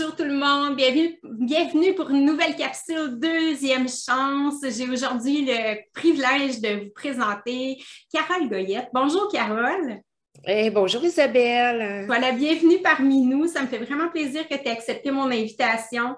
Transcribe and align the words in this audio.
Bonjour 0.00 0.16
tout 0.16 0.24
le 0.24 0.32
monde, 0.32 0.76
bienvenue, 0.76 1.20
bienvenue 1.22 1.94
pour 1.94 2.08
une 2.08 2.24
nouvelle 2.24 2.56
capsule 2.56 3.18
Deuxième 3.18 3.86
Chance. 3.86 4.54
J'ai 4.62 4.88
aujourd'hui 4.88 5.44
le 5.44 5.78
privilège 5.92 6.58
de 6.62 6.84
vous 6.84 6.90
présenter 6.94 7.76
Carole 8.10 8.48
Goyette. 8.48 8.88
Bonjour 8.94 9.30
Carole. 9.30 10.00
Eh, 10.46 10.70
bonjour 10.70 11.04
Isabelle. 11.04 12.06
Voilà, 12.06 12.32
bienvenue 12.32 12.80
parmi 12.80 13.26
nous. 13.26 13.46
Ça 13.46 13.60
me 13.60 13.66
fait 13.66 13.76
vraiment 13.76 14.08
plaisir 14.08 14.48
que 14.48 14.54
tu 14.54 14.62
aies 14.62 14.70
accepté 14.70 15.10
mon 15.10 15.30
invitation. 15.30 16.16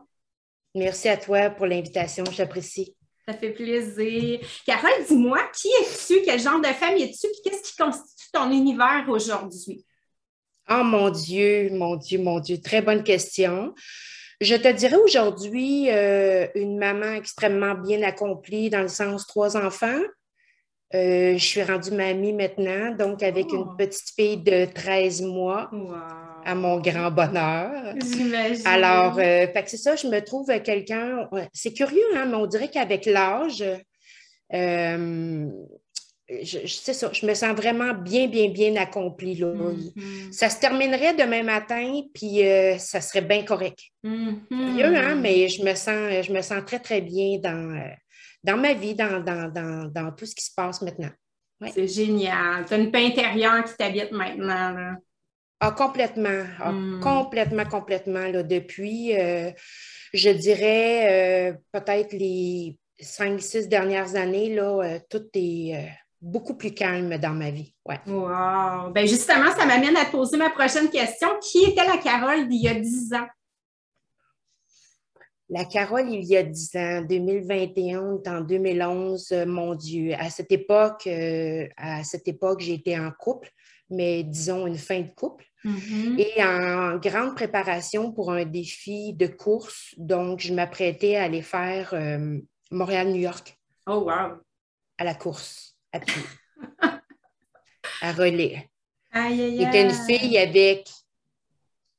Merci 0.76 1.08
à 1.08 1.16
toi 1.16 1.50
pour 1.50 1.66
l'invitation, 1.66 2.22
j'apprécie. 2.30 2.94
Ça 3.26 3.34
fait 3.34 3.50
plaisir. 3.50 4.38
Carole, 4.64 5.04
dis-moi, 5.08 5.40
qui 5.60 5.66
es-tu? 5.80 6.22
Quel 6.24 6.38
genre 6.38 6.60
de 6.60 6.66
femme 6.66 6.96
es-tu? 6.98 7.26
Qu'est-ce 7.42 7.72
qui 7.72 7.76
constitue 7.76 8.30
ton 8.32 8.48
univers 8.52 9.06
aujourd'hui? 9.08 9.84
Oh 10.70 10.82
mon 10.84 11.10
Dieu, 11.10 11.70
mon 11.72 11.96
Dieu, 11.96 12.18
mon 12.18 12.40
Dieu, 12.40 12.60
très 12.60 12.82
bonne 12.82 13.02
question. 13.02 13.74
Je 14.40 14.56
te 14.56 14.68
dirais 14.68 14.96
aujourd'hui 14.96 15.88
euh, 15.90 16.46
une 16.54 16.78
maman 16.78 17.12
extrêmement 17.12 17.74
bien 17.74 18.02
accomplie 18.02 18.70
dans 18.70 18.82
le 18.82 18.88
sens 18.88 19.26
trois 19.26 19.56
enfants. 19.56 20.00
Euh, 20.94 21.38
je 21.38 21.44
suis 21.44 21.62
rendue 21.62 21.92
mamie 21.92 22.32
maintenant, 22.32 22.94
donc 22.94 23.22
avec 23.22 23.50
une 23.52 23.66
oh. 23.70 23.76
petite 23.78 24.10
fille 24.14 24.36
de 24.36 24.66
13 24.66 25.22
mois 25.22 25.70
à 26.44 26.54
mon 26.54 26.80
grand 26.80 27.10
bonheur. 27.10 27.94
J'imagine. 28.00 28.66
Alors, 28.66 29.18
euh, 29.18 29.46
c'est 29.66 29.76
ça, 29.76 29.96
je 29.96 30.06
me 30.06 30.20
trouve 30.20 30.48
quelqu'un, 30.60 31.28
c'est 31.52 31.72
curieux, 31.72 32.02
hein, 32.16 32.26
mais 32.26 32.36
on 32.36 32.46
dirait 32.46 32.68
qu'avec 32.68 33.06
l'âge, 33.06 33.64
je, 36.28 36.66
ça, 36.66 37.12
je 37.12 37.26
me 37.26 37.34
sens 37.34 37.54
vraiment 37.54 37.94
bien, 37.94 38.28
bien, 38.28 38.48
bien 38.48 38.76
accomplie. 38.76 39.34
Là. 39.36 39.52
Mm-hmm. 39.52 40.32
Ça 40.32 40.48
se 40.48 40.60
terminerait 40.60 41.14
demain 41.14 41.42
matin, 41.42 42.02
puis 42.14 42.46
euh, 42.46 42.78
ça 42.78 43.00
serait 43.00 43.22
bien 43.22 43.44
correct. 43.44 43.80
Mm 44.02 44.34
hein, 44.50 45.14
mais 45.16 45.48
je 45.48 45.62
me, 45.62 45.74
sens, 45.74 46.24
je 46.26 46.32
me 46.32 46.42
sens 46.42 46.64
très, 46.64 46.78
très 46.78 47.00
bien 47.00 47.38
dans, 47.38 47.74
euh, 47.74 47.90
dans 48.44 48.56
ma 48.56 48.74
vie, 48.74 48.94
dans, 48.94 49.22
dans, 49.22 50.12
tout 50.12 50.26
ce 50.26 50.34
qui 50.34 50.44
se 50.44 50.54
passe 50.54 50.82
maintenant. 50.82 51.10
C'est 51.72 51.86
génial. 51.88 52.64
Tu 52.66 52.74
as 52.74 52.78
une 52.78 52.90
paix 52.90 53.06
intérieure 53.06 53.64
qui 53.64 53.76
t'habite 53.76 54.10
maintenant. 54.10 54.72
Là. 54.72 54.96
Ah, 55.60 55.70
complètement. 55.70 56.44
Ah, 56.58 56.72
mm. 56.72 57.00
Complètement, 57.00 57.64
complètement. 57.64 58.26
Là, 58.26 58.42
depuis, 58.42 59.16
euh, 59.16 59.52
je 60.12 60.30
dirais, 60.30 61.56
peut-être 61.72 62.12
les 62.12 62.76
cinq, 63.00 63.40
six 63.40 63.68
dernières 63.68 64.16
années, 64.16 64.52
là, 64.54 64.98
tout 65.08 65.24
est 65.34 65.88
beaucoup 66.22 66.54
plus 66.54 66.72
calme 66.72 67.18
dans 67.18 67.34
ma 67.34 67.50
vie. 67.50 67.74
Ouais. 67.84 67.98
Wow! 68.06 68.92
Ben 68.92 69.06
justement, 69.06 69.50
ça 69.50 69.66
m'amène 69.66 69.96
à 69.96 70.04
te 70.04 70.12
poser 70.12 70.36
ma 70.36 70.50
prochaine 70.50 70.88
question. 70.88 71.28
Qui 71.42 71.64
était 71.64 71.84
la 71.84 71.98
Carole 71.98 72.48
d'il 72.48 72.62
y 72.62 72.68
a 72.68 72.74
10 72.74 73.12
ans? 73.14 73.26
La 75.50 75.64
Carole, 75.66 76.08
il 76.08 76.24
y 76.24 76.36
a 76.36 76.44
10 76.44 76.76
ans, 76.76 77.02
2021, 77.02 78.20
en 78.26 78.40
2011, 78.40 79.32
euh, 79.32 79.44
mon 79.44 79.74
Dieu. 79.74 80.14
À 80.18 80.30
cette 80.30 80.50
époque, 80.50 81.06
euh, 81.06 81.66
à 81.76 82.04
cette 82.04 82.26
époque, 82.26 82.60
j'étais 82.60 82.96
en 82.96 83.10
couple, 83.10 83.50
mais 83.90 84.22
disons 84.22 84.66
une 84.66 84.78
fin 84.78 85.00
de 85.00 85.10
couple. 85.10 85.44
Mm-hmm. 85.64 86.18
Et 86.18 86.42
en 86.42 86.96
grande 86.98 87.34
préparation 87.34 88.12
pour 88.12 88.32
un 88.32 88.44
défi 88.44 89.12
de 89.12 89.26
course. 89.26 89.94
Donc, 89.98 90.40
je 90.40 90.54
m'apprêtais 90.54 91.16
à 91.16 91.24
aller 91.24 91.42
faire 91.42 91.90
euh, 91.92 92.38
Montréal-New 92.70 93.20
York. 93.20 93.58
Oh, 93.86 94.04
wow! 94.06 94.40
À 94.96 95.04
la 95.04 95.14
course 95.14 95.71
à 98.00 98.12
relais. 98.12 98.68
J'étais 99.14 99.82
une 99.82 99.90
fille 99.90 100.38
avec 100.38 100.88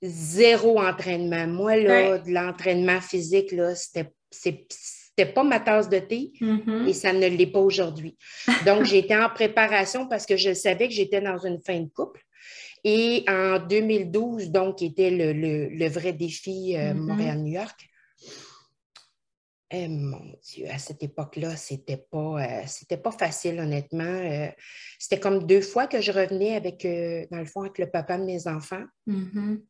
zéro 0.02 0.80
entraînement. 0.80 1.48
Moi, 1.48 1.78
là, 1.78 2.18
de 2.18 2.31
l'entraînement 2.31 3.00
physique, 3.02 3.52
là, 3.52 3.74
c'était, 3.76 4.12
c'était 4.30 5.31
pas 5.31 5.44
ma 5.44 5.59
tasse 5.59 5.90
de 5.90 6.00
thé 6.00 6.34
mm-hmm. 6.42 6.88
et 6.88 6.94
ça 6.94 7.14
ne 7.14 7.28
l'est 7.28 7.48
pas 7.48 7.59
aujourd'hui. 7.59 8.18
Donc, 8.66 8.84
j'étais 8.86 9.16
en 9.16 9.30
préparation 9.30 10.08
parce 10.08 10.25
que 10.25 10.38
je 10.38 10.54
savais 10.54 10.88
que 10.88 10.94
j'étais 10.94 11.22
dans 11.22 11.38
une 11.38 11.60
fin 11.62 11.80
de 11.80 11.90
couple. 11.90 12.22
Et 12.84 13.24
en 13.30 13.60
2012, 13.60 14.50
donc, 14.50 14.81
était 14.81 15.10
le, 15.10 15.88
vrai 15.88 16.12
défi 16.12 16.75
euh, 16.75 16.94
mm-hmm. 16.94 16.98
Montréal-New 16.98 17.54
York. 17.54 17.90
Eh, 19.76 19.88
mon 19.88 20.22
Dieu, 20.44 20.68
à 20.70 20.78
cette 20.78 21.02
époque-là, 21.02 21.56
c'était 21.56 21.98
pas, 21.98 22.44
euh, 22.44 22.62
c'était 22.68 22.98
pas 22.98 23.10
facile, 23.10 23.60
honnêtement. 23.60 24.04
Euh, 24.04 24.48
c'était 25.00 25.20
comme 25.20 25.48
deux 25.48 25.62
fois 25.62 25.88
que 25.88 26.00
je 26.00 26.12
revenais 26.12 26.56
avec, 26.56 26.86
euh, 26.86 27.26
dans 27.32 27.40
le 27.40 27.46
fond, 27.46 27.62
avec 27.62 27.80
le 27.80 27.90
papa 27.90 28.20
de 28.20 28.24
mes 28.24 28.48
enfants. 28.48 28.84
Mm-hmm. 29.08 29.62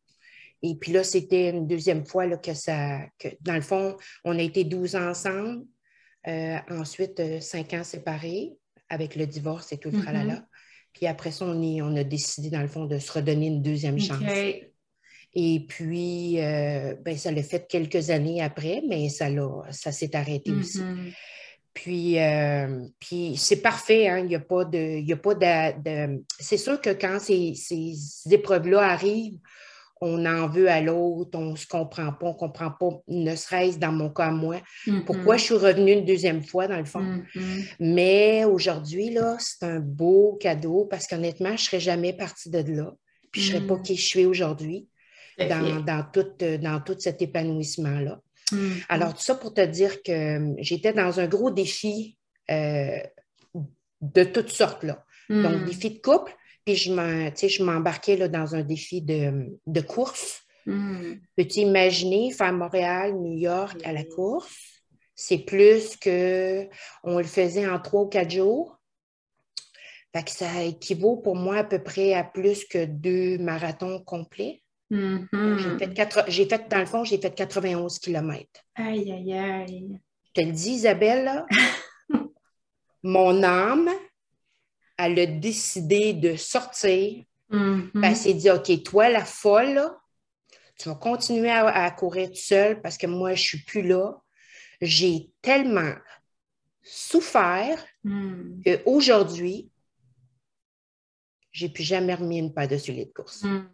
Et 0.64 0.76
puis 0.76 0.92
là, 0.92 1.06
c'était 1.06 1.52
une 1.52 1.68
deuxième 1.68 2.06
fois 2.06 2.26
là, 2.26 2.36
que 2.36 2.54
ça, 2.54 3.00
que, 3.18 3.30
dans 3.40 3.56
le 3.56 3.62
fond, 3.62 3.96
on 4.26 4.38
a 4.38 4.42
été 4.42 4.66
12 4.66 4.98
ensemble. 4.98 5.64
ensuite, 6.70 7.42
cinq 7.42 7.74
ans 7.74 7.86
séparés 7.86 8.52
avec 8.90 9.16
le 9.16 9.26
divorce 9.26 9.72
et 9.72 9.78
tout 9.78 9.90
le 9.90 10.02
tralala. 10.02 10.36
Mm-hmm. 10.36 10.48
Puis 10.92 11.08
après 11.08 11.32
ça, 11.32 11.46
on, 11.46 11.64
on 11.64 11.96
a 11.96 12.04
décidé, 12.04 12.50
dans 12.50 12.62
le 12.62 12.68
fond, 12.68 12.86
de 12.86 13.00
se 13.00 13.10
redonner 13.10 13.48
une 13.48 13.62
deuxième 13.62 14.00
chance. 14.00 14.22
Et 15.36 15.66
puis, 15.68 16.40
euh, 16.40 16.96
ben, 17.04 17.18
ça 17.18 17.32
l'a 17.32 17.42
fait 17.42 17.68
quelques 17.68 18.12
années 18.12 18.42
après, 18.42 18.84
mais 18.88 19.10
ça, 19.10 19.28
ça 19.72 19.92
s'est 19.92 20.16
arrêté 20.16 20.52
aussi. 20.52 20.80
Mm-hmm. 20.80 21.14
Puis, 21.74 22.20
euh, 22.20 22.86
puis 23.00 23.36
c'est 23.36 23.62
parfait, 23.62 24.08
hein? 24.08 24.20
il 24.20 24.28
n'y 24.28 24.36
a 24.36 24.40
pas 24.40 24.64
de. 24.64 25.00
Y 25.00 25.14
a 25.14 25.18
pas 25.18 25.34
de, 25.34 26.24
C'est 26.40 26.58
sûr 26.58 26.80
que 26.80 26.92
quand 26.92 27.20
ces, 27.20 27.56
ces 27.56 27.96
épreuves-là 28.32 28.82
arrivent, 28.82 29.40
on 30.02 30.24
en 30.26 30.48
veut 30.48 30.70
à 30.70 30.82
l'autre, 30.82 31.40
on 31.40 31.52
ne 31.52 31.56
se 31.56 31.66
comprend 31.66 32.12
pas, 32.12 32.28
on 32.28 32.34
ne 32.34 32.38
comprend 32.38 32.70
pas, 32.70 32.90
ne 33.08 33.36
serait-ce 33.36 33.80
dans 33.80 33.92
mon 33.92 34.10
cas, 34.10 34.30
moi, 34.30 34.58
pourquoi 35.08 35.36
mm-hmm. 35.36 35.40
je 35.40 35.44
suis 35.44 35.54
revenue 35.56 35.94
une 35.94 36.06
deuxième 36.06 36.44
fois, 36.44 36.68
dans 36.68 36.78
le 36.78 36.86
fond. 36.86 37.02
Mm-hmm. 37.02 37.76
Mais 37.80 38.46
aujourd'hui, 38.46 39.10
là, 39.10 39.38
c'est 39.40 39.64
un 39.64 39.80
beau 39.80 40.38
cadeau 40.40 40.86
parce 40.86 41.08
qu'honnêtement, 41.08 41.50
je 41.50 41.54
ne 41.54 41.58
serais 41.58 41.80
jamais 41.80 42.14
partie 42.14 42.52
de 42.52 42.60
là. 42.60 42.94
Puis 43.32 43.42
je 43.42 43.54
ne 43.54 43.58
serais 43.58 43.68
pas 43.68 43.80
qui 43.80 43.96
je 43.96 44.06
suis 44.06 44.26
aujourd'hui 44.26 44.88
dans, 45.38 46.04
tout, 46.12 46.28
euh, 46.42 46.58
dans 46.58 46.80
tout 46.82 46.96
cet 47.00 47.22
épanouissement-là. 47.22 48.20
Mm-hmm. 48.52 48.86
Alors, 48.90 49.14
tout 49.14 49.22
ça 49.22 49.36
pour 49.36 49.54
te 49.54 49.66
dire 49.66 50.04
que 50.04 50.12
euh, 50.12 50.54
j'étais 50.60 50.94
dans 50.94 51.20
un 51.20 51.28
gros 51.28 51.52
défi 51.52 52.18
euh, 52.52 53.00
de 54.02 54.24
toutes 54.24 54.52
sortes. 54.52 54.84
Là. 54.84 55.04
Donc, 55.30 55.62
mm. 55.62 55.66
défi 55.66 55.90
de 55.92 56.00
couple, 56.00 56.36
puis 56.66 56.76
je 56.76 57.64
m'embarquais 57.64 58.28
dans 58.30 58.56
un 58.56 58.62
défi 58.62 59.02
de, 59.02 59.58
de 59.66 59.82
course. 59.82 60.42
Mm. 60.66 61.14
Peux-tu 61.36 61.60
imaginer 61.62 62.32
faire 62.32 62.54
Montréal, 62.54 63.14
New 63.14 63.38
York 63.38 63.80
à 63.84 63.94
la 63.94 64.04
course? 64.04 64.56
C'est 65.16 65.40
plus 65.40 65.96
que 65.96 66.68
on 67.04 67.18
le 67.18 67.24
faisait 67.24 67.68
en 67.68 67.80
trois 67.80 68.02
ou 68.02 68.08
quatre 68.08 68.32
jours. 68.32 68.80
Fait 70.16 70.24
que 70.24 70.32
ça 70.32 70.64
équivaut 70.64 71.18
pour 71.18 71.36
moi 71.36 71.58
à 71.58 71.64
peu 71.64 71.82
près 71.82 72.14
à 72.14 72.24
plus 72.24 72.66
que 72.66 72.86
deux 72.86 73.38
marathons 73.38 74.00
complets. 74.00 74.63
Mm-hmm. 74.94 75.58
J'ai 76.28 76.46
fait, 76.46 76.70
dans 76.70 76.80
le 76.80 76.86
fond, 76.86 77.04
j'ai 77.04 77.18
fait 77.18 77.34
91 77.34 78.00
km. 78.00 78.48
Aïe, 78.76 79.12
aïe, 79.12 79.34
aïe. 79.34 80.00
Je 80.28 80.42
te 80.42 80.46
le 80.46 80.52
dis, 80.52 80.72
Isabelle, 80.72 81.46
mon 83.04 83.44
âme, 83.44 83.90
elle 84.98 85.20
a 85.20 85.26
décidé 85.26 86.14
de 86.14 86.36
sortir. 86.36 87.24
Mm-hmm. 87.52 88.06
Elle 88.06 88.16
s'est 88.16 88.34
dit, 88.34 88.52
OK, 88.52 88.84
toi, 88.84 89.10
la 89.10 89.26
folle, 89.26 89.82
tu 90.78 90.90
vas 90.90 90.96
continuer 90.96 91.50
à, 91.50 91.90
courir 91.92 92.28
toute 92.28 92.38
seule 92.38 92.82
parce 92.82 92.98
que 92.98 93.08
moi, 93.08 93.30
je 93.30 93.42
ne 93.42 93.48
suis 93.48 93.64
plus 93.64 93.82
là. 93.82 94.14
J'ai 94.82 95.32
tellement 95.42 95.94
souffert 96.84 97.84
mm. 98.04 98.62
qu'aujourd'hui, 98.64 99.72
je 101.52 101.66
n'ai 101.66 101.72
plus 101.72 101.84
jamais 101.84 102.16
remis 102.16 102.40
une 102.40 102.54
paire 102.54 102.68
de 102.68 102.78
souliers 102.78 103.06
de 103.06 103.14
course. 103.14 103.44
Mm. 103.44 103.70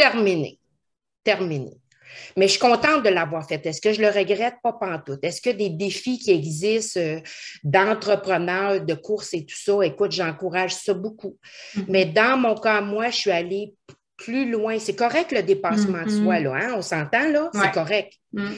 Terminé. 0.00 0.58
Terminé. 1.22 1.72
Mais 2.36 2.46
je 2.46 2.52
suis 2.52 2.60
contente 2.60 3.04
de 3.04 3.10
l'avoir 3.10 3.46
fait. 3.46 3.64
Est-ce 3.66 3.82
que 3.82 3.92
je 3.92 4.00
le 4.00 4.08
regrette? 4.08 4.54
Pas 4.62 4.72
pantoute. 4.72 5.22
Est-ce 5.22 5.42
que 5.42 5.50
des 5.50 5.68
défis 5.68 6.18
qui 6.18 6.30
existent 6.30 6.98
euh, 6.98 7.20
d'entrepreneurs, 7.64 8.80
de 8.80 8.94
courses 8.94 9.34
et 9.34 9.44
tout 9.44 9.56
ça, 9.56 9.82
écoute, 9.82 10.12
j'encourage 10.12 10.74
ça 10.74 10.94
beaucoup. 10.94 11.36
Mm-hmm. 11.74 11.84
Mais 11.88 12.06
dans 12.06 12.38
mon 12.38 12.54
cas, 12.54 12.80
moi, 12.80 13.10
je 13.10 13.16
suis 13.16 13.30
allée 13.30 13.74
plus 14.16 14.50
loin. 14.50 14.78
C'est 14.78 14.96
correct 14.96 15.32
le 15.32 15.42
dépassement 15.42 16.02
de 16.04 16.10
soi, 16.10 16.38
Mm-hmm. 16.38 16.44
là, 16.44 16.54
hein? 16.54 16.74
on 16.76 16.82
s'entend, 16.82 17.28
là? 17.30 17.50
C'est 17.52 17.72
correct. 17.72 18.14
Mm. 18.32 18.52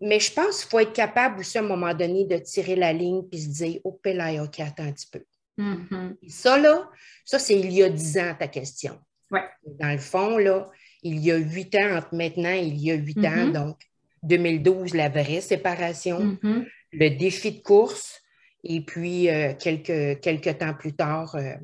Mais 0.00 0.18
je 0.18 0.32
pense 0.32 0.60
qu'il 0.60 0.70
faut 0.70 0.80
être 0.80 0.92
capable 0.92 1.40
aussi 1.40 1.56
à 1.56 1.60
un 1.60 1.64
moment 1.64 1.94
donné 1.94 2.24
de 2.24 2.38
tirer 2.38 2.74
la 2.74 2.92
ligne 2.92 3.22
puis 3.22 3.40
se 3.40 3.48
dire, 3.48 3.80
oh, 3.84 4.00
là, 4.04 4.42
OK, 4.42 4.58
attends 4.58 4.84
un 4.84 4.92
petit 4.92 5.08
peu. 5.10 5.22
Mm-hmm. 5.56 6.16
Ça, 6.28 6.58
là, 6.58 6.88
ça, 7.24 7.38
c'est 7.38 7.58
il 7.58 7.70
y 7.72 7.82
a 7.82 7.88
dix 7.88 8.18
ans 8.18 8.34
ta 8.36 8.48
question. 8.48 8.98
Ouais. 9.30 9.44
Dans 9.78 9.92
le 9.92 9.98
fond, 9.98 10.38
là, 10.38 10.70
il 11.02 11.18
y 11.18 11.30
a 11.30 11.36
huit 11.36 11.74
ans, 11.76 11.96
entre 11.96 12.14
maintenant 12.14 12.52
il 12.52 12.76
y 12.78 12.90
a 12.90 12.94
huit 12.94 13.18
ans, 13.18 13.46
Mm-hmm. 13.46 13.52
donc 13.52 13.76
2012, 14.22 14.94
la 14.94 15.08
vraie 15.08 15.40
séparation, 15.40 16.38
Mm-hmm. 16.42 16.66
le 16.92 17.10
défi 17.10 17.52
de 17.52 17.62
course, 17.62 18.20
et 18.64 18.80
puis 18.82 19.30
euh, 19.30 19.54
quelques, 19.54 20.20
quelques 20.20 20.58
temps 20.58 20.74
plus 20.74 20.94
tard, 20.94 21.34
euh, 21.36 21.54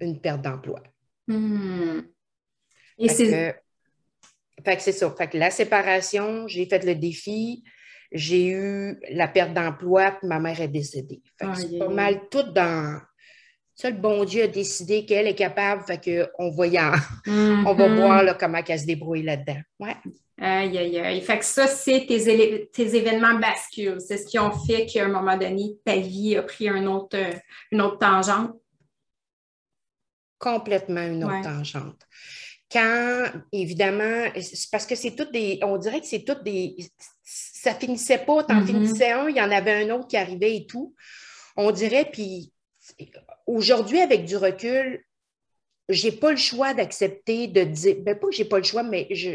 une 0.00 0.20
perte 0.20 0.42
d'emploi. 0.42 0.82
Mm. 1.26 2.00
Et 2.98 3.08
c'est. 3.08 3.60
Fait 4.64 4.76
que 4.76 4.82
c'est 4.82 4.92
ça. 4.92 5.14
Fait 5.16 5.28
que 5.28 5.38
la 5.38 5.50
séparation, 5.50 6.48
j'ai 6.48 6.66
fait 6.66 6.84
le 6.84 6.94
défi, 6.96 7.62
j'ai 8.10 8.48
eu 8.48 8.98
la 9.10 9.28
perte 9.28 9.54
d'emploi, 9.54 10.12
puis 10.18 10.26
ma 10.26 10.40
mère 10.40 10.60
est 10.60 10.68
décédée. 10.68 11.22
Fait 11.38 11.46
que 11.46 11.54
c'est 11.56 11.78
pas 11.78 11.88
mal 11.88 12.28
tout 12.30 12.42
dans. 12.52 13.00
Ça, 13.80 13.90
le 13.90 13.96
bon 13.96 14.24
Dieu 14.24 14.42
a 14.42 14.48
décidé 14.48 15.04
qu'elle 15.06 15.28
est 15.28 15.36
capable, 15.36 15.84
fait 15.86 16.26
qu'on 16.34 16.50
va, 16.50 16.64
on 17.28 17.74
va 17.74 17.88
voir 17.94 18.24
là, 18.24 18.34
comment 18.34 18.60
elle 18.66 18.80
se 18.80 18.86
débrouille 18.86 19.22
là-dedans. 19.22 19.60
Ouais. 19.78 19.94
Aïe, 20.40 20.76
aïe, 20.76 20.98
aïe. 20.98 21.20
Fait 21.20 21.38
que 21.38 21.44
ça, 21.44 21.68
c'est 21.68 22.04
tes, 22.06 22.18
élé- 22.28 22.68
tes 22.72 22.96
événements 22.96 23.38
bascules. 23.38 24.00
C'est 24.00 24.18
ce 24.18 24.26
qui 24.26 24.38
ont 24.38 24.50
fait 24.50 24.86
qu'à 24.86 25.04
un 25.04 25.08
moment 25.08 25.36
donné, 25.36 25.76
ta 25.84 25.94
vie 25.96 26.36
a 26.36 26.42
pris 26.42 26.68
un 26.68 26.86
autre, 26.86 27.16
une 27.70 27.80
autre 27.80 27.98
tangente. 27.98 28.52
complètement 30.40 31.02
une 31.02 31.24
autre 31.24 31.34
Ouais. 31.34 31.42
tangente. 31.42 32.00
Quand, 32.70 33.24
évidemment, 33.50 34.28
c'est 34.40 34.70
parce 34.70 34.86
que 34.86 34.94
c'est 34.94 35.16
toutes 35.16 35.32
des, 35.32 35.58
on 35.62 35.76
dirait 35.78 36.00
que 36.00 36.06
c'est 36.06 36.22
toutes 36.24 36.44
des, 36.44 36.76
ça 37.24 37.74
finissait 37.74 38.18
pas, 38.18 38.44
t'en 38.44 38.60
Mhm. 38.60 38.66
finissais 38.66 39.10
un, 39.10 39.28
il 39.28 39.36
y 39.36 39.40
en 39.40 39.50
avait 39.50 39.84
un 39.84 39.90
autre 39.96 40.06
qui 40.06 40.16
arrivait 40.16 40.54
et 40.56 40.66
tout. 40.66 40.94
On 41.56 41.72
dirait, 41.72 42.08
puis 42.12 42.52
aujourd'hui, 43.46 44.00
avec 44.00 44.24
du 44.24 44.36
recul, 44.36 45.02
j'ai 45.88 46.12
pas 46.12 46.30
le 46.32 46.36
choix 46.36 46.74
d'accepter 46.74 47.46
de 47.46 47.62
dire, 47.64 47.96
ben 48.00 48.18
pas 48.18 48.26
que 48.28 48.34
j'ai 48.34 48.44
pas 48.44 48.58
le 48.58 48.64
choix, 48.64 48.82
mais 48.82 49.06
je, 49.10 49.30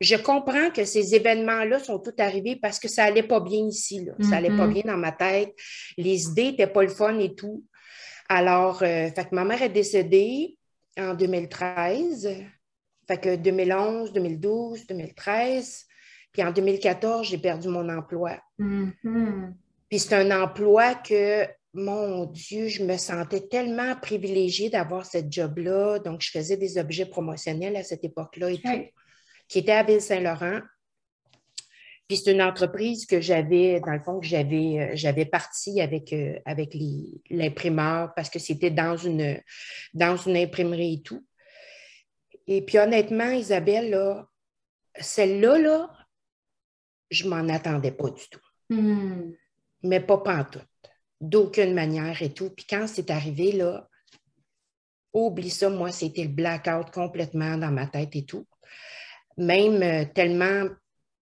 je 0.00 0.16
comprends 0.16 0.70
que 0.70 0.84
ces 0.84 1.14
événements-là 1.14 1.78
sont 1.78 1.98
tous 1.98 2.12
arrivés 2.18 2.56
parce 2.56 2.78
que 2.78 2.86
ça 2.88 3.04
allait 3.04 3.22
pas 3.22 3.40
bien 3.40 3.66
ici, 3.66 4.04
là. 4.04 4.12
Ça 4.20 4.36
allait 4.36 4.54
pas 4.54 4.66
Mhm. 4.66 4.72
bien 4.74 4.82
dans 4.84 4.98
ma 4.98 5.12
tête. 5.12 5.54
Les 5.96 6.26
idées 6.26 6.48
étaient 6.48 6.66
pas 6.66 6.82
le 6.82 6.90
fun 6.90 7.18
et 7.18 7.34
tout. 7.34 7.64
Alors, 8.28 8.82
euh, 8.82 9.08
fait 9.10 9.28
que 9.30 9.34
ma 9.34 9.44
mère 9.44 9.62
est 9.62 9.70
décédée 9.70 10.58
en 10.98 11.14
2013. 11.14 12.28
Fait 13.08 13.18
que 13.18 13.36
2011, 13.36 14.12
2012, 14.12 14.86
2013. 14.86 15.86
Puis 16.32 16.42
en 16.42 16.50
2014, 16.50 17.26
j'ai 17.26 17.38
perdu 17.38 17.68
mon 17.68 17.88
emploi. 17.88 18.38
Mhm. 18.58 19.54
Puis 19.88 20.00
c'est 20.00 20.14
un 20.14 20.42
emploi 20.42 20.94
que, 20.96 21.46
mon 21.76 22.24
Dieu, 22.26 22.68
je 22.68 22.82
me 22.82 22.96
sentais 22.96 23.46
tellement 23.48 23.94
privilégiée 23.96 24.70
d'avoir 24.70 25.04
cette 25.06 25.30
job-là. 25.32 25.98
Donc, 26.00 26.22
je 26.22 26.30
faisais 26.30 26.56
des 26.56 26.78
objets 26.78 27.06
promotionnels 27.06 27.76
à 27.76 27.84
cette 27.84 28.02
époque-là 28.04 28.50
et 28.50 28.58
tout, 28.58 28.84
qui 29.48 29.58
était 29.60 29.72
à 29.72 29.82
Ville-Saint-Laurent. 29.82 30.60
Puis 32.08 32.18
c'est 32.18 32.32
une 32.32 32.42
entreprise 32.42 33.04
que 33.04 33.20
j'avais, 33.20 33.80
dans 33.80 33.92
le 33.92 34.00
fond, 34.00 34.20
que 34.20 34.26
j'avais, 34.26 34.78
euh, 34.78 34.90
j'avais 34.94 35.24
parti 35.26 35.80
avec, 35.80 36.12
euh, 36.12 36.38
avec 36.44 36.72
les- 36.72 37.20
l'imprimeur 37.30 38.12
parce 38.14 38.30
que 38.30 38.38
c'était 38.38 38.70
dans 38.70 38.96
une, 38.96 39.40
dans 39.92 40.16
une 40.16 40.36
imprimerie 40.36 40.94
et 40.94 41.02
tout. 41.02 41.26
Et 42.46 42.62
puis 42.62 42.78
honnêtement, 42.78 43.30
Isabelle, 43.30 43.90
là, 43.90 44.28
celle-là, 45.00 45.58
là, 45.58 45.90
je 47.10 47.28
m'en 47.28 47.48
attendais 47.48 47.90
pas 47.92 48.10
du 48.10 48.22
tout 48.30 48.40
Mhm. 48.70 49.34
mais 49.82 50.00
pas 50.00 50.18
pantoute. 50.18 50.66
D'aucune 51.20 51.72
manière 51.74 52.20
et 52.22 52.32
tout. 52.32 52.50
Puis 52.50 52.66
quand 52.68 52.86
c'est 52.86 53.10
arrivé, 53.10 53.52
là, 53.52 53.88
oublie 55.12 55.50
ça, 55.50 55.70
moi, 55.70 55.90
c'était 55.90 56.24
le 56.24 56.28
blackout 56.28 56.90
complètement 56.92 57.56
dans 57.56 57.70
ma 57.70 57.86
tête 57.86 58.14
et 58.16 58.24
tout. 58.26 58.46
Même 59.38 59.82
euh, 59.82 60.04
tellement, 60.14 60.64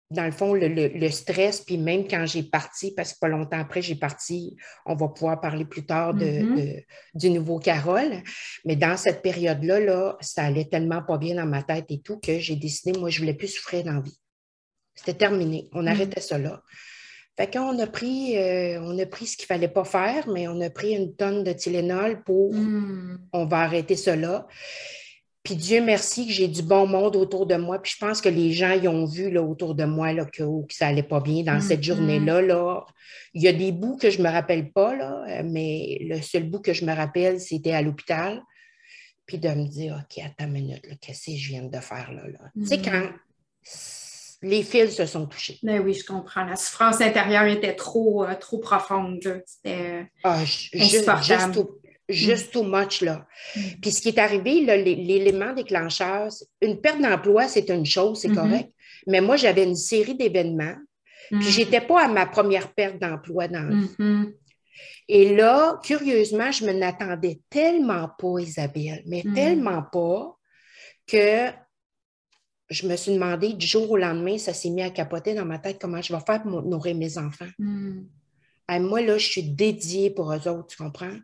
dans 0.09 0.25
le 0.25 0.31
fond, 0.31 0.53
le, 0.53 0.67
le- 0.69 0.87
le 0.89 1.09
stress, 1.09 1.61
puis 1.61 1.77
même 1.77 2.07
quand 2.07 2.25
j'ai 2.25 2.43
parti, 2.43 2.93
parce 2.93 3.13
que 3.13 3.19
pas 3.19 3.27
longtemps 3.27 3.59
après, 3.59 3.81
j'ai 3.81 3.95
parti, 3.95 4.55
on 4.85 4.95
va 4.95 5.09
pouvoir 5.09 5.41
parler 5.41 5.65
plus 5.65 5.85
tard 5.85 6.13
de, 6.13 6.25
Mhm. 6.25 6.55
de- 6.55 6.83
du 7.15 7.29
nouveau 7.29 7.59
Carole, 7.59 8.21
mais 8.65 8.75
dans 8.77 8.95
cette 8.97 9.21
période-là, 9.21 9.79
là, 9.81 10.17
ça 10.21 10.43
allait 10.45 10.65
tellement 10.69 11.01
pas 11.03 11.17
bien 11.17 11.35
dans 11.35 11.45
ma 11.45 11.63
tête 11.63 11.85
et 11.89 12.01
tout 12.01 12.17
que 12.19 12.39
j'ai 12.39 12.55
décidé, 12.55 12.97
moi, 12.97 13.09
je 13.09 13.19
voulais 13.19 13.33
plus 13.33 13.47
souffrir 13.49 13.83
dans 13.83 13.93
la 13.93 14.01
vie. 14.01 14.17
C'était 14.95 15.13
terminé. 15.17 15.69
On 15.73 15.85
arrêtait 15.87 16.21
ça 16.21 16.37
là. 16.37 16.61
Fait 17.37 17.51
qu'on 17.51 17.77
a 17.79 17.87
pris, 17.87 18.37
euh, 18.37 18.79
on 18.81 18.97
a 18.99 19.05
pris 19.05 19.25
ce 19.25 19.37
qu'il 19.37 19.45
fallait 19.45 19.67
pas 19.69 19.85
faire, 19.85 20.27
mais 20.27 20.47
on 20.47 20.59
a 20.61 20.69
pris 20.69 20.91
une 20.91 21.15
tonne 21.15 21.43
de 21.43 21.53
Tylenol 21.53 22.23
pour 22.23 22.53
Mhm. 22.53 23.19
on 23.33 23.45
va 23.45 23.59
arrêter 23.61 23.95
cela. 23.95 24.47
Puis 25.43 25.55
Dieu 25.55 25.81
merci 25.81 26.27
que 26.27 26.33
j'ai 26.33 26.47
du 26.47 26.61
bon 26.61 26.85
monde 26.85 27.15
autour 27.15 27.47
de 27.47 27.55
moi. 27.55 27.81
Puis 27.81 27.93
je 27.97 28.05
pense 28.05 28.21
que 28.21 28.29
les 28.29 28.51
gens 28.51 28.73
y 28.73 28.87
ont 28.87 29.05
vu 29.05 29.31
là, 29.31 29.41
autour 29.41 29.73
de 29.73 29.85
moi 29.85 30.13
là, 30.13 30.25
que, 30.25 30.43
que 30.67 30.73
ça 30.73 30.87
allait 30.87 31.01
pas 31.01 31.19
bien 31.19 31.41
dans 31.43 31.59
cette 31.61 31.79
Mhm. 31.79 31.83
journée-là. 31.85 32.41
Là. 32.43 32.85
Il 33.33 33.41
y 33.41 33.47
a 33.47 33.53
des 33.53 33.71
bouts 33.71 33.97
que 33.97 34.11
je 34.11 34.21
me 34.21 34.29
rappelle 34.29 34.71
pas, 34.71 34.95
là, 34.95 35.41
mais 35.43 35.97
le 36.01 36.21
seul 36.21 36.43
bout 36.43 36.59
que 36.59 36.73
je 36.73 36.85
me 36.85 36.93
rappelle, 36.93 37.39
c'était 37.39 37.71
à 37.71 37.81
l'hôpital. 37.81 38.41
Puis 39.25 39.39
de 39.39 39.49
me 39.49 39.65
dire, 39.67 39.99
OK, 39.99 40.23
attends 40.23 40.45
une 40.45 40.51
minute, 40.53 40.85
qu'est-ce 41.01 41.31
que 41.31 41.37
je 41.37 41.47
viens 41.47 41.63
de 41.63 41.79
faire 41.79 42.11
là? 42.11 42.27
là? 42.27 42.39
Tu 42.53 42.65
sais, 42.67 42.77
Mhm. 42.77 42.83
quand 42.83 43.09
les 44.41 44.63
fils 44.63 44.95
se 44.95 45.05
sont 45.05 45.25
touchés. 45.27 45.59
Ben 45.63 45.79
oui, 45.81 45.93
je 45.93 46.05
comprends. 46.05 46.43
La 46.45 46.55
souffrance 46.55 46.99
intérieure 47.01 47.45
était 47.45 47.75
trop, 47.75 48.23
euh, 48.23 48.33
trop 48.35 48.57
profonde. 48.59 49.43
C'était. 49.45 50.07
Ah, 50.23 50.43
ju- 50.43 50.69
ju- 50.73 50.81
Insupportable. 50.83 51.23
juste, 51.23 51.53
too, 51.53 51.79
juste 52.09 52.51
too 52.51 52.63
much, 52.63 53.01
là. 53.01 53.27
Mm. 53.55 53.59
Puis 53.81 53.91
ce 53.91 54.01
qui 54.01 54.09
est 54.09 54.19
arrivé, 54.19 54.61
l'élément 54.61 55.53
déclencheur, 55.53 56.29
une 56.61 56.81
perte 56.81 57.01
d'emploi, 57.01 57.47
c'est 57.47 57.69
une 57.69 57.85
chose, 57.85 58.19
c'est 58.21 58.29
Mhm. 58.29 58.35
correct. 58.35 58.69
Mais 59.07 59.21
moi, 59.21 59.35
j'avais 59.35 59.63
une 59.63 59.75
série 59.75 60.15
d'événements, 60.15 60.75
puis 61.31 61.49
j'étais 61.49 61.81
pas 61.81 62.05
à 62.05 62.07
ma 62.07 62.25
première 62.25 62.73
perte 62.73 62.99
d'emploi 62.99 63.47
dans 63.47 63.61
la 63.63 63.75
vie. 63.75 63.89
Mhm. 63.99 64.33
Et 65.07 65.35
là, 65.35 65.79
curieusement, 65.83 66.51
je 66.51 66.65
me 66.65 66.71
n'attendais 66.73 67.39
tellement 67.49 68.09
pas, 68.17 68.39
Isabelle, 68.39 69.03
mais 69.05 69.21
Mm. 69.25 69.33
tellement 69.33 69.83
pas 69.83 70.35
que 71.07 71.49
je 72.71 72.87
me 72.87 72.95
suis 72.95 73.13
demandé 73.13 73.53
du 73.53 73.67
jour 73.67 73.91
au 73.91 73.97
lendemain, 73.97 74.37
ça 74.37 74.53
s'est 74.53 74.69
mis 74.69 74.81
à 74.81 74.89
capoter 74.89 75.35
dans 75.35 75.45
ma 75.45 75.59
tête 75.59 75.77
comment 75.79 76.01
je 76.01 76.15
vais 76.15 76.21
faire 76.25 76.41
pour 76.41 76.63
nourrir 76.63 76.95
mes 76.95 77.17
enfants. 77.17 77.49
Ah, 78.67 78.79
moi, 78.79 79.01
là, 79.01 79.17
je 79.17 79.27
suis 79.27 79.43
dédiée 79.43 80.09
pour 80.09 80.31
eux 80.33 80.47
autres, 80.47 80.67
tu 80.67 80.77
comprends? 80.77 81.17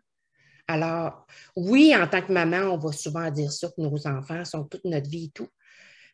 Alors, 0.66 1.26
oui, 1.56 1.96
en 1.96 2.06
tant 2.06 2.20
que 2.20 2.30
maman, 2.30 2.74
on 2.74 2.76
va 2.76 2.92
souvent 2.92 3.30
dire 3.30 3.50
ça, 3.50 3.68
que 3.68 3.80
nos 3.80 4.06
enfants 4.06 4.44
sont 4.44 4.64
toute 4.64 4.84
notre 4.84 5.08
vie 5.08 5.24
et 5.24 5.30
tout. 5.30 5.48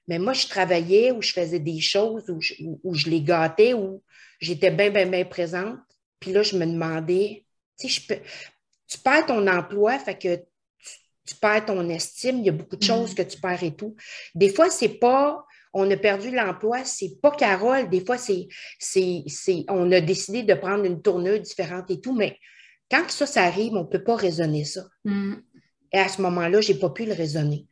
Mais 0.07 0.21
moi, 0.21 0.33
je 0.33 0.47
travaillais 0.47 1.11
ou 1.11 1.21
je 1.21 1.33
faisais 1.33 1.59
des 1.59 1.81
choses 1.81 2.31
où 2.31 2.41
je, 2.41 2.55
où 2.85 2.95
je 2.95 3.11
les 3.11 3.21
gâtais, 3.21 3.75
où 3.75 4.03
j'étais 4.39 4.71
bien, 4.71 4.91
bien, 4.91 5.07
bien 5.07 5.25
présente. 5.25 5.81
Puis 6.21 6.33
là, 6.33 6.45
je 6.45 6.57
me 6.57 6.67
demandais, 6.67 7.45
tu 7.77 7.89
sais, 7.89 8.01
je 8.01 8.07
peux, 8.07 8.21
tu 8.87 8.99
perds 8.99 9.27
ton 9.27 9.45
emploi, 9.49 9.99
fait 9.99 10.17
que 10.17 10.45
tu, 11.27 11.35
perds 11.37 11.67
ton 11.67 11.89
estime, 11.89 12.39
il 12.39 12.47
y 12.47 12.49
a 12.49 12.53
beaucoup 12.53 12.77
de 12.77 12.83
choses 12.83 13.11
Mhm. 13.11 13.17
que 13.17 13.23
tu 13.23 13.41
perds 13.41 13.63
et 13.63 13.75
tout. 13.75 13.97
Des 14.35 14.49
fois, 14.49 14.71
c'est 14.71 14.99
pas, 14.99 15.45
on 15.73 15.91
a 15.91 15.97
perdu 15.97 16.31
l'emploi, 16.31 16.85
c'est 16.85 17.21
pas 17.21 17.31
Carole. 17.33 17.89
Des 17.91 18.05
fois, 18.05 18.19
c'est, 18.19 18.47
c'est, 18.79 19.23
c'est, 19.27 19.65
on 19.69 19.91
a 19.93 20.01
décidé 20.01 20.43
de 20.43 20.55
prendre 20.55 20.85
une 20.85 21.03
tournure 21.03 21.41
différente 21.41 21.91
et 21.91 22.01
tout, 22.01 22.15
mais 22.15 22.39
quand 22.91 23.09
ça, 23.11 23.27
ça 23.27 23.45
arrive, 23.45 23.73
on 23.75 23.85
ne 23.85 23.89
peut 23.89 24.05
pas 24.05 24.17
raisonner 24.17 24.65
ça. 24.65 24.85
Mhm. 25.05 25.43
Et 25.93 25.99
à 25.99 26.09
ce 26.09 26.21
moment-là, 26.23 26.61
je 26.61 26.73
n'ai 26.73 26.79
pas 26.79 26.91
pu 26.91 27.05
le 27.07 27.13
raisonner. 27.13 27.67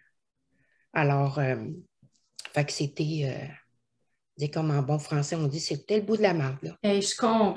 Alors, 0.93 1.39
euh, 1.39 1.57
fait 2.55 2.65
que 2.65 2.73
c'était, 2.73 3.51
euh, 4.41 4.47
comme 4.53 4.71
en 4.71 4.83
bon 4.83 4.99
français, 4.99 5.37
on 5.37 5.47
dit, 5.47 5.61
c'était 5.61 5.97
le 5.97 6.03
bout 6.03 6.17
de 6.17 6.23
la 6.23 6.35
marde, 6.35 6.59
là. 6.63 6.77
Je 6.83 7.17
comprends. 7.17 7.57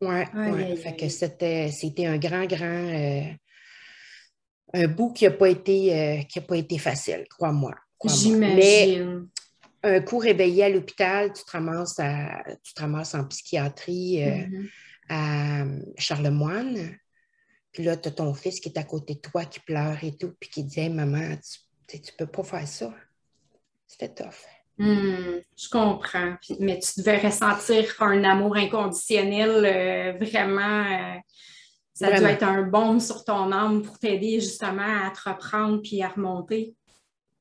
Ouais, 0.00 0.26
Aïe, 0.32 0.52
ouais. 0.52 0.76
Fait 0.76 0.94
que 0.94 1.08
c'était, 1.08 1.70
c'était 1.72 2.06
un 2.06 2.18
grand, 2.18 2.46
grand, 2.46 2.64
euh, 2.64 3.22
un 4.74 4.86
bout 4.88 5.12
qui 5.12 5.24
n'a 5.24 5.30
pas 5.30 5.48
été, 5.48 5.94
euh, 5.98 6.22
qui 6.22 6.38
a 6.38 6.42
pas 6.42 6.56
été 6.56 6.78
facile, 6.78 7.24
crois-moi. 7.30 7.74
crois-moi. 7.98 8.36
Mais 8.54 8.84
J'imagine. 8.86 9.28
un 9.82 10.00
coup 10.00 10.18
réveillé 10.18 10.64
à 10.64 10.68
l'hôpital, 10.68 11.32
tu 11.32 11.42
te 11.44 11.50
ramasses, 11.50 11.98
à, 11.98 12.42
tu 12.62 12.74
te 12.74 12.80
ramasses 12.80 13.14
en 13.14 13.24
psychiatrie 13.24 14.22
euh, 14.24 14.46
Mhm. 14.46 14.68
à 15.08 15.64
Charlemagne. 15.96 16.98
Puis 17.72 17.82
là, 17.84 17.96
tu 17.96 18.08
as 18.08 18.12
ton 18.12 18.34
fils 18.34 18.60
qui 18.60 18.68
est 18.70 18.78
à 18.78 18.82
côté 18.84 19.14
de 19.14 19.20
toi, 19.20 19.44
qui 19.44 19.60
pleure 19.60 20.02
et 20.02 20.16
tout, 20.16 20.32
puis 20.40 20.50
qui 20.50 20.64
dit 20.64 20.80
Hey, 20.80 20.88
maman, 20.90 21.36
tu 21.88 21.96
ne 21.96 22.16
peux 22.18 22.26
pas 22.26 22.42
faire 22.42 22.66
ça. 22.68 22.94
C'était 23.86 24.12
tough. 24.12 24.44
Hmm, 24.78 25.38
je 25.56 25.68
comprends. 25.70 26.34
Mais 26.60 26.78
tu 26.78 27.00
devais 27.00 27.18
ressentir 27.18 27.94
un 28.00 28.22
amour 28.24 28.56
inconditionnel 28.56 29.64
euh, 29.64 30.12
vraiment. 30.24 30.84
euh, 30.84 31.18
ça 31.98 32.06
Vraiment. 32.06 32.20
doit 32.20 32.30
être 32.30 32.44
un 32.44 32.62
baume 32.62 33.00
sur 33.00 33.24
ton 33.24 33.50
âme 33.50 33.82
pour 33.82 33.98
t'aider 33.98 34.38
justement 34.38 35.04
à 35.04 35.10
te 35.10 35.28
reprendre 35.28 35.82
puis 35.82 36.00
à 36.00 36.10
remonter. 36.10 36.76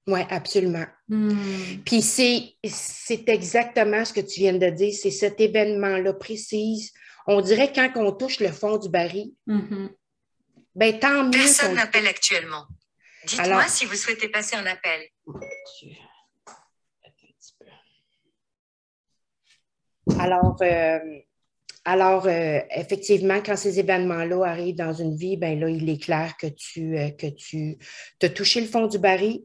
Oui, 0.07 0.21
absolument. 0.31 0.85
Hmm, 1.07 1.83
Puis 1.85 2.01
c'est, 2.01 2.55
c'est 2.67 3.29
exactement 3.29 4.03
ce 4.03 4.13
que 4.13 4.21
tu 4.21 4.39
viens 4.39 4.53
de 4.53 4.67
dire. 4.71 4.95
C'est 4.99 5.11
cet 5.11 5.39
événement-là 5.39 6.11
précis. 6.13 6.91
On 7.27 7.39
dirait 7.41 7.71
quand 7.71 7.91
on 7.97 8.11
touche 8.11 8.39
le 8.39 8.51
fond 8.51 8.77
du 8.77 8.89
baril, 8.89 9.31
mhm. 9.45 9.91
ben 10.73 10.97
tant 10.97 11.25
mieux. 11.25 11.31
Personne 11.31 11.75
n'appelle 11.75 12.07
actuellement. 12.07 12.65
Dites-moi 13.27 13.67
si 13.67 13.85
vous 13.85 13.93
souhaitez 13.93 14.29
passer 14.29 14.55
un 14.55 14.65
appel. 14.65 15.01
Alors, 20.17 20.57
euh, 20.63 20.99
alors 21.89 22.27
euh, 22.27 22.59
effectivement, 22.75 23.39
quand 23.45 23.55
ces 23.55 23.79
événements-là 23.79 24.43
arrivent 24.43 24.75
dans 24.75 24.93
une 24.93 25.15
vie, 25.15 25.37
ben 25.37 25.57
là, 25.59 25.69
il 25.69 25.89
est 25.89 26.01
clair 26.03 26.35
que 26.37 26.47
tu, 26.47 26.97
euh, 26.97 27.09
que 27.11 27.27
tu 27.27 27.77
as 28.21 28.29
touché 28.29 28.59
le 28.61 28.67
fond 28.67 28.87
du 28.87 28.99
baril. 28.99 29.43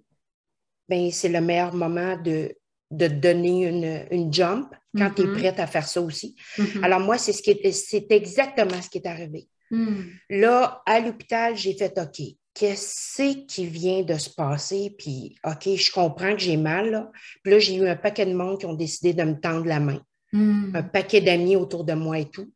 Ben, 0.89 1.11
c'est 1.13 1.29
le 1.29 1.41
meilleur 1.41 1.73
moment 1.73 2.17
de, 2.17 2.53
de 2.91 3.07
te 3.07 3.13
donner 3.15 3.67
une, 3.69 4.07
une 4.11 4.33
jump 4.33 4.69
quand 4.99 5.11
tu 5.15 5.23
es 5.23 5.27
Mhm. 5.27 5.33
prête 5.39 5.61
à 5.61 5.67
faire 5.67 5.87
ça 5.87 6.01
aussi. 6.03 6.35
Mhm. 6.59 6.83
Alors, 6.85 7.01
moi, 7.01 7.17
c'est 7.17 7.33
ce 7.33 7.43
qui 7.43 7.51
est- 7.53 7.73
c'est 7.73 8.07
exactement 8.11 8.83
ce 8.83 8.91
qui 8.91 8.99
est 8.99 9.07
arrivé. 9.07 9.49
Mm. 9.71 10.03
Là, 10.31 10.83
à 10.85 11.01
l'hôpital, 11.01 11.57
j'ai 11.57 11.75
fait 11.75 11.97
OK, 11.99 12.21
qu'est-ce 12.53 13.47
qui 13.47 13.67
vient 13.67 14.03
de 14.03 14.19
se 14.19 14.29
passer? 14.29 14.95
Puis, 14.99 15.37
OK, 15.45 15.77
je 15.77 15.91
comprends 15.93 16.33
que 16.35 16.41
j'ai 16.43 16.59
mal. 16.59 16.91
Là. 16.91 17.11
Puis 17.43 17.53
là, 17.53 17.59
j'ai 17.59 17.77
eu 17.77 17.89
un 17.89 17.97
paquet 17.97 18.27
de 18.27 18.35
monde 18.35 18.59
qui 18.61 18.67
ont 18.67 18.75
décidé 18.75 19.15
de 19.15 19.23
me 19.23 19.41
tendre 19.41 19.65
la 19.67 19.81
main. 19.81 20.01
Mm. 20.33 20.77
Un 20.77 20.83
paquet 20.83 21.21
d'amis 21.21 21.57
autour 21.57 21.85
de 21.85 21.93
moi 21.93 22.19
et 22.19 22.29
tout. 22.31 22.53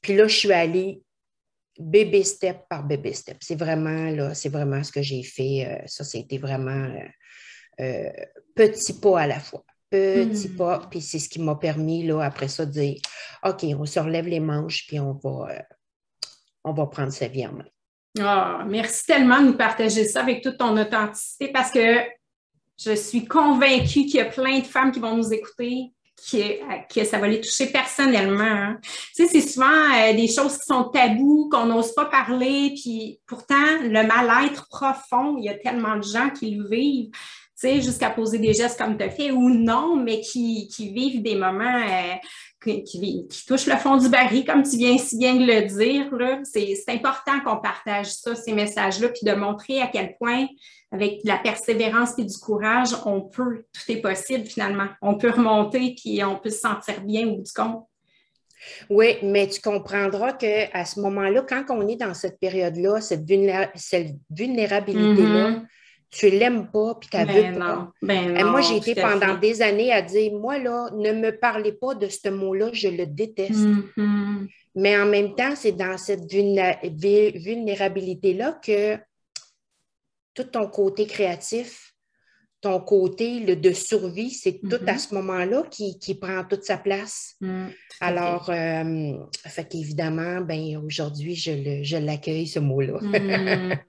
Puis 0.00 0.14
là, 0.14 0.28
je 0.28 0.36
suis 0.36 0.52
allée 0.52 1.02
bébé 1.78 2.22
step 2.22 2.68
par 2.68 2.84
bébé 2.84 3.12
step. 3.12 3.38
C'est 3.40 3.58
vraiment, 3.58 4.10
là, 4.10 4.34
c'est 4.34 4.48
vraiment 4.48 4.82
ce 4.82 4.92
que 4.92 5.02
j'ai 5.02 5.22
fait. 5.22 5.66
Euh, 5.66 5.82
ça, 5.86 6.04
c'était 6.04 6.38
vraiment 6.38 6.70
euh, 6.70 7.08
euh, 7.80 8.10
petit 8.54 8.98
pas 8.98 9.20
à 9.20 9.26
la 9.26 9.40
fois. 9.40 9.64
Petit 9.90 10.48
Mm. 10.48 10.56
pas. 10.56 10.86
Puis 10.90 11.00
c'est 11.00 11.18
ce 11.18 11.28
qui 11.28 11.40
m'a 11.40 11.54
permis, 11.54 12.06
là, 12.06 12.22
après 12.22 12.48
ça, 12.48 12.66
de 12.66 12.72
dire 12.72 12.96
OK, 13.44 13.64
on 13.78 13.86
se 13.86 14.00
relève 14.00 14.26
les 14.26 14.40
manches, 14.40 14.86
puis 14.86 14.98
on 14.98 15.12
va, 15.12 15.48
euh, 15.50 15.62
on 16.64 16.72
va 16.72 16.86
prendre 16.86 17.12
sa 17.12 17.28
vie 17.28 17.46
en 17.46 17.52
main. 17.52 17.66
Ah, 18.18 18.64
merci 18.66 19.04
tellement 19.04 19.40
de 19.40 19.48
nous 19.48 19.56
partager 19.56 20.04
ça 20.04 20.22
avec 20.22 20.42
toute 20.42 20.56
ton 20.56 20.76
authenticité 20.78 21.48
parce 21.48 21.70
que 21.70 21.98
je 22.78 22.94
suis 22.94 23.26
convaincue 23.26 24.06
qu'il 24.06 24.16
y 24.16 24.20
a 24.20 24.26
plein 24.26 24.58
de 24.58 24.66
femmes 24.66 24.90
qui 24.90 25.00
vont 25.00 25.16
nous 25.16 25.32
écouter, 25.32 25.92
que, 26.30 26.92
que 26.92 27.04
ça 27.04 27.18
va 27.18 27.28
les 27.28 27.40
toucher 27.40 27.66
personnellement. 27.66 28.42
hein. 28.44 28.78
Tu 29.14 29.26
sais, 29.26 29.28
c'est 29.28 29.48
souvent 29.48 29.66
euh, 29.66 30.12
des 30.14 30.28
choses 30.28 30.58
qui 30.58 30.66
sont 30.66 30.84
tabous, 30.84 31.48
qu'on 31.50 31.66
n'ose 31.66 31.94
pas 31.94 32.06
parler, 32.06 32.72
puis 32.74 33.20
pourtant, 33.26 33.54
le 33.82 34.06
mal-être 34.06 34.66
profond, 34.68 35.36
il 35.38 35.44
y 35.44 35.48
a 35.48 35.54
tellement 35.54 35.96
de 35.96 36.02
gens 36.02 36.30
qui 36.30 36.54
le 36.54 36.68
vivent. 36.68 37.10
Tu 37.12 37.68
sais, 37.68 37.80
jusqu'à 37.80 38.10
poser 38.10 38.38
des 38.38 38.52
gestes 38.52 38.78
comme 38.78 38.98
tu 38.98 39.04
as 39.04 39.10
fait 39.10 39.30
ou 39.30 39.48
non, 39.48 39.96
mais 39.96 40.20
qui, 40.20 40.68
qui 40.68 40.92
vivent 40.92 41.22
des 41.22 41.36
moments 41.36 41.64
euh, 41.64 42.14
qui, 42.66 42.84
qui, 42.84 43.26
qui 43.28 43.46
touchent 43.46 43.66
le 43.66 43.76
fond 43.76 43.96
du 43.96 44.08
baril, 44.08 44.44
comme 44.44 44.62
tu 44.62 44.76
viens 44.76 44.98
si 44.98 45.16
bien 45.16 45.34
de 45.36 45.44
le 45.46 45.62
dire. 45.66 46.10
C'est 46.44 46.74
important 46.88 47.40
qu'on 47.44 47.56
partage 47.58 48.06
ça, 48.12 48.34
ces 48.34 48.52
messages-là, 48.52 49.08
puis 49.10 49.24
de 49.24 49.32
montrer 49.32 49.80
à 49.80 49.86
quel 49.86 50.16
point, 50.16 50.46
avec 50.92 51.22
de 51.24 51.28
la 51.28 51.38
persévérance 51.38 52.18
et 52.18 52.24
du 52.24 52.36
courage, 52.38 52.90
on 53.04 53.20
peut, 53.22 53.64
tout 53.72 53.92
est 53.92 54.00
possible 54.00 54.44
finalement. 54.46 54.88
On 55.00 55.16
peut 55.16 55.30
remonter, 55.30 55.94
puis 55.96 56.22
on 56.24 56.36
peut 56.36 56.50
se 56.50 56.60
sentir 56.60 57.00
bien 57.02 57.26
au 57.28 57.36
bout 57.36 57.42
du 57.42 57.52
compte. 57.52 57.84
Oui, 58.90 59.16
mais 59.22 59.46
tu 59.48 59.60
comprendras 59.60 60.32
qu'à 60.32 60.84
ce 60.84 60.98
moment-là, 61.00 61.42
quand 61.48 61.64
on 61.70 61.86
est 61.88 61.96
dans 61.96 62.14
cette 62.14 62.40
période-là, 62.40 63.00
cette, 63.00 63.24
vulnéra- 63.24 63.70
cette 63.74 64.14
vulnérabilité-là, 64.30 65.50
Mhm. 65.50 65.66
Tu 66.10 66.30
l'aimes 66.30 66.70
pas, 66.70 66.94
puis 66.94 67.08
tu 67.10 67.18
veux 67.18 67.24
Ben 67.26 67.58
pas. 67.58 67.76
non, 67.76 67.88
ben 68.02 68.36
Et 68.36 68.44
moi, 68.44 68.60
non, 68.60 68.62
j'ai 68.62 68.76
été 68.76 68.94
pendant 69.00 69.34
fait. 69.34 69.40
des 69.40 69.62
années 69.62 69.92
à 69.92 70.02
dire, 70.02 70.32
moi, 70.32 70.58
là, 70.58 70.88
ne 70.94 71.12
me 71.12 71.30
parlez 71.38 71.72
pas 71.72 71.94
de 71.94 72.08
ce 72.08 72.28
mot-là, 72.28 72.70
je 72.72 72.88
le 72.88 73.06
déteste. 73.06 73.66
Mhm. 73.96 74.48
Mais 74.76 74.96
en 74.98 75.06
même 75.06 75.34
temps, 75.34 75.54
c'est 75.56 75.72
dans 75.72 75.96
cette 75.98 76.30
vulnérabilité-là 76.30 78.60
que 78.64 78.98
tout 80.34 80.44
ton 80.44 80.68
côté 80.68 81.06
créatif, 81.06 81.92
ton 82.60 82.80
côté 82.80 83.40
le, 83.40 83.56
de 83.56 83.72
survie, 83.72 84.30
c'est 84.30 84.60
tout 84.60 84.78
à 84.86 84.98
ce 84.98 85.14
moment-là 85.14 85.62
qui, 85.70 85.98
qui 85.98 86.14
prend 86.14 86.44
toute 86.44 86.64
sa 86.64 86.76
place. 86.78 87.36
À 88.00 88.06
Alors, 88.08 88.50
euh, 88.50 89.12
fait 89.46 89.68
qu'évidemment, 89.68 90.40
ben, 90.40 90.76
aujourd'hui, 90.84 91.34
je, 91.34 91.52
le- 91.52 91.84
je 91.84 91.96
l'accueille, 91.96 92.46
ce 92.46 92.58
mot-là. 92.58 92.98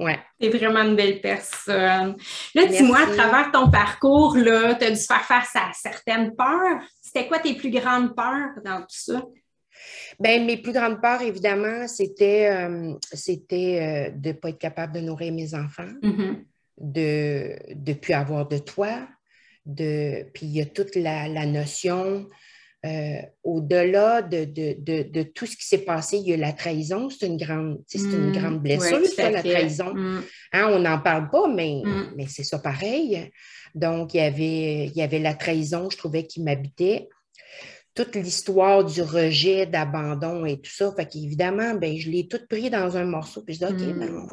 ouais. 0.00 0.18
T'es 0.38 0.48
vraiment 0.48 0.80
une 0.82 0.96
belle 0.96 1.20
personne. 1.20 2.16
Là, 2.54 2.66
dis-moi, 2.66 2.98
à 2.98 3.06
travers 3.16 3.50
ton 3.52 3.70
parcours, 3.70 4.34
tu 4.34 4.48
as 4.50 4.90
dû 4.90 4.96
faire 4.96 5.24
face 5.24 5.54
à 5.54 5.70
certaines 5.72 6.34
peurs. 6.34 6.80
C'était 7.00 7.26
quoi 7.28 7.38
tes 7.38 7.54
plus 7.54 7.70
grandes 7.70 8.14
peurs 8.14 8.60
dans 8.64 8.80
tout 8.80 8.86
ça? 8.88 9.22
Ben, 10.18 10.44
mes 10.44 10.58
plus 10.58 10.72
grandes 10.72 11.00
peurs, 11.00 11.22
évidemment, 11.22 11.86
c'était 11.88 12.50
euh, 12.50 12.92
c'était 13.12 14.10
euh, 14.10 14.10
de 14.14 14.28
ne 14.28 14.32
pas 14.34 14.50
être 14.50 14.58
capable 14.58 14.92
de 14.94 15.00
nourrir 15.00 15.32
mes 15.32 15.54
enfants, 15.54 15.88
Mhm. 16.02 16.44
de 16.78 17.56
ne 17.74 17.94
plus 17.94 18.12
avoir 18.12 18.46
de 18.46 18.58
toit, 18.58 19.08
de, 19.64 20.24
puis 20.34 20.46
il 20.46 20.52
y 20.52 20.60
a 20.60 20.66
toute 20.66 20.96
la, 20.96 21.28
la 21.28 21.46
notion, 21.46 22.26
euh, 22.86 23.20
au-delà 23.44 24.22
de, 24.22 24.44
de, 24.44 24.74
de, 24.78 25.02
de 25.02 25.22
tout 25.22 25.44
ce 25.46 25.56
qui 25.56 25.66
s'est 25.66 25.84
passé, 25.84 26.16
il 26.16 26.28
y 26.28 26.32
a 26.32 26.36
la 26.38 26.52
trahison, 26.52 27.10
c'est 27.10 27.26
une 27.26 27.36
grande, 27.36 27.82
c'est 27.86 27.98
une 27.98 28.30
Mm. 28.30 28.32
grande 28.32 28.60
blessure, 28.62 29.00
Ouais, 29.00 29.06
ça, 29.08 29.30
la 29.30 29.42
trahison. 29.42 29.92
Mm. 29.94 30.22
Hein, 30.54 30.68
on 30.72 30.78
n'en 30.78 30.98
parle 30.98 31.28
pas, 31.30 31.46
mais, 31.48 31.82
Mm. 31.84 32.12
mais 32.16 32.26
c'est 32.26 32.44
ça 32.44 32.58
pareil. 32.58 33.30
Donc, 33.74 34.14
il 34.14 34.16
y, 34.16 34.20
avait, 34.20 34.86
il 34.86 34.96
y 34.96 35.02
avait 35.02 35.18
la 35.18 35.34
trahison, 35.34 35.90
je 35.90 35.96
trouvais, 35.98 36.26
qui 36.26 36.42
m'habitait. 36.42 37.08
Toute 37.94 38.14
l'histoire 38.16 38.84
du 38.84 39.02
rejet, 39.02 39.66
d'abandon 39.66 40.44
et 40.46 40.58
tout 40.60 40.70
ça. 40.70 40.92
Fait 40.96 41.06
qu'évidemment, 41.06 41.74
ben, 41.74 41.96
je 41.98 42.08
l'ai 42.08 42.28
tout 42.28 42.40
pris 42.48 42.70
dans 42.70 42.96
un 42.96 43.04
morceau. 43.04 43.42
Puis 43.42 43.54
je 43.56 43.66
dis, 43.66 43.72
OK, 43.72 43.98
ben, 43.98 44.26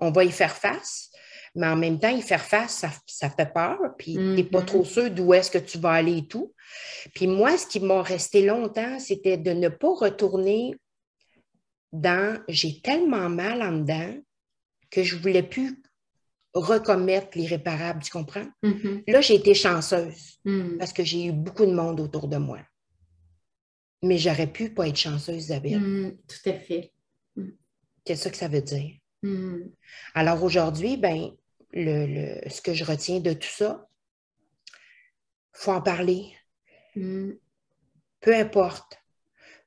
on, 0.00 0.06
on 0.06 0.10
va 0.10 0.24
y 0.24 0.30
faire 0.30 0.56
face. 0.56 1.10
Mais 1.56 1.68
en 1.68 1.76
même 1.76 2.00
temps, 2.00 2.08
y 2.08 2.20
faire 2.20 2.44
face, 2.44 2.78
ça, 2.78 2.90
ça 3.06 3.30
fait 3.30 3.52
peur. 3.52 3.78
Puis 3.96 4.14
tu 4.14 4.20
n'es 4.20 4.44
pas 4.44 4.60
Mhm. 4.60 4.66
trop 4.66 4.84
sûr 4.84 5.10
d'où 5.10 5.32
est-ce 5.34 5.50
que 5.50 5.58
tu 5.58 5.78
vas 5.78 5.92
aller 5.92 6.18
et 6.18 6.26
tout. 6.26 6.52
Puis 7.14 7.26
moi, 7.28 7.56
ce 7.56 7.66
qui 7.66 7.78
m'a 7.80 8.02
resté 8.02 8.44
longtemps, 8.44 8.98
c'était 8.98 9.36
de 9.36 9.52
ne 9.52 9.68
pas 9.68 9.94
retourner 9.94 10.74
dans 11.92 12.42
j'ai 12.48 12.80
tellement 12.80 13.28
mal 13.28 13.62
en 13.62 13.72
dedans 13.78 14.14
que 14.90 15.02
je 15.04 15.14
ne 15.16 15.20
voulais 15.20 15.42
plus 15.44 15.80
recommettre 16.54 17.36
l'irréparable, 17.38 18.02
tu 18.02 18.10
comprends? 18.10 18.46
Mhm. 18.62 19.02
Là, 19.08 19.20
j'ai 19.20 19.34
été 19.36 19.54
chanceuse 19.54 20.38
Mm. 20.44 20.78
parce 20.78 20.92
que 20.92 21.02
j'ai 21.04 21.26
eu 21.26 21.32
beaucoup 21.32 21.66
de 21.66 21.72
monde 21.72 22.00
autour 22.00 22.28
de 22.28 22.36
moi. 22.36 22.60
Mais 24.02 24.18
j'aurais 24.18 24.46
pu 24.46 24.70
pas 24.70 24.86
être 24.88 24.96
chanceuse, 24.96 25.36
Isabelle. 25.44 25.80
Mm. 25.80 26.16
Tout 26.28 26.50
à 26.50 26.52
fait. 26.54 26.92
C'est 28.06 28.16
ça 28.16 28.30
que 28.30 28.36
ça 28.36 28.48
veut 28.48 28.60
dire? 28.62 28.92
Mm. 29.22 29.62
Alors 30.14 30.42
aujourd'hui, 30.44 30.96
ben, 30.96 31.30
le, 31.74 32.06
le- 32.06 32.48
ce 32.48 32.62
que 32.62 32.72
je 32.72 32.84
retiens 32.84 33.20
de 33.20 33.32
tout 33.34 33.48
ça, 33.48 33.86
il 34.68 35.60
faut 35.60 35.72
en 35.72 35.82
parler. 35.82 36.32
Mm. 36.96 37.32
Peu 38.20 38.34
importe. 38.34 38.98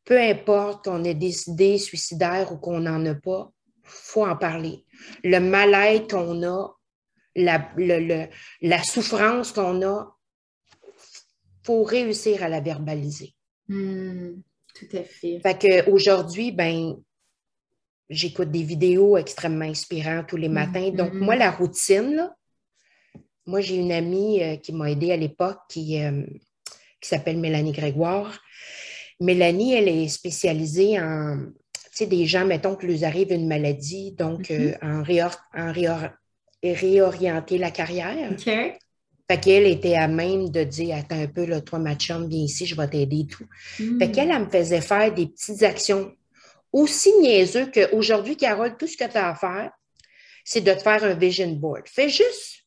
Peu 0.04 0.20
importe 0.20 0.86
qu'on 0.86 1.04
ait 1.04 1.14
décidé 1.14 1.78
suicidaire 1.78 2.52
ou 2.54 2.58
qu'on 2.58 2.80
n'en 2.80 3.06
a 3.06 3.14
pas, 3.14 3.52
il 3.84 3.90
faut 3.90 4.26
en 4.26 4.36
parler. 4.38 4.86
Le 5.24 5.40
mal-être 5.40 6.10
qu'on 6.10 6.42
a, 6.44 6.74
la, 7.36 7.72
le- 7.78 8.00
le- 8.00 8.28
la 8.62 8.82
souffrance 8.84 9.52
qu'on 9.52 9.82
a, 9.86 10.18
il 10.84 11.66
faut 11.66 11.84
réussir 11.84 12.42
à 12.44 12.50
la 12.50 12.62
verbaliser. 12.62 13.36
Mm. 13.68 14.36
Tout 14.74 14.98
à 14.98 15.04
fait. 15.04 15.40
Fait 15.42 15.86
qu'aujourd'hui, 15.86 16.52
ben, 16.52 16.96
j'écoute 18.10 18.52
des 18.52 18.64
vidéos 18.64 19.18
extrêmement 19.18 19.66
inspirantes 19.66 20.28
tous 20.28 20.38
les 20.38 20.50
matins. 20.50 20.90
Donc, 20.92 21.14
Mhm. 21.14 21.20
moi, 21.20 21.36
la 21.36 21.52
routine, 21.52 22.16
là, 22.16 22.36
moi, 23.46 23.62
j'ai 23.62 23.76
une 23.78 23.92
amie 23.92 24.42
euh, 24.44 24.56
qui 24.58 24.74
m'a 24.74 24.92
aidée 24.92 25.12
à 25.12 25.18
l'époque 25.18 25.60
qui, 25.70 26.02
euh, 26.02 26.24
qui 27.02 27.10
s'appelle 27.10 27.38
Mélanie 27.38 27.72
Grégoire. 27.72 28.40
Mélanie, 29.20 29.74
elle 29.74 29.88
est 29.88 30.08
spécialisée 30.10 31.00
en, 31.00 31.38
tu 31.74 31.82
sais, 31.92 32.08
des 32.08 32.26
gens, 32.26 32.46
mettons 32.46 32.76
que 32.76 32.86
leur 32.86 33.04
arrive 33.04 33.32
une 33.32 33.48
maladie, 33.48 34.12
donc 34.12 34.50
Mhm. 34.50 34.58
euh, 34.60 34.74
en, 34.82 35.02
réor- 35.04 35.40
en 35.56 35.72
réor- 35.72 36.12
réorienter 36.64 37.58
la 37.58 37.72
carrière. 37.72 38.32
OK. 38.32 38.46
Fait 39.30 39.40
qu'elle 39.42 39.66
était 39.68 39.96
à 39.96 40.08
même 40.08 40.50
de 40.50 40.64
dire, 40.64 40.96
attends 40.96 41.20
un 41.22 41.28
peu, 41.28 41.46
là, 41.46 41.60
toi, 41.62 41.80
ma 41.80 41.96
chum, 41.96 42.28
viens 42.30 42.44
ici, 42.44 42.66
je 42.66 42.76
vais 42.76 42.88
t'aider 42.88 43.22
et 43.22 43.28
tout. 43.28 43.46
Mm. 43.80 44.00
Fait 44.00 44.12
qu'elle, 44.12 44.32
elle 44.32 44.44
me 44.46 44.50
faisait 44.50 44.80
faire 44.82 45.14
des 45.14 45.28
petites 45.28 45.64
actions 45.64 46.14
aussi 46.72 47.12
niaiseux 47.20 47.72
qu'aujourd'hui, 47.72 48.36
Carole, 48.38 48.78
tout 48.78 48.88
ce 48.88 48.98
que 48.98 49.10
tu 49.10 49.18
as 49.18 49.30
à 49.30 49.36
faire, 49.36 49.72
c'est 50.44 50.62
de 50.62 50.74
te 50.74 50.80
faire 50.80 51.04
un 51.04 51.14
vision 51.14 51.50
board. 51.52 51.84
Fais 51.88 52.10
juste, 52.10 52.66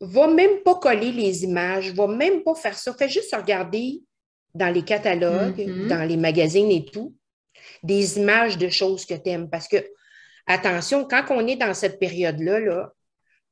va 0.00 0.26
même 0.28 0.62
pas 0.64 0.76
coller 0.76 1.12
les 1.12 1.44
images, 1.44 1.92
va 1.92 2.06
même 2.06 2.42
pas 2.42 2.54
faire 2.54 2.76
ça. 2.78 2.94
Fais 2.94 3.08
juste 3.08 3.34
regarder 3.34 4.00
dans 4.54 4.72
les 4.72 4.82
catalogues, 4.82 5.64
Mhm. 5.66 5.88
dans 5.88 6.08
les 6.08 6.16
magazines 6.16 6.70
et 6.70 6.84
tout, 6.84 7.14
des 7.82 8.18
images 8.18 8.56
de 8.58 8.68
choses 8.68 9.04
que 9.04 9.14
tu 9.14 9.28
aimes. 9.30 9.48
Parce 9.50 9.68
que, 9.68 9.76
attention, 10.46 11.06
quand 11.06 11.24
on 11.30 11.46
est 11.46 11.56
dans 11.56 11.74
cette 11.74 11.98
période-là, 12.00 12.58
là, 12.60 12.92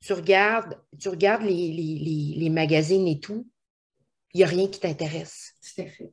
tu 0.00 0.12
regardes, 0.12 0.79
tu 0.99 1.09
regardes 1.09 1.43
les, 1.43 1.50
les- 1.73 1.99
les- 2.00 2.35
les 2.38 2.50
magazines 2.50 3.07
et 3.07 3.21
tout, 3.21 3.47
il 4.35 4.38
n'y 4.38 4.45
a 4.45 4.47
rien 4.47 4.69
qui 4.69 4.81
t'intéresse. 4.81 5.55
Tout 5.62 5.83
à 5.83 5.87
fait. 5.87 6.11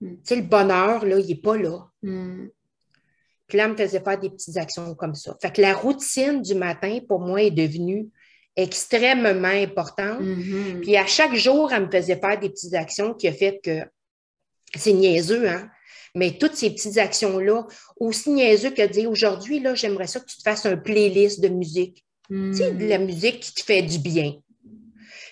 Tu 0.00 0.18
sais, 0.24 0.36
le 0.36 0.42
bonheur, 0.42 1.04
là, 1.06 1.18
il 1.18 1.26
n'est 1.26 1.34
pas 1.40 1.56
là. 1.56 1.86
Mm. 2.02 2.46
Puis 3.46 3.58
là, 3.58 3.64
elle 3.64 3.72
me 3.72 3.76
faisait 3.76 4.00
faire 4.00 4.18
des 4.18 4.30
petites 4.30 4.56
actions 4.56 4.94
comme 4.94 5.14
ça. 5.14 5.36
Fait 5.40 5.52
que 5.52 5.60
la 5.60 5.74
routine 5.74 6.42
du 6.42 6.54
matin, 6.54 6.98
pour 7.06 7.20
moi, 7.20 7.42
est 7.42 7.50
devenue 7.50 8.08
extrêmement 8.56 9.48
importante. 9.48 10.20
Mhm. 10.20 10.80
Puis 10.80 10.96
à 10.96 11.06
chaque 11.06 11.34
jour, 11.34 11.72
elle 11.72 11.86
me 11.86 11.90
faisait 11.90 12.18
faire 12.18 12.38
des 12.40 12.48
petites 12.48 12.74
actions 12.74 13.14
qui 13.14 13.28
a 13.28 13.32
fait 13.32 13.60
que 13.62 13.80
c'est 14.74 14.92
niaiseux, 14.92 15.48
hein? 15.48 15.68
Mais 16.14 16.38
toutes 16.38 16.54
ces 16.54 16.70
petites 16.70 16.96
actions-là, 16.96 17.66
aussi 18.00 18.30
niaiseux 18.30 18.70
que 18.70 18.80
de 18.80 18.90
dire 18.90 19.10
aujourd'hui, 19.10 19.60
là, 19.60 19.74
j'aimerais 19.74 20.06
ça 20.06 20.18
que 20.18 20.24
tu 20.24 20.38
te 20.38 20.42
fasses 20.42 20.64
un 20.64 20.78
playlist 20.78 21.40
de 21.40 21.48
musique. 21.48 22.06
Mm. 22.30 22.52
Tu 22.52 22.56
sais, 22.56 22.70
de 22.72 22.86
la 22.86 22.98
musique 22.98 23.40
qui 23.40 23.54
te 23.54 23.62
fait 23.62 23.82
du 23.82 23.98
bien. 23.98 24.34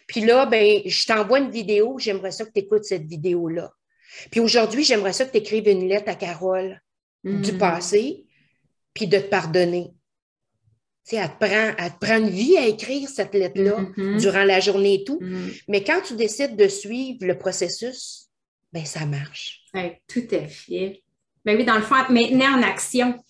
Puis 0.07 0.21
là, 0.21 0.45
ben, 0.45 0.83
je 0.85 1.07
t'envoie 1.07 1.39
une 1.39 1.51
vidéo, 1.51 1.97
j'aimerais 1.99 2.33
ça 2.33 2.45
que 2.45 2.53
tu 2.53 2.61
écoutes 2.61 2.85
cette 2.85 3.07
vidéo-là. 3.07 3.73
Puis 4.31 4.41
aujourd'hui, 4.41 4.85
j'aimerais 4.85 5.15
ça 5.15 5.25
que 5.25 5.33
tu 5.33 5.39
écrives 5.39 5.67
une 5.67 5.89
lettre 5.89 6.11
à 6.11 6.15
Carole 6.15 6.81
du 7.25 7.53
Mm. 7.53 7.59
passé, 7.59 8.25
puis 8.93 9.07
de 9.09 9.19
te 9.19 9.27
pardonner. 9.29 9.91
Tu 11.07 11.11
sais, 11.11 11.17
elle 11.17 11.29
te, 11.31 11.45
prend, 11.45 11.75
elle 11.79 11.93
te 11.93 11.99
prend 11.99 12.17
une 12.19 12.31
vie 12.31 12.57
à 12.57 12.67
écrire 12.67 13.09
cette 13.09 13.35
lettre-là 13.35 13.79
Mhm. 13.97 14.19
durant 14.19 14.45
la 14.45 14.61
journée 14.61 14.95
et 14.95 15.05
tout. 15.05 15.19
Mm. 15.21 15.49
Mais 15.69 15.83
quand 15.85 16.01
tu 16.03 16.15
décides 16.17 16.57
de 16.57 16.69
suivre 16.69 17.27
le 17.27 17.37
processus, 17.37 18.29
ben 18.73 18.85
ça 18.85 19.05
marche. 19.07 19.63
Ouais, 19.75 20.01
tout 20.09 20.27
à 20.33 20.47
fait. 20.47 21.03
Ben 21.45 21.57
oui, 21.57 21.65
dans 21.65 21.77
le 21.77 21.83
fond, 21.83 21.97
maintenant 22.11 22.59
en 22.59 22.63
action. 22.63 23.23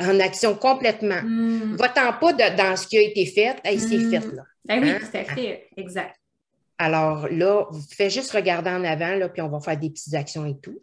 En 0.00 0.20
action 0.20 0.54
complètement. 0.56 1.22
Mm. 1.22 1.76
Va-t'en 1.76 2.12
pas 2.18 2.32
de- 2.32 2.56
dans 2.56 2.76
ce 2.76 2.86
qui 2.86 2.98
a 2.98 3.02
été 3.02 3.26
fait. 3.26 3.56
Hey, 3.64 3.78
c'est 3.80 3.98
Mm. 3.98 4.10
fait, 4.10 4.32
là. 4.34 4.44
Ben 4.64 4.82
oui, 4.82 4.90
Hein? 4.90 4.98
tout 5.00 5.16
à 5.16 5.24
fait. 5.24 5.68
Exact. 5.76 6.14
Alors 6.78 7.28
là, 7.28 7.66
faites 7.90 8.12
juste 8.12 8.30
regarder 8.30 8.70
en 8.70 8.84
avant, 8.84 9.14
là, 9.16 9.28
puis 9.28 9.42
on 9.42 9.48
va 9.48 9.58
faire 9.60 9.76
des 9.78 9.90
petites 9.90 10.14
actions 10.14 10.46
et 10.46 10.56
tout. 10.60 10.78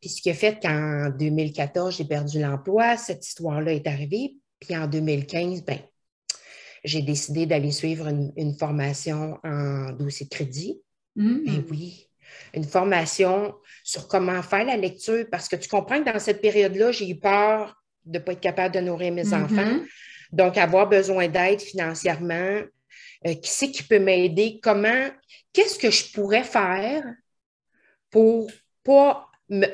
Puis 0.00 0.10
ce 0.10 0.22
qui 0.22 0.30
a 0.30 0.34
fait 0.34 0.60
qu'en 0.62 1.10
2014, 1.10 1.96
j'ai 1.96 2.04
perdu 2.04 2.40
l'emploi, 2.40 2.96
cette 2.96 3.26
histoire-là 3.26 3.72
est 3.72 3.86
arrivée. 3.86 4.36
Puis 4.60 4.76
en 4.76 4.86
2015, 4.86 5.64
ben, 5.64 5.78
j'ai 6.84 7.02
décidé 7.02 7.46
d'aller 7.46 7.72
suivre 7.72 8.06
une, 8.08 8.32
une 8.36 8.56
formation 8.56 9.38
en 9.44 9.92
dossier 9.92 10.26
de 10.26 10.30
crédit. 10.30 10.80
Mm. 11.16 11.44
Ben 11.44 11.64
oui, 11.70 12.08
une 12.54 12.64
formation 12.64 13.54
sur 13.84 14.06
comment 14.08 14.42
faire 14.42 14.64
la 14.64 14.76
lecture, 14.76 15.26
parce 15.30 15.48
que 15.48 15.56
tu 15.56 15.68
comprends 15.68 16.02
que 16.02 16.12
dans 16.12 16.18
cette 16.18 16.40
période-là, 16.40 16.92
j'ai 16.92 17.08
eu 17.10 17.18
peur 17.18 17.74
de 18.04 18.18
ne 18.18 18.24
pas 18.24 18.32
être 18.32 18.40
capable 18.40 18.74
de 18.74 18.80
nourrir 18.80 19.12
mes 19.12 19.24
Mhm. 19.24 19.44
enfants. 19.44 19.78
Donc, 20.32 20.56
avoir 20.58 20.88
besoin 20.88 21.28
d'aide 21.28 21.60
financièrement. 21.60 22.60
Euh, 23.26 23.34
qui 23.34 23.50
c'est 23.50 23.70
qui 23.70 23.82
peut 23.82 23.98
m'aider? 23.98 24.60
Comment? 24.62 25.08
Qu'est-ce 25.52 25.78
que 25.78 25.90
je 25.90 26.12
pourrais 26.12 26.44
faire 26.44 27.02
pour 28.10 28.48
pas 28.84 29.26
me. 29.48 29.66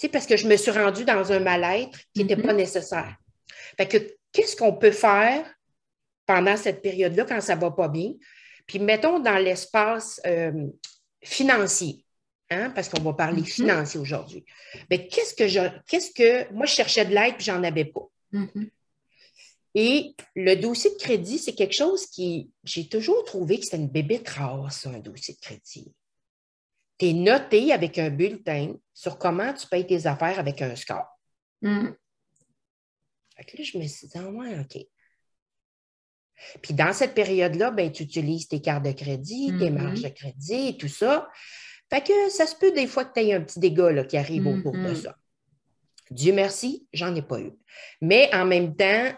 Sais, 0.00 0.08
parce 0.08 0.24
que 0.26 0.36
je 0.38 0.48
me 0.48 0.56
suis 0.56 0.70
rendue 0.70 1.04
dans 1.04 1.30
un 1.30 1.40
mal-être 1.40 1.98
qui 2.14 2.22
n'était 2.22 2.36
Mhm. 2.36 2.42
pas 2.46 2.52
nécessaire. 2.54 3.16
Fait 3.76 3.86
que 3.86 3.98
qu'est-ce 4.32 4.56
qu'on 4.56 4.72
peut 4.72 4.92
faire 4.92 5.44
pendant 6.24 6.56
cette 6.56 6.80
période-là 6.80 7.26
quand 7.26 7.40
ça 7.42 7.54
ne 7.54 7.60
va 7.60 7.70
pas 7.70 7.88
bien? 7.88 8.14
Puis 8.66 8.78
mettons 8.78 9.18
dans 9.18 9.36
l'espace 9.36 10.18
euh, 10.24 10.68
financier, 11.22 12.02
hein, 12.48 12.70
parce 12.70 12.88
qu'on 12.88 13.02
va 13.02 13.12
parler 13.12 13.42
Mhm. 13.42 13.46
financier 13.46 14.00
aujourd'hui. 14.00 14.42
Mais 14.88 15.06
qu'est-ce 15.06 15.34
que 15.34 15.46
je. 15.46 15.60
Qu'est-ce 15.86 16.12
que. 16.12 16.50
Moi, 16.50 16.64
je 16.64 16.72
cherchais 16.76 17.04
de 17.04 17.14
l'aide 17.14 17.34
puis 17.34 17.44
j'en 17.44 17.62
avais 17.62 17.84
pas. 17.84 18.08
Mhm. 18.32 18.70
Et 19.74 20.14
le 20.34 20.54
dossier 20.56 20.90
de 20.92 20.96
crédit, 20.96 21.38
c'est 21.38 21.52
quelque 21.54 21.74
chose 21.76 22.06
qui, 22.06 22.50
j'ai 22.64 22.88
toujours 22.88 23.22
trouvé 23.24 23.58
que 23.58 23.64
c'était 23.66 23.76
une 23.76 23.88
bébête 23.88 24.28
rare, 24.30 24.72
ça, 24.72 24.88
un 24.88 24.98
dossier 24.98 25.34
de 25.34 25.40
crédit. 25.40 25.92
Tu 27.00 27.06
es 27.06 27.12
noté 27.14 27.72
avec 27.72 27.98
un 27.98 28.10
bulletin 28.10 28.74
sur 28.92 29.18
comment 29.18 29.52
tu 29.54 29.66
payes 29.66 29.86
tes 29.86 30.06
affaires 30.06 30.38
avec 30.38 30.60
un 30.60 30.76
score. 30.76 31.06
Mm. 31.62 31.88
Fait 33.36 33.44
que 33.44 33.56
là, 33.56 33.64
je 33.64 33.78
me 33.78 33.86
suis 33.86 34.06
dit, 34.06 34.18
ah 34.18 34.28
ouais, 34.28 34.58
OK. 34.60 34.84
Puis 36.62 36.74
dans 36.74 36.92
cette 36.92 37.14
période-là, 37.14 37.70
ben, 37.70 37.90
tu 37.90 38.02
utilises 38.02 38.48
tes 38.48 38.60
cartes 38.60 38.84
de 38.84 38.92
crédit, 38.92 39.56
tes 39.58 39.70
Mhm. 39.70 39.82
marges 39.82 40.02
de 40.02 40.08
crédit 40.08 40.68
et 40.68 40.76
tout 40.76 40.88
ça. 40.88 41.28
Fait 41.90 42.02
que 42.06 42.30
ça 42.30 42.46
se 42.46 42.54
peut 42.54 42.72
des 42.72 42.86
fois 42.86 43.04
que 43.06 43.14
tu 43.14 43.26
aies 43.26 43.34
un 43.34 43.40
petit 43.42 43.60
dégât 43.60 43.92
là, 43.92 44.04
qui 44.04 44.16
arrive 44.16 44.46
autour 44.46 44.72
de 44.72 44.88
Mhm. 44.90 44.94
ça. 44.94 45.16
Dieu 46.10 46.32
merci, 46.32 46.86
j'en 46.92 47.14
ai 47.14 47.22
pas 47.22 47.40
eu. 47.40 47.52
Mais 48.00 48.28
en 48.34 48.44
même 48.44 48.74
temps, 48.76 49.12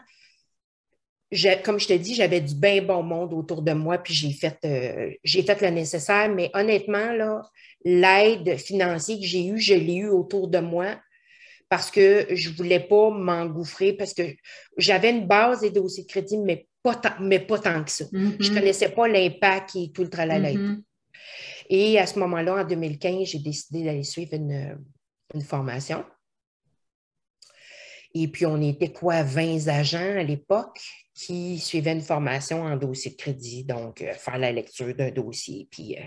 comme 1.64 1.80
je 1.80 1.88
te 1.88 1.92
dis, 1.94 2.14
j'avais 2.14 2.40
du 2.40 2.54
bien 2.54 2.82
bon 2.82 3.02
monde 3.02 3.32
autour 3.32 3.62
de 3.62 3.72
moi, 3.72 3.98
puis 3.98 4.14
j'ai 4.14 4.32
fait, 4.32 4.58
euh, 4.64 5.10
j'ai 5.24 5.42
fait 5.42 5.60
le 5.60 5.70
nécessaire. 5.70 6.28
Mais 6.28 6.50
honnêtement, 6.54 7.12
là, 7.12 7.42
l'aide 7.84 8.58
financière 8.58 9.18
que 9.18 9.24
j'ai 9.24 9.46
eue, 9.46 9.58
je 9.58 9.74
l'ai 9.74 9.96
eue 9.96 10.10
autour 10.10 10.48
de 10.48 10.58
moi 10.58 10.96
parce 11.68 11.90
que 11.90 12.26
je 12.30 12.50
ne 12.50 12.54
voulais 12.54 12.80
pas 12.80 13.08
m'engouffrer, 13.08 13.94
parce 13.94 14.12
que 14.12 14.22
j'avais 14.76 15.10
une 15.10 15.26
base 15.26 15.62
des 15.62 15.70
dossiers 15.70 16.04
de 16.04 16.08
crédit, 16.08 16.36
mais 16.36 16.66
pas 16.82 16.96
tant, 16.96 17.14
mais 17.18 17.40
pas 17.40 17.58
tant 17.58 17.82
que 17.82 17.90
ça. 17.90 18.04
Je 18.12 18.50
ne 18.50 18.54
connaissais 18.54 18.90
pas 18.90 19.08
l'impact 19.08 19.76
et 19.76 19.90
tout 19.90 20.02
le 20.02 20.10
tralala. 20.10 20.50
et 20.50 20.54
tout. 20.54 20.60
Mhm. 20.60 20.82
Et 21.70 21.98
à 21.98 22.06
ce 22.06 22.18
moment-là, 22.18 22.56
en 22.56 22.64
2015, 22.64 23.26
j'ai 23.26 23.38
décidé 23.38 23.84
d'aller 23.84 24.02
suivre 24.02 24.34
une, 24.34 24.78
une 25.34 25.40
formation. 25.40 26.04
Et 28.14 28.28
puis, 28.28 28.46
on 28.46 28.60
était 28.60 28.92
quoi, 28.92 29.22
20 29.22 29.68
agents 29.68 30.18
à 30.18 30.22
l'époque 30.22 30.80
qui 31.14 31.58
suivaient 31.58 31.92
une 31.92 32.00
formation 32.00 32.62
en 32.62 32.74
dossier 32.76 33.10
de 33.10 33.16
crédit, 33.16 33.64
donc 33.64 34.00
euh, 34.00 34.12
faire 34.14 34.38
la 34.38 34.50
lecture 34.50 34.94
d'un 34.94 35.10
dossier, 35.10 35.68
puis 35.70 35.96
euh, 35.98 36.02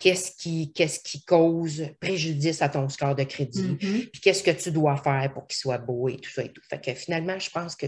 qu'est-ce 0.00 0.32
qui, 0.36 0.72
qu'est-ce 0.72 0.98
qui 0.98 1.24
cause 1.24 1.86
préjudice 2.00 2.60
à 2.60 2.68
ton 2.68 2.88
score 2.88 3.14
de 3.14 3.22
crédit, 3.22 3.62
Mhm. 3.80 4.06
puis 4.12 4.20
qu'est-ce 4.20 4.42
que 4.42 4.50
tu 4.50 4.72
dois 4.72 4.96
faire 4.96 5.30
pour 5.32 5.46
qu'il 5.46 5.56
soit 5.56 5.78
beau 5.78 6.08
et 6.08 6.16
tout 6.16 6.30
ça 6.30 6.42
et 6.42 6.48
tout. 6.52 6.62
Fait 6.68 6.80
que 6.84 6.92
finalement, 6.94 7.38
je 7.38 7.48
pense 7.48 7.76
que 7.76 7.86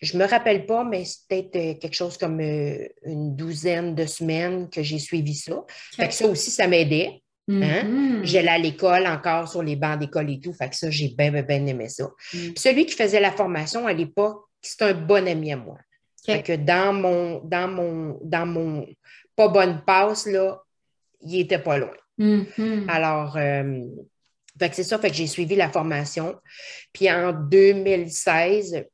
je 0.00 0.16
me 0.16 0.24
rappelle 0.24 0.64
pas, 0.64 0.82
mais 0.82 1.04
c'est 1.04 1.28
peut-être 1.28 1.56
euh, 1.56 1.74
quelque 1.78 1.94
chose 1.94 2.16
comme 2.16 2.40
euh, 2.40 2.88
une 3.04 3.36
douzaine 3.36 3.94
de 3.94 4.06
semaines 4.06 4.70
que 4.70 4.82
j'ai 4.82 4.98
suivi 4.98 5.34
ça. 5.34 5.62
Fait 5.94 6.08
que 6.08 6.14
ça 6.14 6.26
aussi, 6.26 6.50
ça 6.50 6.66
m'aidait. 6.66 7.22
Hein? 7.48 7.84
Mhm. 7.84 8.24
J'allais 8.24 8.48
à 8.48 8.58
l'école 8.58 9.06
encore 9.06 9.48
sur 9.48 9.62
les 9.62 9.76
bancs 9.76 9.98
d'école 9.98 10.30
et 10.30 10.40
tout. 10.40 10.52
Fait 10.52 10.68
que 10.68 10.76
ça, 10.76 10.90
j'ai 10.90 11.08
bien, 11.08 11.30
bien, 11.30 11.42
bien 11.42 11.66
aimé 11.66 11.88
ça. 11.88 12.04
Mm. 12.04 12.38
Puis 12.38 12.58
celui 12.58 12.86
qui 12.86 12.94
faisait 12.94 13.20
la 13.20 13.32
formation 13.32 13.86
à 13.86 13.92
l'époque, 13.92 14.44
c'est 14.60 14.82
un 14.82 14.94
bon 14.94 15.26
ami 15.26 15.52
à 15.52 15.56
moi. 15.56 15.78
Fait 16.24 16.42
que 16.42 16.56
dans 16.56 16.92
mon, 16.92 17.40
dans 17.44 17.68
mon, 17.68 18.18
dans 18.22 18.44
mon 18.44 18.86
pas 19.34 19.48
bonne 19.48 19.82
passe, 19.86 20.26
là, 20.26 20.60
il 21.22 21.40
était 21.40 21.58
pas 21.58 21.78
loin. 21.78 21.96
Mhm. 22.18 22.84
Alors, 22.88 23.36
euh, 23.36 23.84
fait 24.58 24.68
que 24.68 24.76
c'est 24.76 24.84
ça, 24.84 24.98
fait 24.98 25.08
que 25.08 25.16
j'ai 25.16 25.26
suivi 25.26 25.56
la 25.56 25.70
formation. 25.70 26.36
Puis 26.92 27.10
en 27.10 27.32
2016, 27.32 28.84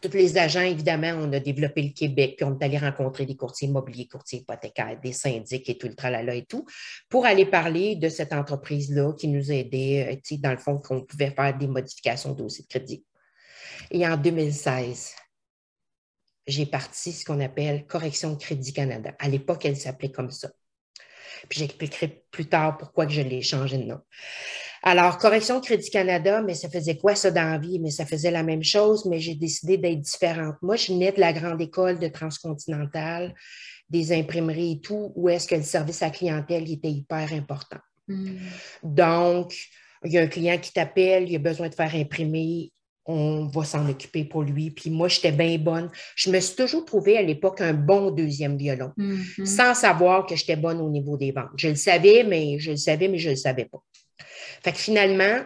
tous 0.00 0.12
les 0.12 0.38
agents, 0.38 0.60
évidemment, 0.60 1.12
on 1.20 1.32
a 1.32 1.40
développé 1.40 1.82
le 1.82 1.90
Québec, 1.90 2.34
puis 2.36 2.44
on 2.44 2.58
est 2.58 2.64
allé 2.64 2.78
rencontrer 2.78 3.26
des 3.26 3.36
courtiers 3.36 3.68
immobiliers, 3.68 4.06
courtiers 4.06 4.40
hypothécaires, 4.40 4.98
des 5.00 5.12
syndics 5.12 5.68
et 5.68 5.78
tout 5.78 5.88
le 5.88 5.94
tralala 5.94 6.34
et 6.34 6.44
tout, 6.44 6.64
pour 7.08 7.26
aller 7.26 7.46
parler 7.46 7.96
de 7.96 8.08
cette 8.08 8.32
entreprise-là 8.32 9.12
qui 9.14 9.28
nous 9.28 9.52
aidait, 9.52 10.20
euh, 10.32 10.36
dans 10.38 10.52
le 10.52 10.58
fond, 10.58 10.78
qu'on 10.78 11.02
pouvait 11.02 11.30
faire 11.30 11.56
des 11.56 11.66
modifications 11.66 12.32
au 12.32 12.34
dossier 12.34 12.64
de 12.64 12.68
crédit. 12.68 13.04
Et 13.90 14.06
en 14.06 14.16
2016, 14.16 15.14
j'ai 16.46 16.66
parti 16.66 17.12
ce 17.12 17.24
qu'on 17.24 17.40
appelle 17.40 17.86
Correction 17.86 18.36
Crédit 18.36 18.72
Canada. 18.72 19.14
À 19.18 19.28
l'époque, 19.28 19.64
elle 19.64 19.76
s'appelait 19.76 20.10
comme 20.10 20.30
ça. 20.30 20.50
Puis 21.48 21.60
j'expliquerai 21.60 22.24
plus 22.30 22.46
tard 22.46 22.78
pourquoi 22.78 23.06
que 23.06 23.12
je 23.12 23.22
l'ai 23.22 23.42
changé 23.42 23.78
de 23.78 23.84
nom. 23.84 24.00
Alors, 24.82 25.16
Correction 25.16 25.60
Crédit 25.62 25.88
Canada, 25.88 26.42
mais 26.42 26.54
ça 26.54 26.68
faisait 26.68 26.98
quoi 26.98 27.14
ça 27.14 27.30
dans 27.30 27.50
la 27.50 27.58
vie? 27.58 27.78
Mais 27.78 27.90
ça 27.90 28.04
faisait 28.04 28.30
la 28.30 28.42
même 28.42 28.62
chose, 28.62 29.06
mais 29.06 29.18
j'ai 29.18 29.34
décidé 29.34 29.78
d'être 29.78 30.00
différente. 30.00 30.56
Moi, 30.60 30.76
je 30.76 30.92
venais 30.92 31.10
de 31.10 31.20
la 31.20 31.32
grande 31.32 31.60
école 31.62 31.98
de 31.98 32.08
Transcontinental, 32.08 33.34
des 33.88 34.12
imprimeries 34.12 34.72
et 34.72 34.80
tout, 34.80 35.12
où 35.16 35.30
est-ce 35.30 35.48
que 35.48 35.54
le 35.54 35.62
service 35.62 36.02
à 36.02 36.10
clientèle 36.10 36.70
était 36.70 36.90
hyper 36.90 37.32
important. 37.32 37.78
Mhm. 38.08 38.38
Donc, 38.82 39.54
il 40.04 40.12
y 40.12 40.18
a 40.18 40.22
un 40.22 40.26
client 40.26 40.58
qui 40.58 40.72
t'appelle, 40.72 41.30
il 41.30 41.36
a 41.36 41.38
besoin 41.38 41.70
de 41.70 41.74
faire 41.74 41.94
imprimer, 41.94 42.70
on 43.06 43.46
va 43.46 43.64
s'en 43.64 43.88
occuper 43.88 44.24
pour 44.24 44.42
lui. 44.42 44.70
Puis 44.70 44.90
moi, 44.90 45.08
j'étais 45.08 45.32
bien 45.32 45.58
bonne. 45.58 45.90
Je 46.16 46.30
me 46.30 46.40
suis 46.40 46.56
toujours 46.56 46.84
trouvée 46.84 47.18
à 47.18 47.22
l'époque 47.22 47.60
un 47.60 47.74
bon 47.74 48.10
deuxième 48.10 48.56
violon, 48.56 48.92
Mhm. 48.96 49.44
sans 49.46 49.74
savoir 49.74 50.26
que 50.26 50.36
j'étais 50.36 50.56
bonne 50.56 50.80
au 50.80 50.88
niveau 50.90 51.16
des 51.16 51.32
ventes. 51.32 51.50
Je 51.56 51.68
le 51.68 51.74
savais, 51.74 52.24
mais 52.24 52.58
je 52.58 52.70
le 52.72 52.76
savais, 52.76 53.08
mais 53.08 53.18
je 53.18 53.28
ne 53.28 53.34
le 53.34 53.38
savais 53.38 53.66
pas. 53.66 53.82
Fait 54.62 54.72
que 54.72 54.78
finalement, 54.78 55.44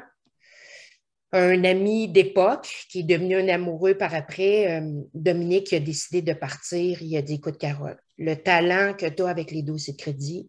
un 1.32 1.62
ami 1.64 2.08
d'époque 2.08 2.68
qui 2.88 3.00
est 3.00 3.02
devenu 3.02 3.36
un 3.36 3.48
amoureux 3.48 3.94
par 3.94 4.14
après, 4.14 4.80
euh, 4.80 5.02
Dominique, 5.12 5.72
a 5.74 5.80
décidé 5.80 6.22
de 6.22 6.32
partir. 6.32 7.02
Il 7.02 7.14
a 7.16 7.22
dit 7.22 7.34
Écoute, 7.34 7.58
Carole, 7.58 7.98
le 8.16 8.34
talent 8.36 8.94
que 8.94 9.06
tu 9.06 9.22
as 9.22 9.28
avec 9.28 9.50
les 9.50 9.62
dossiers 9.62 9.92
de 9.92 9.98
crédit, 9.98 10.48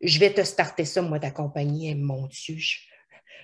je 0.00 0.18
vais 0.18 0.32
te 0.32 0.42
starter 0.42 0.84
ça, 0.84 1.02
moi, 1.02 1.20
ta 1.20 1.30
compagnie. 1.30 1.90
Et 1.90 1.94
mon 1.94 2.26
Dieu, 2.26 2.56
je, 2.56 2.78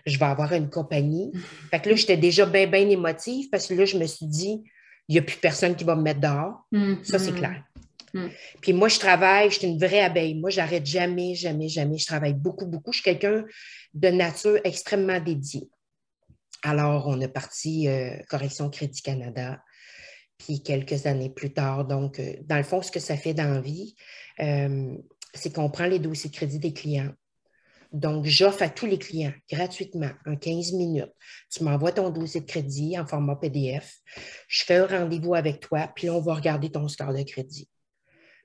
je 0.07 0.19
vais 0.19 0.25
avoir 0.27 0.53
une 0.53 0.71
compagnie. 0.71 1.33
Fait 1.71 1.81
que 1.81 1.89
là, 1.91 1.97
j'étais 1.97 2.17
déjà 2.17 2.47
bien, 2.47 2.67
bien 2.67 2.89
émotive 2.89 3.49
parce 3.51 3.67
que 3.67 3.75
là, 3.75 3.85
je 3.85 3.97
me 3.97 4.07
suis 4.07 4.27
dit 4.27 4.63
Il 5.09 5.13
n'y 5.13 5.19
a 5.19 5.23
plus 5.23 5.37
personne 5.37 5.77
qui 5.77 5.85
va 5.85 5.97
me 5.97 6.03
mettre 6.03 6.21
dehors. 6.21 6.67
Ça, 7.03 7.19
c'est 7.19 7.33
Mhm. 7.33 7.39
clair. 7.39 7.65
Mm. 8.15 8.29
Puis 8.63 8.73
moi, 8.73 8.89
je 8.89 8.99
travaille, 8.99 9.51
je 9.51 9.59
suis 9.59 9.67
une 9.67 9.79
vraie 9.79 10.01
abeille. 10.01 10.35
Moi, 10.35 10.49
j'arrête 10.49 10.87
jamais, 10.87 11.35
jamais, 11.35 11.69
jamais. 11.69 11.99
Je 11.99 12.07
travaille 12.07 12.33
beaucoup, 12.33 12.65
beaucoup. 12.65 12.93
Je 12.93 13.01
suis 13.01 13.05
quelqu'un 13.05 13.45
de 13.93 14.09
nature 14.09 14.59
extrêmement 14.65 15.21
dédiée. 15.21 15.69
Alors, 16.63 17.07
on 17.09 17.21
a 17.21 17.29
parti 17.29 17.87
euh, 17.89 18.17
Correction 18.29 18.71
Crédit 18.71 19.03
Canada. 19.03 19.61
Puis 20.39 20.63
quelques 20.63 21.07
années 21.07 21.31
plus 21.31 21.53
tard, 21.53 21.85
donc, 21.85 22.19
euh, 22.19 22.33
dans 22.45 22.57
le 22.57 22.63
fond, 22.63 22.81
ce 22.81 22.91
que 22.91 23.01
ça 23.01 23.17
fait 23.17 23.35
dans 23.35 23.53
la 23.53 23.61
vie, 23.61 23.95
euh, 24.41 24.97
c'est 25.35 25.53
qu'on 25.55 25.69
prend 25.71 25.87
les 25.87 25.99
dossiers 25.99 26.31
de 26.31 26.35
crédit 26.35 26.59
des 26.59 26.73
clients. 26.73 27.13
Donc, 27.95 28.25
j'offre 28.27 28.63
à 28.65 28.69
tous 28.69 28.87
les 28.87 28.99
clients 28.99 29.33
gratuitement 29.51 30.11
un 30.27 30.35
15 30.35 30.73
minutes. 30.73 31.13
Tu 31.49 31.63
m'envoies 31.63 31.93
ton 31.93 32.11
dossier 32.11 32.41
de 32.41 32.47
crédit 32.47 32.99
en 32.99 33.07
format 33.07 33.37
PDF. 33.37 33.95
Je 34.49 34.65
fais 34.65 34.77
un 34.77 34.87
rendez-vous 34.87 35.35
avec 35.35 35.61
toi, 35.61 35.89
puis 35.95 36.09
là, 36.09 36.15
on 36.15 36.21
va 36.21 36.35
regarder 36.35 36.71
ton 36.71 36.89
score 36.89 37.15
de 37.15 37.23
crédit. 37.23 37.69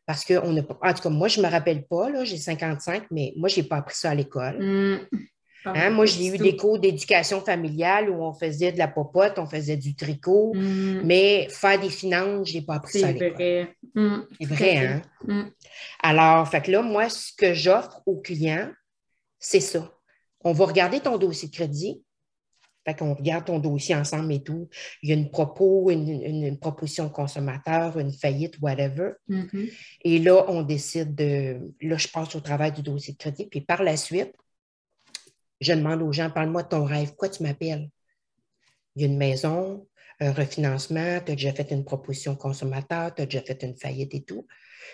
Parce 0.06 0.24
que, 0.24 0.36
on 0.44 0.56
a, 0.56 0.62
en 0.62 0.94
tout 0.94 1.02
cas, 1.02 1.10
moi, 1.10 1.28
je 1.28 1.42
ne 1.42 1.48
me 1.48 1.52
rappelle 1.52 1.86
pas, 1.88 2.12
là, 2.12 2.24
j'ai 2.26 2.38
55, 2.38 3.06
mais 3.10 3.34
moi, 3.38 3.50
je 3.50 3.60
n'ai 3.60 3.68
pas 3.68 3.78
appris 3.78 3.96
ça 3.96 4.12
à 4.12 4.16
l'école. 4.16 4.60
Mm. 4.64 5.08
Hein, 5.66 5.90
moi, 5.90 6.06
j'ai 6.06 6.28
eu 6.28 6.38
des 6.38 6.56
cours 6.56 6.80
d'éducation 6.80 7.42
familiale 7.42 8.10
où 8.10 8.24
on 8.24 8.34
faisait 8.34 8.72
de 8.72 8.78
la 8.78 8.88
popote, 8.88 9.38
on 9.40 9.46
faisait 9.46 9.76
du 9.78 9.96
tricot, 9.96 10.54
Mm. 10.56 11.02
mais 11.04 11.48
faire 11.50 11.80
des 11.80 11.90
finances, 11.90 12.50
je 12.50 12.60
n'ai 12.60 12.62
pas 12.62 12.76
appris 12.76 13.00
ça 13.00 13.08
à 13.08 13.14
C'est 13.14 13.20
l'école. 13.20 13.34
vrai. 13.34 13.76
Mm. 13.96 14.18
C'est 14.40 14.48
vrai, 14.48 14.78
hein? 14.88 15.02
Mm. 15.28 15.50
Alors, 16.04 16.48
fait 16.48 16.62
que 16.62 16.72
là, 16.72 16.82
moi, 16.84 17.10
ce 17.10 17.32
que 17.36 17.54
j'offre 17.54 18.02
aux 18.06 18.18
clients, 18.22 18.70
c'est 19.40 19.60
ça. 19.62 19.92
On 20.42 20.52
va 20.54 20.66
regarder 20.66 21.00
ton 21.00 21.18
dossier 21.18 21.48
de 21.50 21.54
crédit. 21.54 22.04
Fait 22.86 22.96
qu'on 22.96 23.14
regarde 23.14 23.46
ton 23.46 23.60
dossier 23.60 23.94
ensemble 23.94 24.32
et 24.34 24.42
tout. 24.42 24.70
Il 25.04 25.10
y 25.10 25.12
a 25.12 25.16
une 25.16 25.30
propos, 25.30 25.92
une, 25.92 26.08
une- 26.10 26.44
une 26.46 26.60
proposition 26.60 27.10
consommateur, 27.10 28.00
une 28.00 28.14
faillite, 28.14 28.58
whatever. 28.62 29.12
Mhm. 29.28 29.68
Et 30.06 30.20
là, 30.20 30.46
on 30.50 30.62
décide 30.64 31.14
de. 31.14 31.60
Là, 31.82 31.98
je 31.98 32.08
passe 32.08 32.36
au 32.36 32.40
travail 32.40 32.72
du 32.72 32.82
dossier 32.82 33.14
de 33.14 33.18
crédit. 33.18 33.48
Puis 33.48 33.62
par 33.62 33.84
la 33.84 33.98
suite, 33.98 34.34
je 35.60 35.74
demande 35.74 36.02
aux 36.02 36.12
gens, 36.14 36.30
parle-moi 36.30 36.64
de 36.64 36.70
ton 36.70 36.86
rêve. 36.86 37.16
Quoi 37.16 37.28
tu 37.30 37.44
m'appelles? 37.44 37.90
Il 38.96 39.02
y 39.02 39.06
a 39.06 39.08
une 39.10 39.18
maison, 39.18 39.86
un 40.22 40.32
refinancement, 40.32 41.20
tu 41.26 41.32
as 41.34 41.36
déjà 41.36 41.54
fait 41.54 41.70
une 41.72 41.84
proposition 41.86 42.36
consommateur, 42.36 43.14
tu 43.14 43.22
as 43.22 43.26
déjà 43.26 43.42
fait 43.42 43.62
une 43.64 43.76
faillite 43.76 44.14
et 44.16 44.24
tout. 44.24 44.48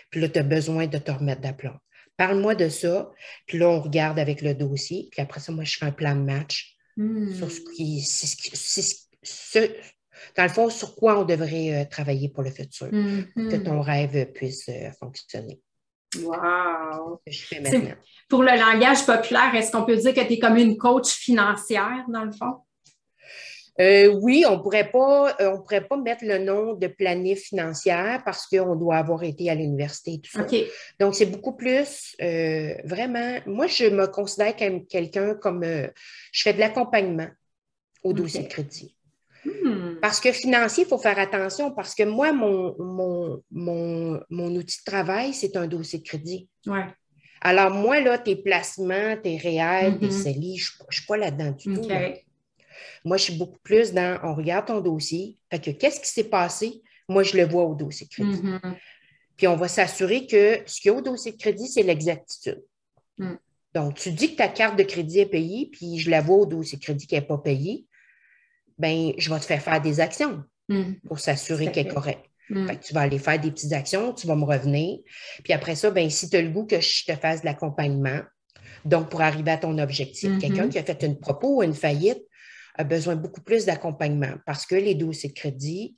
Puis 0.09 0.19
là, 0.21 0.27
tu 0.29 0.39
as 0.39 0.43
besoin 0.43 0.87
de 0.87 0.97
te 0.97 1.11
remettre 1.11 1.41
d'aplomb. 1.41 1.77
Parle-moi 2.17 2.55
de 2.55 2.69
ça. 2.69 3.11
Puis 3.47 3.57
là, 3.57 3.69
on 3.69 3.81
regarde 3.81 4.17
avec 4.19 4.41
le 4.41 4.53
dossier. 4.53 5.09
Puis 5.11 5.21
après 5.21 5.39
ça, 5.39 5.51
moi, 5.51 5.63
je 5.63 5.77
fais 5.77 5.85
un 5.85 5.91
plan 5.91 6.15
de 6.15 6.21
match 6.21 6.75
sur 7.37 7.51
ce 7.51 7.59
qui. 7.75 8.01
c'est 8.01 8.27
ce 8.27 8.35
qui- 8.37 8.55
ce- 8.55 9.05
ce- 9.21 9.71
dans 10.37 10.43
le 10.43 10.49
fond, 10.49 10.69
sur 10.69 10.95
quoi 10.95 11.19
on 11.19 11.25
devrait 11.25 11.81
euh, 11.81 11.85
travailler 11.85 12.29
pour 12.29 12.41
le 12.43 12.51
futur. 12.51 12.89
Que 13.35 13.57
ton 13.57 13.81
rêve 13.81 14.31
puisse 14.33 14.69
euh, 14.69 14.89
fonctionner. 14.99 15.59
Wow. 16.23 17.19
que 17.25 17.31
je 17.33 17.41
fais 17.45 17.61
C'est- 17.65 17.77
maintenant. 17.77 17.95
Pour 18.29 18.41
le 18.43 18.51
langage 18.57 19.05
populaire, 19.05 19.53
est-ce 19.53 19.71
qu'on 19.73 19.83
peut 19.83 19.97
dire 19.97 20.13
que 20.13 20.21
tu 20.21 20.33
es 20.33 20.39
comme 20.39 20.55
une 20.55 20.77
coach 20.77 21.09
financière, 21.09 22.05
dans 22.07 22.23
le 22.23 22.31
fond? 22.31 22.59
Euh, 23.81 24.07
oui, 24.21 24.45
on 24.47 24.61
pourrait 24.61 24.89
pas, 24.89 25.35
euh, 25.41 25.51
on 25.51 25.61
pourrait 25.61 25.85
pas 25.85 25.97
mettre 25.97 26.23
le 26.23 26.37
nom 26.37 26.75
de 26.75 26.87
planif 26.87 27.39
financière 27.49 28.21
parce 28.23 28.47
qu'on 28.47 28.75
doit 28.75 28.95
avoir 28.95 29.23
été 29.23 29.49
à 29.49 29.55
l'université 29.55 30.13
et 30.13 30.21
tout 30.21 30.31
ça. 30.31 30.45
Donc, 30.99 31.15
c'est 31.15 31.25
beaucoup 31.25 31.53
plus 31.53 32.15
euh, 32.21 32.73
vraiment. 32.85 33.39
Moi, 33.45 33.67
je 33.67 33.85
me 33.85 34.07
considère 34.07 34.55
comme 34.55 34.85
quelqu'un 34.87 35.35
comme 35.35 35.63
euh, 35.63 35.87
je 36.31 36.41
fais 36.43 36.53
de 36.53 36.59
l'accompagnement 36.59 37.27
au 38.03 38.13
dossier 38.13 38.43
de 38.43 38.47
crédit. 38.47 38.95
Hmm. 39.43 39.95
Parce 40.01 40.19
que 40.19 40.31
financier, 40.31 40.85
il 40.85 40.87
faut 40.87 40.97
faire 40.97 41.19
attention 41.19 41.71
parce 41.71 41.93
que 41.93 42.03
moi, 42.03 42.31
mon, 42.31 42.75
mon, 42.79 43.43
mon, 43.51 44.21
mon 44.29 44.55
outil 44.55 44.79
de 44.79 44.89
travail, 44.91 45.33
c'est 45.33 45.55
un 45.57 45.67
dossier 45.67 45.99
de 45.99 46.03
crédit. 46.03 46.47
Ouais. 46.65 46.85
Alors, 47.41 47.69
moi, 47.71 47.99
là, 47.99 48.17
tes 48.17 48.37
placements, 48.37 49.17
tes 49.21 49.37
réels, 49.37 49.99
tes 49.99 50.05
Mhm. 50.07 50.11
CELI, 50.11 50.57
je 50.57 50.71
ne 50.79 50.91
suis 50.91 51.05
pas 51.05 51.17
là-dedans 51.17 51.51
du 51.51 51.73
tout. 51.75 51.87
Là. 51.89 52.13
Moi, 53.03 53.17
je 53.17 53.23
suis 53.23 53.35
beaucoup 53.37 53.59
plus 53.63 53.93
dans 53.93 54.19
on 54.23 54.33
regarde 54.35 54.67
ton 54.67 54.81
dossier. 54.81 55.37
Fait 55.51 55.59
que 55.59 55.71
qu'est-ce 55.71 55.99
qui 55.99 56.09
s'est 56.09 56.29
passé? 56.29 56.81
Moi, 57.07 57.23
je 57.23 57.37
le 57.37 57.45
vois 57.45 57.63
au 57.63 57.75
dossier 57.75 58.07
de 58.07 58.11
crédit. 58.11 58.41
Mhm. 58.41 58.75
Puis 59.37 59.47
on 59.47 59.55
va 59.55 59.67
s'assurer 59.67 60.27
que 60.27 60.61
ce 60.65 60.79
qu'il 60.79 60.91
y 60.91 60.93
a 60.93 60.97
au 60.97 61.01
dossier 61.01 61.33
de 61.33 61.37
crédit, 61.37 61.67
c'est 61.67 61.83
l'exactitude. 61.83 62.63
Mm. 63.17 63.33
Donc, 63.73 63.95
tu 63.95 64.11
dis 64.11 64.31
que 64.31 64.37
ta 64.37 64.47
carte 64.47 64.77
de 64.77 64.83
crédit 64.83 65.19
est 65.19 65.25
payée, 65.25 65.69
puis 65.71 65.99
je 65.99 66.09
la 66.09 66.21
vois 66.21 66.37
au 66.37 66.45
dossier 66.45 66.77
de 66.77 66.83
crédit 66.83 67.05
qui 67.05 67.15
n'est 67.15 67.21
pas 67.21 67.37
payée, 67.37 67.85
bien, 68.77 69.11
je 69.17 69.33
vais 69.33 69.39
te 69.39 69.45
faire 69.45 69.61
faire 69.61 69.81
des 69.81 69.99
actions 69.99 70.43
Mhm. 70.69 70.99
pour 71.07 71.19
s'assurer 71.19 71.71
qu'elle 71.71 71.87
est 71.87 71.93
correcte. 71.93 72.25
Mhm. 72.49 72.67
Fait 72.67 72.77
que 72.77 72.83
tu 72.85 72.93
vas 72.93 73.01
aller 73.01 73.19
faire 73.19 73.39
des 73.39 73.51
petites 73.51 73.73
actions, 73.73 74.13
tu 74.13 74.25
vas 74.25 74.35
me 74.35 74.45
revenir. 74.45 74.99
Puis 75.43 75.53
après 75.53 75.75
ça, 75.75 75.91
ben, 75.91 76.09
si 76.09 76.29
tu 76.29 76.37
as 76.37 76.41
le 76.41 76.49
goût 76.49 76.65
que 76.65 76.79
je 76.79 77.05
te 77.05 77.15
fasse 77.15 77.41
de 77.41 77.45
l'accompagnement, 77.45 78.21
donc 78.85 79.09
pour 79.09 79.21
arriver 79.21 79.51
à 79.51 79.57
ton 79.57 79.77
objectif, 79.79 80.29
Mhm. 80.29 80.39
quelqu'un 80.39 80.69
qui 80.69 80.77
a 80.79 80.83
fait 80.83 81.03
une 81.03 81.19
propos 81.19 81.57
ou 81.57 81.63
une 81.63 81.73
faillite 81.73 82.23
a 82.77 82.83
besoin 82.83 83.15
beaucoup 83.15 83.41
plus 83.41 83.65
d'accompagnement 83.65 84.35
parce 84.45 84.65
que 84.65 84.75
les 84.75 84.95
dossiers 84.95 85.29
de 85.29 85.33
crédit 85.33 85.95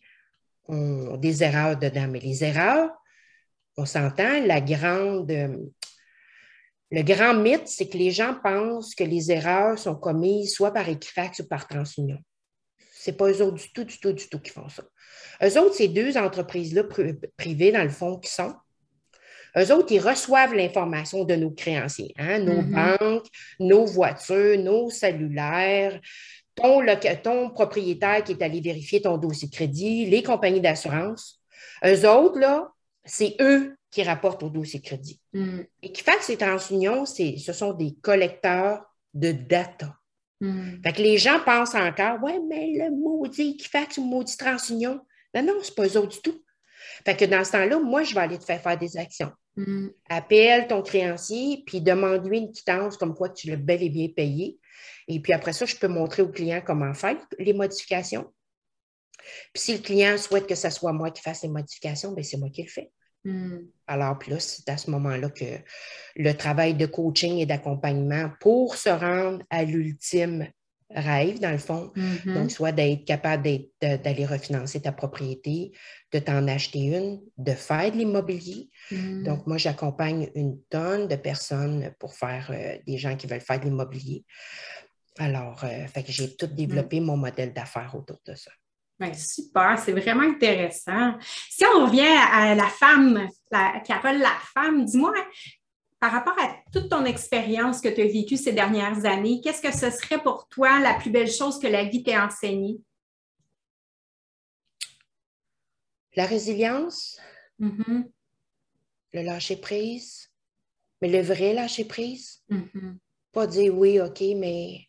ont 0.67 1.17
des 1.17 1.43
erreurs 1.43 1.77
dedans. 1.77 2.07
Mais 2.07 2.19
les 2.19 2.43
erreurs, 2.43 2.91
on 3.77 3.85
s'entend, 3.85 4.45
la 4.45 4.61
grande. 4.61 5.31
euh, 5.31 5.57
le 6.89 7.01
grand 7.01 7.33
mythe, 7.33 7.67
c'est 7.67 7.89
que 7.89 7.97
les 7.97 8.11
gens 8.11 8.35
pensent 8.41 8.95
que 8.95 9.03
les 9.03 9.29
erreurs 9.31 9.77
sont 9.77 9.95
commises 9.95 10.53
soit 10.53 10.71
par 10.71 10.87
Equifax 10.87 11.39
ou 11.39 11.47
par 11.47 11.67
TransUnion. 11.67 12.19
Ce 12.93 13.11
n'est 13.11 13.17
pas 13.17 13.29
eux 13.29 13.41
autres 13.41 13.57
du 13.57 13.71
tout, 13.73 13.83
du 13.83 13.99
tout, 13.99 14.13
du 14.13 14.29
tout 14.29 14.39
qui 14.39 14.51
font 14.51 14.69
ça. 14.69 14.83
Eux 15.43 15.59
autres, 15.59 15.75
ces 15.75 15.89
deux 15.89 16.17
entreprises-là 16.17 16.83
pri- 16.83 17.19
privées, 17.35 17.71
dans 17.73 17.83
le 17.83 17.89
fond, 17.89 18.17
qui 18.19 18.31
sont, 18.31 18.53
eux 19.57 19.71
autres, 19.73 19.91
ils 19.91 19.99
reçoivent 19.99 20.53
l'information 20.53 21.25
de 21.25 21.35
nos 21.35 21.51
créanciers, 21.51 22.13
hein, 22.17 22.39
nos 22.39 22.61
Mhm. 22.61 22.71
banques, 22.71 23.27
nos 23.59 23.85
voitures, 23.85 24.57
nos 24.57 24.89
cellulaires, 24.89 25.99
ton, 26.57 26.81
ton 27.23 27.49
propriétaire 27.51 28.23
qui 28.23 28.33
est 28.33 28.41
allé 28.41 28.59
vérifier 28.59 29.01
ton 29.01 29.17
dossier 29.17 29.47
de 29.47 29.53
crédit, 29.53 30.05
les 30.05 30.23
compagnies 30.23 30.61
d'assurance. 30.61 31.41
Eux 31.85 32.09
autres, 32.09 32.39
là, 32.39 32.69
c'est 33.05 33.35
eux 33.39 33.75
qui 33.89 34.03
rapportent 34.03 34.43
au 34.43 34.49
dossier 34.49 34.79
de 34.79 34.85
crédit. 34.85 35.21
Equifax 35.81 36.29
et 36.29 36.37
TransUnion, 36.37 37.05
c'est- 37.05 37.37
ce 37.37 37.53
sont 37.53 37.73
des 37.73 37.95
collecteurs 38.01 38.83
de 39.13 39.31
data. 39.31 39.95
Mhm. 40.41 40.81
Fait 40.83 40.93
que 40.93 41.01
les 41.01 41.17
gens 41.17 41.39
pensent 41.45 41.73
encore, 41.75 42.21
ouais, 42.21 42.39
mais 42.47 42.73
le 42.73 42.91
maudit 42.91 43.51
Equifax 43.51 43.97
ou 43.97 44.01
le 44.01 44.07
maudit 44.07 44.37
TransUnion. 44.37 44.99
Non, 45.33 45.43
non, 45.43 45.53
c'est 45.61 45.73
pas 45.75 45.87
eux 45.87 45.97
autres 45.97 46.15
du 46.15 46.21
tout. 46.21 46.43
Fait 47.05 47.15
que 47.15 47.25
dans 47.25 47.43
ce 47.43 47.53
temps-là, 47.53 47.79
moi, 47.79 48.03
je 48.03 48.13
vais 48.13 48.21
aller 48.21 48.37
te 48.37 48.43
faire 48.43 48.61
faire 48.61 48.77
des 48.77 48.97
actions. 48.97 49.31
Mhm. 49.55 49.91
Appelle 50.09 50.67
ton 50.67 50.81
créancier, 50.81 51.63
puis 51.65 51.81
demande-lui 51.81 52.37
une 52.39 52.51
quittance 52.51 52.97
comme 52.97 53.15
quoi 53.15 53.29
tu 53.29 53.49
l'as 53.49 53.55
bel 53.55 53.81
et 53.81 53.89
bien 53.89 54.09
payé. 54.09 54.59
Et 55.07 55.19
puis 55.19 55.33
après 55.33 55.53
ça, 55.53 55.65
je 55.65 55.75
peux 55.75 55.87
montrer 55.87 56.21
au 56.21 56.29
client 56.29 56.61
comment 56.65 56.93
faire 56.93 57.17
les 57.39 57.53
modifications. 57.53 58.31
Puis 59.53 59.63
si 59.63 59.73
le 59.73 59.79
client 59.79 60.17
souhaite 60.17 60.47
que 60.47 60.55
ce 60.55 60.69
soit 60.69 60.93
moi 60.93 61.11
qui 61.11 61.21
fasse 61.21 61.43
les 61.43 61.49
modifications, 61.49 62.11
bien, 62.13 62.23
c'est 62.23 62.37
moi 62.37 62.49
qui 62.49 62.63
le 62.63 62.69
fais. 62.69 62.91
Mhm. 63.23 63.67
Alors, 63.87 64.17
puis 64.17 64.31
là, 64.31 64.39
c'est 64.39 64.69
à 64.69 64.77
ce 64.77 64.89
moment-là 64.91 65.29
que 65.29 65.45
le 66.15 66.33
travail 66.33 66.75
de 66.75 66.85
coaching 66.85 67.37
et 67.37 67.45
d'accompagnement 67.45 68.31
pour 68.39 68.75
se 68.75 68.89
rendre 68.89 69.43
à 69.49 69.63
l'ultime 69.63 70.47
rêve, 70.97 71.39
dans 71.39 71.51
le 71.51 71.57
fond, 71.57 71.91
Mhm. 71.95 72.33
donc 72.33 72.51
soit 72.51 72.71
d'être 72.71 73.05
capable 73.05 73.43
d'être- 73.43 74.01
d'aller 74.03 74.25
refinancer 74.25 74.81
ta 74.81 74.91
propriété, 74.91 75.71
de 76.11 76.19
t'en 76.19 76.47
acheter 76.47 76.79
une, 76.79 77.21
de 77.37 77.51
faire 77.53 77.91
de 77.91 77.97
l'immobilier. 77.97 78.69
Mhm. 78.91 79.23
Donc, 79.23 79.47
moi, 79.47 79.57
j'accompagne 79.57 80.29
une 80.35 80.61
tonne 80.69 81.07
de 81.07 81.15
personnes 81.15 81.93
pour 81.99 82.13
faire 82.13 82.49
euh, 82.51 82.77
des 82.85 82.97
gens 82.97 83.15
qui 83.15 83.27
veulent 83.27 83.41
faire 83.41 83.59
de 83.59 83.65
l'immobilier. 83.65 84.25
Alors, 85.19 85.63
euh, 85.63 85.87
fait 85.87 86.03
que 86.03 86.11
j'ai 86.11 86.35
tout 86.35 86.47
développé 86.47 86.99
mon 86.99 87.17
modèle 87.17 87.53
d'affaires 87.53 87.95
autour 87.95 88.19
de 88.25 88.35
ça. 88.35 88.51
Ben, 88.99 89.13
super, 89.13 89.77
c'est 89.77 89.91
vraiment 89.91 90.23
intéressant. 90.23 91.17
Si 91.49 91.63
on 91.65 91.85
revient 91.85 92.01
à 92.31 92.55
la 92.55 92.67
femme, 92.67 93.27
la, 93.51 93.79
Carole, 93.85 94.17
la 94.19 94.35
femme, 94.53 94.85
dis-moi, 94.85 95.13
par 95.99 96.11
rapport 96.11 96.37
à 96.39 96.55
toute 96.71 96.89
ton 96.89 97.05
expérience 97.05 97.81
que 97.81 97.89
tu 97.89 98.01
as 98.01 98.07
vécue 98.07 98.37
ces 98.37 98.53
dernières 98.53 99.05
années, 99.05 99.41
qu'est-ce 99.43 99.61
que 99.61 99.71
ce 99.73 99.89
serait 99.89 100.21
pour 100.21 100.47
toi 100.47 100.79
la 100.79 100.93
plus 100.95 101.09
belle 101.09 101.31
chose 101.31 101.59
que 101.59 101.67
la 101.67 101.85
vie 101.85 102.03
t'ait 102.03 102.17
enseignée? 102.17 102.79
La 106.15 106.25
résilience, 106.25 107.19
Mhm, 107.59 108.11
le 109.13 109.21
lâcher-prise, 109.23 110.31
mais 111.01 111.09
le 111.09 111.21
vrai 111.21 111.53
lâcher-prise, 111.53 112.43
mhm, 112.49 112.99
pas 113.31 113.47
dire 113.47 113.75
oui, 113.75 113.99
OK, 113.99 114.21
mais 114.35 114.87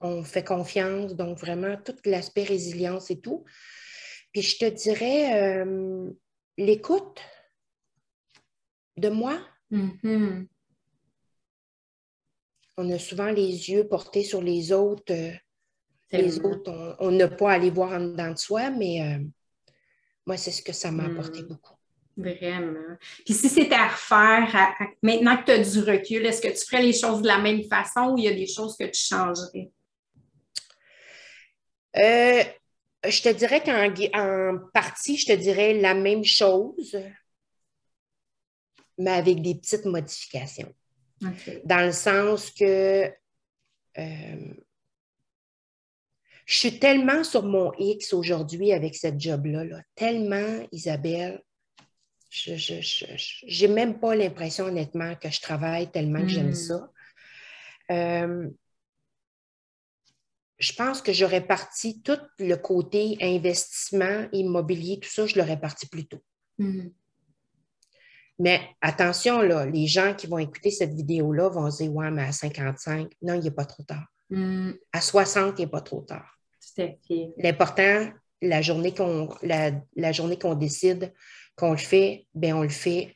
on 0.00 0.22
fait 0.22 0.44
confiance, 0.44 1.14
donc 1.14 1.38
vraiment 1.38 1.76
tout 1.76 1.96
l'aspect 2.04 2.44
résilience 2.44 3.10
et 3.10 3.20
tout. 3.20 3.44
Puis 4.32 4.42
je 4.42 4.58
te 4.58 4.64
dirais 4.66 5.62
euh, 5.62 6.10
l'écoute 6.56 7.20
de 8.96 9.08
moi. 9.08 9.40
Mhm. 9.70 10.46
On 12.76 12.90
a 12.90 12.98
souvent 12.98 13.30
les 13.30 13.70
yeux 13.70 13.86
portés 13.86 14.24
sur 14.24 14.40
les 14.42 14.72
autres. 14.72 15.12
euh, 15.12 15.32
les 16.12 16.40
autres, 16.40 16.96
on- 16.98 17.10
n'a 17.12 17.28
pas 17.28 17.52
à 17.52 17.54
aller 17.54 17.70
voir 17.70 17.92
en 17.92 18.00
dedans 18.00 18.32
de 18.32 18.36
soi, 18.38 18.70
mais 18.70 19.00
euh, 19.02 19.24
moi, 20.26 20.36
c'est 20.36 20.50
ce 20.50 20.60
que 20.62 20.72
ça 20.72 20.90
m'a 20.90 21.04
Mm. 21.04 21.12
apporté 21.12 21.42
beaucoup. 21.44 21.74
Vraiment. 22.16 22.96
Puis 23.24 23.34
si 23.34 23.48
c'était 23.48 23.76
à 23.76 23.88
refaire, 23.88 24.56
à- 24.56 24.74
à- 24.82 24.88
maintenant 25.02 25.36
que 25.36 25.44
tu 25.44 25.52
as 25.52 25.58
du 25.58 25.78
recul, 25.80 26.26
est-ce 26.26 26.42
que 26.42 26.48
tu 26.48 26.64
ferais 26.66 26.82
les 26.82 26.92
choses 26.92 27.22
de 27.22 27.28
la 27.28 27.38
même 27.38 27.62
façon 27.64 28.12
ou 28.12 28.18
il 28.18 28.24
y 28.24 28.28
a 28.28 28.34
des 28.34 28.46
choses 28.48 28.76
que 28.76 28.84
tu 28.84 29.00
changerais? 29.00 29.70
Euh, 31.96 32.42
je 33.08 33.22
te 33.22 33.28
dirais 33.32 33.62
qu'en 33.62 34.58
partie, 34.74 35.16
je 35.16 35.26
te 35.26 35.32
dirais 35.32 35.74
la 35.74 35.94
même 35.94 36.24
chose, 36.24 36.96
mais 39.00 39.10
avec 39.10 39.42
des 39.42 39.54
petites 39.54 39.86
modifications. 39.86 40.72
Dans 41.64 41.84
le 41.84 41.92
sens 41.92 42.50
que 42.50 43.10
euh, 43.98 44.54
je 46.46 46.54
suis 46.58 46.78
tellement 46.78 47.24
sur 47.24 47.42
mon 47.42 47.72
X 47.78 48.12
aujourd'hui 48.12 48.72
avec 48.72 48.94
cette 48.94 49.20
job-là, 49.20 49.64
là, 49.64 49.82
tellement, 49.94 50.66
Isabelle, 50.72 51.42
je 52.30 53.66
n'ai 53.66 53.72
même 53.72 53.98
pas 53.98 54.14
l'impression, 54.14 54.66
honnêtement, 54.66 55.14
que 55.16 55.30
je 55.30 55.40
travaille 55.40 55.90
tellement 55.90 56.22
que 56.22 56.28
j'aime 56.28 56.50
hmm. 56.50 56.54
ça. 56.54 56.90
Euh, 57.90 58.48
je 60.58 60.72
pense 60.74 61.02
que 61.02 61.12
j'aurais 61.12 61.46
parti 61.46 62.02
tout 62.02 62.20
le 62.38 62.54
côté 62.56 63.16
investissement, 63.20 64.28
immobilier, 64.32 65.00
tout 65.00 65.08
ça, 65.08 65.26
je 65.26 65.38
l'aurais 65.38 65.58
parti 65.58 65.86
plus 65.88 66.06
tôt. 66.06 66.22
Hmm. 66.58 66.88
Mais 68.40 68.60
attention, 68.80 69.42
là, 69.42 69.66
les 69.66 69.86
gens 69.86 70.14
qui 70.14 70.26
vont 70.26 70.38
écouter 70.38 70.70
cette 70.70 70.94
vidéo-là 70.94 71.48
vont 71.48 71.70
se 71.70 71.82
dire 71.82 71.94
Ouais, 71.94 72.10
mais 72.10 72.22
à 72.22 72.32
55, 72.32 73.12
non, 73.22 73.34
il 73.34 73.44
n'est 73.44 73.50
pas 73.50 73.64
trop 73.64 73.82
tard. 73.82 74.06
Hmm. 74.30 74.72
À 74.92 75.00
60, 75.00 75.58
il 75.58 75.62
n'est 75.62 75.70
pas 75.70 75.80
trop 75.80 76.00
tard. 76.02 76.38
L'important, 77.38 78.10
la 78.42 78.62
journée 78.62 78.94
qu'on 78.94 79.28
la, 79.42 80.12
journée 80.12 80.38
qu'on 80.38 80.54
décide 80.54 81.12
qu'on 81.56 81.72
le 81.72 81.76
fait, 81.76 82.26
bien, 82.34 82.56
on 82.56 82.62
le 82.62 82.68
fait, 82.70 83.14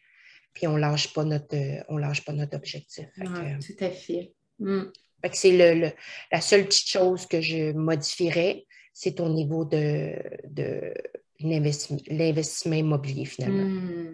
puis 0.53 0.67
on 0.67 0.75
ne 0.75 0.81
lâche, 0.81 1.13
pas 1.15 1.25
notre, 1.25 1.57
on 1.89 1.97
lâche 1.97 2.25
pas 2.25 2.33
notre 2.33 2.57
objectif. 2.57 3.07
tout 3.17 3.85
à 3.85 3.91
fait. 3.91 4.35
Hmm 4.59 4.85
c'est 5.33 5.57
le, 5.57 5.91
la 6.31 6.41
seule 6.41 6.67
petite 6.67 6.89
chose 6.89 7.27
que 7.27 7.41
je 7.41 7.73
modifierais, 7.73 8.67
c'est 8.93 9.21
au 9.21 9.29
niveau 9.29 9.65
de, 9.65 10.15
de 10.45 10.93
l'investissement 11.41 12.77
immobilier 12.77 13.25
finalement. 13.25 14.13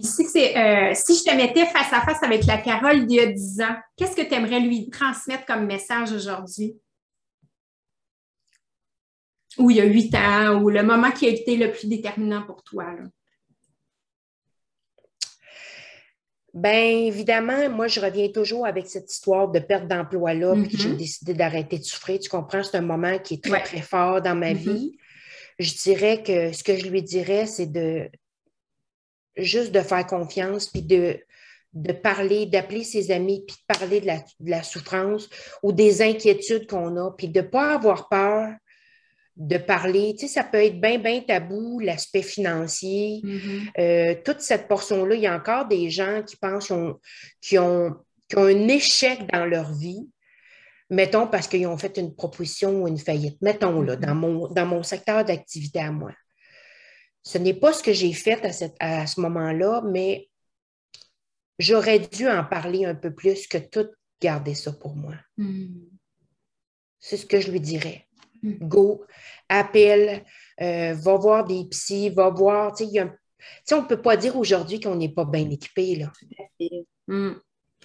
Si, 0.00 0.22
euh, 0.22 0.92
si 0.94 1.16
je 1.16 1.24
te 1.24 1.34
mettais 1.34 1.66
face 1.66 1.92
à 1.92 2.00
face 2.00 2.22
avec 2.22 2.44
la 2.44 2.58
Carole 2.58 3.06
d'il 3.06 3.16
y 3.16 3.20
a 3.20 3.26
10 3.26 3.60
ans, 3.62 3.76
qu'est-ce 3.96 4.16
que 4.16 4.22
tu 4.22 4.34
aimerais 4.34 4.60
lui 4.60 4.90
transmettre 4.90 5.46
comme 5.46 5.66
message 5.66 6.12
aujourd'hui? 6.12 6.76
Ou 9.58 9.70
il 9.70 9.76
y 9.76 9.80
a 9.80 9.84
8 9.84 10.14
ans, 10.14 10.62
ou 10.62 10.68
le 10.68 10.82
moment 10.82 11.10
qui 11.10 11.26
a 11.26 11.30
été 11.30 11.56
le 11.56 11.72
plus 11.72 11.88
déterminant 11.88 12.42
pour 12.42 12.62
toi? 12.62 12.84
Là? 12.84 13.04
Bien, 16.56 17.06
évidemment, 17.06 17.68
moi, 17.68 17.86
je 17.86 18.00
reviens 18.00 18.28
toujours 18.28 18.66
avec 18.66 18.86
cette 18.86 19.12
histoire 19.12 19.48
de 19.48 19.58
perte 19.58 19.88
d'emploi-là, 19.88 20.54
puis 20.54 20.76
j'ai 20.76 20.88
mm-hmm. 20.88 20.96
décidé 20.96 21.34
d'arrêter 21.34 21.78
de 21.78 21.84
souffrir. 21.84 22.18
Tu 22.18 22.30
comprends? 22.30 22.62
C'est 22.62 22.78
un 22.78 22.82
moment 22.82 23.18
qui 23.18 23.34
est 23.34 23.44
très, 23.44 23.62
très 23.62 23.82
fort 23.82 24.22
dans 24.22 24.34
ma 24.34 24.52
mm-hmm. 24.52 24.72
vie. 24.72 24.98
Je 25.58 25.74
dirais 25.74 26.22
que 26.22 26.52
ce 26.52 26.64
que 26.64 26.76
je 26.78 26.88
lui 26.88 27.02
dirais, 27.02 27.44
c'est 27.44 27.66
de 27.66 28.08
juste 29.36 29.72
de 29.72 29.80
faire 29.80 30.06
confiance, 30.06 30.68
puis 30.68 30.82
de, 30.82 31.18
de 31.72 31.92
parler, 31.92 32.46
d'appeler 32.46 32.84
ses 32.84 33.10
amis, 33.10 33.44
puis 33.46 33.56
de 33.56 33.74
parler 33.78 34.00
de 34.00 34.06
la, 34.06 34.16
de 34.16 34.50
la 34.50 34.62
souffrance 34.62 35.28
ou 35.62 35.72
des 35.72 36.02
inquiétudes 36.02 36.66
qu'on 36.66 36.96
a, 36.96 37.10
puis 37.12 37.28
de 37.28 37.40
ne 37.40 37.46
pas 37.46 37.74
avoir 37.74 38.08
peur 38.08 38.54
de 39.36 39.58
parler. 39.58 40.14
Tu 40.18 40.26
sais, 40.26 40.34
ça 40.34 40.44
peut 40.44 40.64
être 40.64 40.80
bien, 40.80 40.98
bien 40.98 41.20
tabou, 41.20 41.78
l'aspect 41.78 42.22
financier. 42.22 43.20
Mm-hmm. 43.22 43.70
Euh, 43.78 44.14
toute 44.24 44.40
cette 44.40 44.66
portion-là, 44.66 45.14
il 45.14 45.20
y 45.20 45.26
a 45.26 45.36
encore 45.36 45.66
des 45.66 45.90
gens 45.90 46.22
qui 46.26 46.36
pensent 46.36 46.72
qu'ils 47.42 47.58
ont, 47.58 47.94
ont, 48.36 48.44
un 48.44 48.68
échec 48.68 49.30
dans 49.30 49.44
leur 49.44 49.72
vie, 49.74 50.08
mettons 50.88 51.26
parce 51.26 51.48
qu'ils 51.48 51.66
ont 51.66 51.76
fait 51.76 51.98
une 51.98 52.14
proposition 52.14 52.82
ou 52.82 52.88
une 52.88 52.98
faillite. 52.98 53.36
Mettons, 53.42 53.82
là, 53.82 53.96
dans, 53.96 54.14
mm-hmm. 54.14 54.14
mon, 54.14 54.48
dans 54.48 54.66
mon 54.66 54.82
secteur 54.82 55.24
d'activité 55.24 55.80
à 55.80 55.92
moi. 55.92 56.12
Ce 57.26 57.38
n'est 57.38 57.54
pas 57.54 57.72
ce 57.72 57.82
que 57.82 57.92
j'ai 57.92 58.12
fait 58.12 58.40
à, 58.46 58.52
cette, 58.52 58.76
à 58.78 59.04
ce 59.08 59.20
moment-là, 59.20 59.82
mais 59.84 60.30
j'aurais 61.58 61.98
dû 61.98 62.28
en 62.28 62.44
parler 62.44 62.84
un 62.84 62.94
peu 62.94 63.12
plus 63.12 63.48
que 63.48 63.58
tout 63.58 63.88
garder 64.20 64.54
ça 64.54 64.70
pour 64.70 64.94
moi. 64.94 65.14
Mm. 65.36 65.66
C'est 67.00 67.16
ce 67.16 67.26
que 67.26 67.40
je 67.40 67.50
lui 67.50 67.58
dirais. 67.58 68.06
Mm. 68.44 68.68
Go, 68.68 69.04
appelle, 69.48 70.24
euh, 70.60 70.94
va 70.94 71.16
voir 71.16 71.44
des 71.44 71.64
psys, 71.64 72.10
va 72.10 72.30
voir. 72.30 72.76
Tu 72.76 72.84
sais, 72.84 73.74
on 73.74 73.82
ne 73.82 73.88
peut 73.88 74.00
pas 74.00 74.16
dire 74.16 74.36
aujourd'hui 74.36 74.78
qu'on 74.78 74.94
n'est 74.94 75.12
pas 75.12 75.24
bien 75.24 75.50
équipé. 75.50 75.96
Là. 75.96 76.12
Mm. 77.08 77.32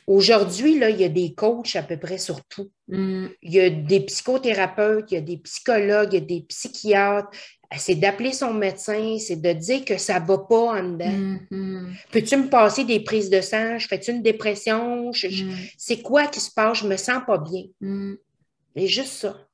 Aujourd'hui, 0.06 0.78
là, 0.78 0.92
il 0.92 1.02
y 1.02 1.04
a 1.04 1.10
des 1.10 1.34
coachs 1.34 1.76
à 1.76 1.82
peu 1.82 1.98
près 1.98 2.20
sur 2.20 2.46
tout. 2.46 2.72
Il 2.88 3.32
y 3.42 3.60
a 3.60 3.72
des 3.72 4.02
psychothérapeutes, 4.02 5.12
il 5.12 5.16
y 5.16 5.18
a 5.18 5.22
des 5.22 5.38
psychologues, 5.38 6.14
il 6.14 6.20
y 6.20 6.24
a 6.24 6.26
des 6.26 6.42
psychiatres. 6.42 7.32
C'est 7.78 7.96
d'appeler 7.96 8.34
son 8.34 8.54
médecin, 8.54 9.18
c'est 9.18 9.42
de 9.42 9.54
dire 9.54 9.86
que 9.86 9.98
ça 9.98 10.20
ne 10.20 10.26
va 10.26 10.40
pas 10.40 10.80
en 10.80 10.84
dedans. 10.84 11.40
Mm-hmm. 11.50 11.94
Peux-tu 12.12 12.38
me 12.38 12.50
passer 12.50 12.84
des 12.84 13.00
prises 13.00 13.30
de 13.30 13.40
sang? 13.40 13.78
Je 13.78 13.88
fais-tu 13.88 14.12
une 14.12 14.22
dépression? 14.22 15.12
c'est 15.78 16.02
quoi 16.02 16.28
qui 16.28 16.42
se 16.42 16.52
passe? 16.52 16.80
Je 16.80 16.84
ne 16.84 16.90
me 16.90 16.98
sens 16.98 17.22
pas 17.26 17.38
bien. 17.38 17.64
C'est 18.76 18.88
juste 18.88 19.14
ça. 19.14 19.48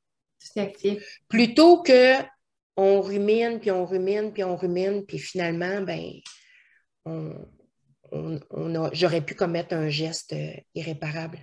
Plutôt 1.27 1.81
que 1.83 2.15
on 2.75 3.01
rumine, 3.01 3.59
puis 3.59 3.71
on 3.71 3.85
rumine, 3.85 4.31
puis 4.31 4.43
on 4.43 4.55
rumine, 4.55 5.03
puis 5.05 5.17
finalement, 5.17 5.81
ben, 5.81 6.11
on, 7.05 8.89
j'aurais 8.93 9.21
pu 9.21 9.35
commettre 9.35 9.73
un 9.73 9.89
geste 9.89 10.33
euh, 10.33 10.53
irréparable. 10.75 11.39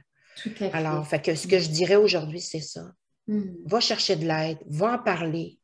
Alors, 0.73 1.07
fait 1.07 1.21
que 1.21 1.35
ce 1.35 1.47
que 1.47 1.59
je 1.59 1.69
dirais 1.69 1.97
aujourd'hui, 1.97 2.41
c'est 2.41 2.61
ça. 2.61 2.93
Hmm. 3.27 3.55
Va 3.67 3.81
chercher 3.81 4.17
de 4.17 4.27
l'aide, 4.27 4.59
va 4.67 4.95
en 4.95 4.99
parler. 4.99 5.59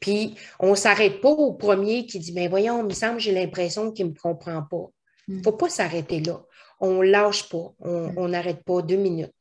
Puis, 0.00 0.34
on 0.60 0.70
ne 0.70 0.76
s'arrête 0.76 1.20
pas 1.20 1.30
au 1.30 1.52
premier 1.54 2.06
qui 2.06 2.18
dit, 2.18 2.32
ben 2.32 2.48
voyons, 2.48 2.80
il 2.80 2.86
me 2.86 2.94
semble, 2.94 3.20
j'ai 3.20 3.32
l'impression 3.32 3.92
qu'il 3.92 4.06
ne 4.06 4.10
me 4.12 4.16
comprend 4.16 4.62
pas. 4.62 4.86
Il 5.28 5.34
ne 5.34 5.40
hmm. 5.40 5.44
faut 5.44 5.52
pas 5.52 5.68
s'arrêter 5.68 6.20
là. 6.20 6.42
On 6.80 7.02
ne 7.02 7.06
lâche 7.06 7.48
pas, 7.48 7.72
on 7.80 8.26
hmm. 8.26 8.30
n'arrête 8.30 8.62
pas 8.64 8.82
deux 8.82 8.96
minutes 8.96 9.32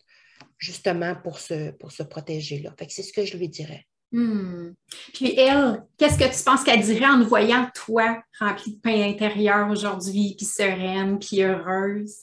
justement 0.58 1.16
pour 1.16 1.40
se, 1.40 1.72
pour 1.72 1.92
se 1.92 2.04
protéger 2.04 2.60
là. 2.60 2.74
Fait 2.78 2.88
que 2.88 2.94
c'est 2.94 3.04
ce 3.04 3.14
que 3.14 3.26
je 3.26 3.38
lui 3.38 3.50
dirais. 3.50 3.86
Hmm. 4.12 4.72
Puis 5.14 5.38
elle, 5.38 5.84
qu'est-ce 5.98 6.18
que 6.18 6.38
tu 6.38 6.44
penses 6.44 6.64
qu'elle 6.64 6.82
dirait 6.82 7.06
en 7.06 7.24
voyant 7.24 7.70
toi 7.74 8.24
remplie 8.40 8.76
de 8.76 8.80
pain 8.80 9.10
intérieur 9.10 9.70
aujourd'hui, 9.70 10.36
puis 10.38 10.46
sereine, 10.46 11.20
puis 11.20 11.44
heureuse? 11.44 12.16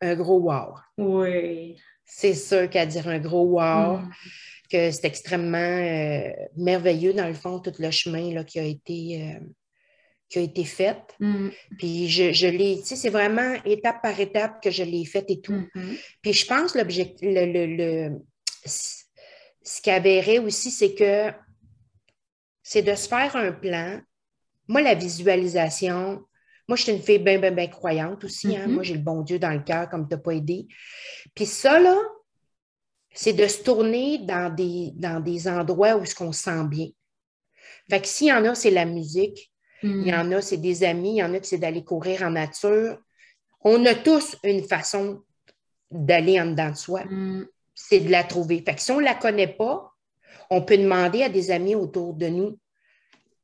Un 0.00 0.14
gros 0.14 0.40
wow. 0.40 0.74
Oui. 0.98 1.76
C'est 2.04 2.34
sûr 2.34 2.68
qu'elle 2.68 2.88
dirait 2.88 3.14
un 3.14 3.20
gros 3.20 3.60
wow. 3.60 4.00
Que 4.70 4.90
c'est 4.90 5.04
extrêmement 5.04 5.58
euh, 5.58 6.30
merveilleux 6.56 7.12
dans 7.12 7.26
le 7.26 7.34
fond, 7.34 7.60
tout 7.60 7.72
le 7.78 7.90
chemin 7.90 8.32
là, 8.32 8.44
qui 8.44 8.58
a 8.58 8.64
été 8.64 9.22
euh, 9.22 9.40
qui 10.28 10.38
a 10.38 10.42
été 10.42 10.64
faite. 10.64 11.14
Mm. 11.20 11.48
Puis 11.78 12.08
je, 12.08 12.32
je 12.32 12.46
l'ai, 12.46 12.78
tu 12.80 12.86
sais, 12.86 12.96
c'est 12.96 13.10
vraiment 13.10 13.54
étape 13.64 14.02
par 14.02 14.18
étape 14.18 14.62
que 14.62 14.70
je 14.70 14.82
l'ai 14.82 15.04
faite 15.04 15.26
et 15.28 15.40
tout. 15.40 15.52
Mm-hmm. 15.74 15.98
Puis 16.22 16.32
je 16.32 16.46
pense 16.46 16.74
l'objectif, 16.74 17.20
le, 17.22 17.66
le, 17.66 18.18
ce 18.64 19.80
qui 19.80 19.90
avéré 19.90 20.38
aussi, 20.38 20.70
c'est 20.70 20.94
que 20.94 21.30
c'est 22.62 22.82
de 22.82 22.94
se 22.94 23.08
faire 23.08 23.36
un 23.36 23.52
plan. 23.52 24.00
Moi, 24.66 24.80
la 24.80 24.94
visualisation, 24.94 26.22
moi, 26.66 26.76
je 26.76 26.84
suis 26.84 26.92
une 26.92 27.02
fille 27.02 27.18
bien, 27.18 27.38
bien, 27.38 27.50
bien 27.50 27.66
croyante 27.66 28.24
aussi. 28.24 28.56
Hein. 28.56 28.66
Mm-hmm. 28.66 28.70
Moi, 28.70 28.82
j'ai 28.82 28.94
le 28.94 29.00
bon 29.00 29.20
Dieu 29.20 29.38
dans 29.38 29.52
le 29.52 29.62
cœur, 29.62 29.88
comme 29.90 30.08
tu 30.08 30.14
n'as 30.14 30.20
pas 30.20 30.32
aidé. 30.32 30.66
Puis 31.34 31.46
ça, 31.46 31.78
là, 31.78 31.96
c'est 33.14 33.32
de 33.32 33.46
se 33.46 33.62
tourner 33.62 34.18
dans 34.18 34.52
des, 34.54 34.90
dans 34.94 35.20
des 35.20 35.48
endroits 35.48 35.96
où 35.96 36.04
ce 36.04 36.14
qu'on 36.14 36.32
se 36.32 36.42
sent 36.42 36.64
bien. 36.64 36.88
Fait 37.88 38.00
que 38.00 38.08
s'il 38.08 38.28
y 38.28 38.32
en 38.32 38.44
a, 38.44 38.54
c'est 38.54 38.70
la 38.70 38.84
musique. 38.84 39.52
Il 39.82 40.06
y 40.06 40.14
en 40.14 40.32
a, 40.32 40.40
c'est 40.40 40.56
des 40.56 40.82
amis, 40.82 41.16
il 41.16 41.16
y 41.16 41.22
en 41.22 41.34
a 41.34 41.40
qui 41.40 41.48
c'est 41.48 41.58
d'aller 41.58 41.84
courir 41.84 42.22
en 42.22 42.30
nature. 42.30 42.98
On 43.60 43.84
a 43.84 43.94
tous 43.94 44.34
une 44.42 44.62
façon 44.62 45.22
d'aller 45.90 46.40
en 46.40 46.46
dedans 46.46 46.70
de 46.70 46.76
soi. 46.76 47.04
Mm. 47.04 47.46
C'est 47.74 48.00
de 48.00 48.10
la 48.10 48.24
trouver. 48.24 48.62
Fait 48.64 48.74
que 48.74 48.80
si 48.80 48.90
on 48.92 49.00
ne 49.00 49.04
la 49.04 49.14
connaît 49.14 49.54
pas, 49.54 49.92
on 50.48 50.62
peut 50.62 50.78
demander 50.78 51.22
à 51.22 51.28
des 51.28 51.50
amis 51.50 51.74
autour 51.74 52.14
de 52.14 52.28
nous 52.28 52.58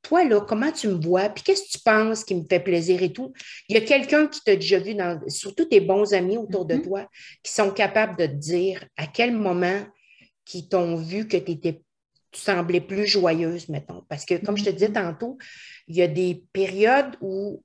Toi, 0.03 0.25
là, 0.25 0.41
comment 0.41 0.73
tu 0.73 0.89
me 0.89 1.03
vois? 1.03 1.29
Puis 1.29 1.45
qu'est-ce 1.45 1.65
que 1.65 1.79
tu 1.79 1.85
penses 1.85 2.25
qui 2.25 2.35
me 2.35 2.45
fait 2.49 2.61
plaisir 2.61 3.03
et 3.03 3.13
tout? 3.13 3.33
Il 3.69 3.75
y 3.75 3.79
a 3.79 3.83
quelqu'un 3.83 4.27
qui 4.27 4.41
t'a 4.41 4.57
déjà 4.57 4.79
vu, 4.79 4.95
dans, 4.95 5.21
surtout 5.29 5.67
tes 5.67 5.81
bons 5.81 6.15
amis 6.15 6.39
autour 6.39 6.65
de 6.65 6.75
mm-hmm. 6.75 6.83
toi, 6.83 7.09
qui 7.43 7.53
sont 7.53 7.71
capables 7.71 8.17
de 8.17 8.27
te 8.27 8.33
dire 8.33 8.85
à 8.97 9.07
quel 9.07 9.33
moment 9.37 9.85
qui 10.45 10.69
t'ont 10.69 10.97
vu 10.97 11.29
que 11.29 11.37
tu 11.37 11.53
étais 11.53 11.83
tu 12.33 12.41
semblais 12.41 12.81
plus 12.81 13.07
joyeuse, 13.07 13.69
mettons. 13.69 14.05
Parce 14.09 14.25
que, 14.25 14.35
comme 14.35 14.57
je 14.57 14.65
te 14.65 14.71
disais 14.71 14.89
mm-hmm. 14.89 15.19
tantôt, 15.19 15.39
il 15.89 15.97
y 15.97 16.03
a 16.03 16.07
des 16.07 16.45
périodes 16.53 17.17
où 17.21 17.63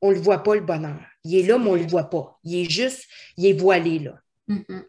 on 0.00 0.10
ne 0.10 0.14
le 0.14 0.20
voit 0.20 0.42
pas, 0.42 0.54
le 0.54 0.62
bonheur. 0.62 1.00
Il 1.24 1.36
est 1.36 1.46
là, 1.46 1.58
mais 1.58 1.68
on 1.68 1.76
ne 1.76 1.82
le 1.82 1.86
voit 1.86 2.10
pas. 2.10 2.38
Il 2.44 2.56
est 2.56 2.70
juste, 2.70 3.06
il 3.36 3.46
est 3.46 3.52
voilé 3.52 3.98
là. 3.98 4.18
Mm-hmm. 4.48 4.84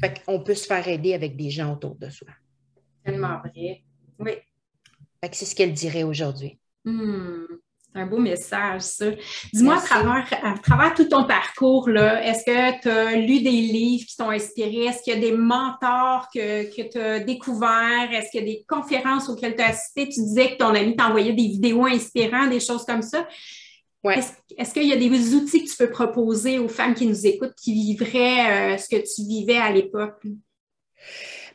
Fait 0.00 0.22
qu'on 0.24 0.42
peut 0.42 0.54
se 0.54 0.66
faire 0.66 0.86
aider 0.88 1.14
avec 1.14 1.36
des 1.36 1.50
gens 1.50 1.74
autour 1.74 1.94
de 1.94 2.08
soi. 2.10 2.28
Tellement 3.04 3.38
vrai. 3.38 3.82
Oui. 4.18 4.32
C'est 5.32 5.44
ce 5.44 5.54
qu'elle 5.54 5.72
dirait 5.72 6.02
aujourd'hui. 6.02 6.58
Hmm 6.84 7.44
un 7.96 8.06
beau 8.06 8.18
message, 8.18 8.82
ça. 8.82 9.06
Dis-moi, 9.52 9.76
à 9.76 9.80
travers, 9.80 10.26
à 10.42 10.58
travers, 10.58 10.94
tout 10.94 11.04
ton 11.04 11.24
parcours, 11.24 11.88
est-ce 11.88 12.44
que 12.44 12.80
tu 12.82 12.88
as 12.88 13.16
lu 13.16 13.40
des 13.40 13.50
livres 13.50 14.04
qui 14.06 14.16
t'ont 14.16 14.30
inspiré? 14.30 14.84
Est-ce 14.86 15.02
qu'il 15.02 15.14
y 15.14 15.16
a 15.16 15.20
des 15.20 15.36
mentors 15.36 16.28
que, 16.32 16.64
que 16.74 16.90
tu 16.90 16.98
as 16.98 17.20
découverts? 17.20 18.12
Est-ce 18.12 18.30
qu'il 18.30 18.40
y 18.40 18.50
a 18.50 18.54
des 18.54 18.64
conférences 18.68 19.28
auxquelles 19.28 19.56
tu 19.56 19.62
as 19.62 19.68
assisté? 19.68 20.08
Tu 20.08 20.20
disais 20.20 20.52
que 20.52 20.58
ton 20.58 20.74
ami 20.74 20.94
t'envoyait 20.96 21.32
des 21.32 21.48
vidéos 21.48 21.86
inspirantes, 21.86 22.50
des 22.50 22.60
choses 22.60 22.84
comme 22.84 23.02
ça. 23.02 23.26
Ouais. 24.04 24.18
Est-ce, 24.56 24.72
qu'il 24.72 24.86
y 24.86 24.92
a 24.92 24.96
des 24.96 25.34
outils 25.34 25.64
que 25.64 25.70
tu 25.70 25.76
peux 25.76 25.90
proposer 25.90 26.58
aux 26.58 26.68
femmes 26.68 26.94
qui 26.94 27.06
nous 27.06 27.26
écoutent 27.26 27.54
qui 27.56 27.72
vivraient 27.74 28.74
euh, 28.74 28.78
ce 28.78 28.88
que 28.88 28.96
tu 28.96 29.26
vivais 29.26 29.56
à 29.56 29.72
l'époque? 29.72 30.22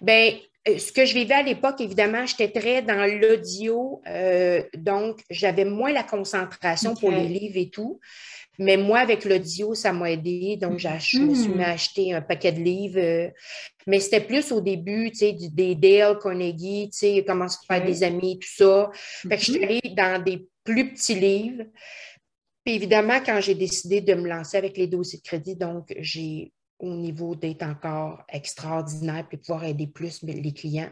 Bien, 0.01 0.37
ce 0.65 0.91
que 0.91 1.05
je 1.05 1.13
vivais 1.13 1.33
à 1.33 1.43
l'époque, 1.43 1.81
évidemment, 1.81 2.25
j'étais 2.25 2.49
très 2.49 2.81
dans 2.81 3.05
l'audio, 3.19 4.01
euh, 4.07 4.61
donc 4.75 5.21
j'avais 5.29 5.65
moins 5.65 5.91
la 5.91 6.03
concentration 6.03 6.93
pour 6.95 7.11
les 7.11 7.27
livres 7.27 7.57
et 7.57 7.69
tout. 7.69 7.99
Mais 8.59 8.77
moi, 8.77 8.99
avec 8.99 9.25
l'audio, 9.25 9.73
ça 9.73 9.91
m'a 9.91 10.11
aidé. 10.11 10.57
Donc, 10.57 10.77
je 10.77 11.19
me 11.19 11.33
suis 11.33 11.49
mis 11.49 11.63
à 11.63 11.69
acheter 11.69 12.13
un 12.13 12.21
paquet 12.21 12.51
de 12.51 12.59
livres. 12.59 12.99
Euh, 12.99 13.29
mais 13.87 13.99
c'était 13.99 14.21
plus 14.21 14.51
au 14.51 14.61
début, 14.61 15.09
tu 15.09 15.17
sais, 15.17 15.35
des 15.51 15.73
Dale 15.73 16.19
Carnegie, 16.19 16.89
tu 16.91 16.97
sais, 16.97 17.23
comment 17.25 17.47
se 17.47 17.57
faire 17.65 17.83
des 17.83 18.03
amis, 18.03 18.37
tout 18.37 18.49
ça. 18.55 18.91
Fait 18.93 19.29
que 19.29 19.37
je 19.37 19.51
suis 19.51 19.59
mm-hmm. 19.59 19.63
allée 19.63 19.95
dans 19.95 20.23
des 20.23 20.47
plus 20.63 20.93
petits 20.93 21.15
livres. 21.15 21.63
Puis 22.63 22.75
évidemment, 22.75 23.19
quand 23.25 23.41
j'ai 23.41 23.55
décidé 23.55 24.01
de 24.01 24.13
me 24.13 24.27
lancer 24.27 24.57
avec 24.57 24.77
les 24.77 24.87
dossiers 24.87 25.17
de 25.17 25.23
crédit, 25.23 25.55
donc 25.55 25.91
j'ai 25.97 26.51
au 26.81 26.95
niveau 26.95 27.35
d'être 27.35 27.63
encore 27.63 28.23
extraordinaire 28.27 29.25
puis 29.27 29.37
pouvoir 29.37 29.63
aider 29.63 29.87
plus 29.87 30.23
les 30.23 30.53
clients. 30.53 30.89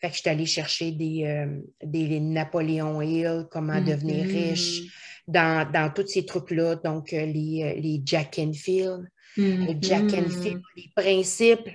Fait 0.00 0.08
que 0.08 0.14
je 0.14 0.20
suis 0.20 0.30
allée 0.30 0.46
chercher 0.46 0.92
des, 0.92 1.24
euh, 1.24 1.60
des 1.82 2.18
Napoléon 2.20 3.00
Hill, 3.02 3.46
comment 3.50 3.80
devenir 3.80 4.24
mm-hmm. 4.24 4.50
riche, 4.50 5.22
dans, 5.28 5.70
dans 5.70 5.92
tous 5.92 6.06
ces 6.06 6.24
trucs-là. 6.24 6.76
Donc, 6.76 7.12
euh, 7.12 7.26
les, 7.26 7.62
euh, 7.62 7.80
les 7.80 8.00
Jack 8.04 8.38
Enfield, 8.38 9.08
les 9.36 9.76
Jack 9.80 10.04
Enfield, 10.14 10.62
les 10.76 10.90
principes 10.96 11.68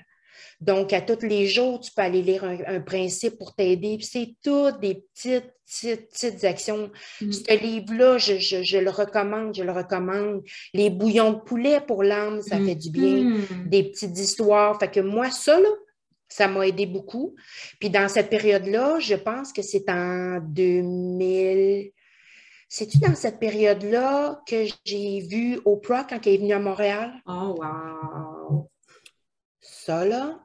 donc, 0.61 0.93
à 0.93 1.01
tous 1.01 1.25
les 1.25 1.47
jours, 1.47 1.79
tu 1.79 1.91
peux 1.91 2.03
aller 2.03 2.21
lire 2.21 2.43
un, 2.43 2.79
principe 2.81 3.39
pour 3.39 3.55
t'aider. 3.55 3.97
c'est 4.01 4.35
toutes 4.43 4.79
des 4.79 5.03
petites, 5.13 5.51
petites, 5.65 6.09
petites 6.09 6.43
actions. 6.43 6.91
Mm. 7.19 7.31
Ce 7.31 7.59
livre-là, 7.59 8.19
je, 8.19 8.77
le 8.77 8.91
recommande, 8.91 9.55
je 9.55 9.63
le 9.63 9.71
recommande. 9.71 10.43
Les 10.75 10.91
bouillons 10.91 11.33
de 11.33 11.39
poulet 11.39 11.81
pour 11.81 12.03
l'âme, 12.03 12.43
ça 12.43 12.59
fait 12.59 12.75
du 12.75 12.91
bien. 12.91 13.23
Mm-hmm. 13.23 13.69
Des 13.69 13.83
petites 13.85 14.17
histoires. 14.19 14.79
Fait 14.79 14.91
que 14.91 14.99
moi, 14.99 15.31
ça, 15.31 15.59
là, 15.59 15.69
ça 16.29 16.47
m'a 16.47 16.67
aidé 16.67 16.85
beaucoup. 16.85 17.35
Puis 17.79 17.89
dans 17.89 18.07
cette 18.07 18.29
période-là, 18.29 18.99
je 18.99 19.15
pense 19.15 19.51
que 19.51 19.63
c'est 19.63 19.89
en 19.89 20.39
2000. 20.41 21.91
C'est-tu 22.69 22.99
dans 22.99 23.15
cette 23.15 23.39
période-là 23.39 24.41
que 24.47 24.65
j'ai 24.85 25.21
vu 25.21 25.59
Oprah 25.65 26.03
quand 26.03 26.19
elle 26.27 26.33
est 26.33 26.37
venue 26.37 26.53
à 26.53 26.59
Montréal? 26.59 27.13
Oh, 27.25 27.55
wow! 27.59 28.69
Ça, 29.59 30.05
là, 30.05 30.39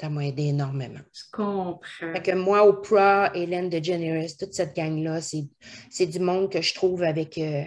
ça 0.00 0.08
m'a 0.08 0.26
aidé 0.26 0.44
énormément. 0.44 1.00
Je 1.12 1.22
comprends. 1.32 1.78
Fait 1.98 2.22
que 2.22 2.32
moi, 2.32 2.66
Oprah, 2.66 3.30
Hélène 3.34 3.68
DeGeneres, 3.68 4.36
toute 4.38 4.52
cette 4.52 4.74
gang-là, 4.74 5.20
c'est 5.20 6.06
du 6.06 6.18
monde 6.18 6.50
que 6.50 6.60
je 6.60 6.74
trouve 6.74 7.02
avec. 7.02 7.38
Euh, 7.38 7.64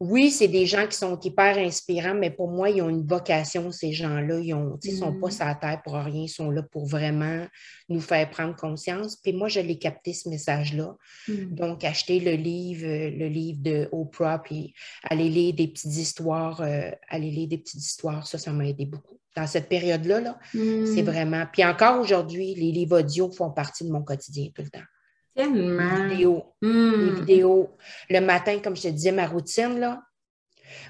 oui, 0.00 0.30
c'est 0.30 0.48
des 0.48 0.66
gens 0.66 0.86
qui 0.86 0.96
sont 0.96 1.18
hyper 1.20 1.56
inspirants, 1.56 2.14
mais 2.14 2.30
pour 2.30 2.50
moi, 2.50 2.68
ils 2.68 2.82
ont 2.82 2.88
une 2.88 3.06
vocation, 3.06 3.70
ces 3.70 3.92
gens-là. 3.92 4.40
Ils 4.40 4.54
ne 4.54 4.96
sont 4.96 5.18
pas 5.18 5.28
mm. 5.28 5.30
sur 5.30 5.44
la 5.44 5.54
terre 5.54 5.82
pour 5.82 5.94
rien, 5.94 6.24
ils 6.24 6.28
sont 6.28 6.50
là 6.50 6.62
pour 6.62 6.86
vraiment 6.86 7.46
nous 7.88 8.00
faire 8.00 8.28
prendre 8.28 8.56
conscience. 8.56 9.16
Puis 9.16 9.32
moi, 9.32 9.48
je 9.48 9.60
l'ai 9.60 9.78
capté, 9.78 10.12
ce 10.12 10.28
message-là. 10.28 10.96
Mm. 11.28 11.54
Donc, 11.54 11.84
acheter 11.84 12.20
le 12.20 12.32
livre, 12.32 12.86
le 12.86 13.28
livre 13.28 13.62
de 13.62 13.88
Oprah, 13.92 14.40
puis 14.42 14.74
aller 15.04 15.28
lire 15.28 15.54
des 15.54 15.68
petites 15.68 15.96
histoires, 15.96 16.60
euh, 16.60 16.90
aller 17.08 17.30
lire 17.30 17.48
des 17.48 17.58
petites 17.58 17.80
histoires, 17.80 18.26
ça, 18.26 18.36
ça 18.36 18.52
m'a 18.52 18.66
aidé 18.66 18.86
beaucoup 18.86 19.18
dans 19.34 19.46
cette 19.46 19.68
période-là. 19.68 20.38
c'est 20.52 20.58
hmm. 20.58 21.04
vraiment. 21.04 21.44
Puis 21.52 21.64
encore 21.64 22.00
aujourd'hui, 22.00 22.54
les 22.54 22.72
livres 22.72 23.00
audio 23.00 23.30
font 23.30 23.50
partie 23.50 23.84
de 23.84 23.90
mon 23.90 24.02
quotidien 24.02 24.48
tout 24.54 24.62
le 24.62 24.70
temps. 24.70 24.86
Tellement. 25.34 25.96
Les 25.96 26.08
vidéos. 26.08 26.44
Hmm. 26.62 27.06
Les 27.06 27.10
vidéos. 27.20 27.70
Le 28.08 28.20
matin, 28.20 28.58
comme 28.62 28.76
je 28.76 28.82
te 28.82 28.88
disais, 28.88 29.12
ma 29.12 29.26
routine, 29.26 29.80
là. 29.80 30.02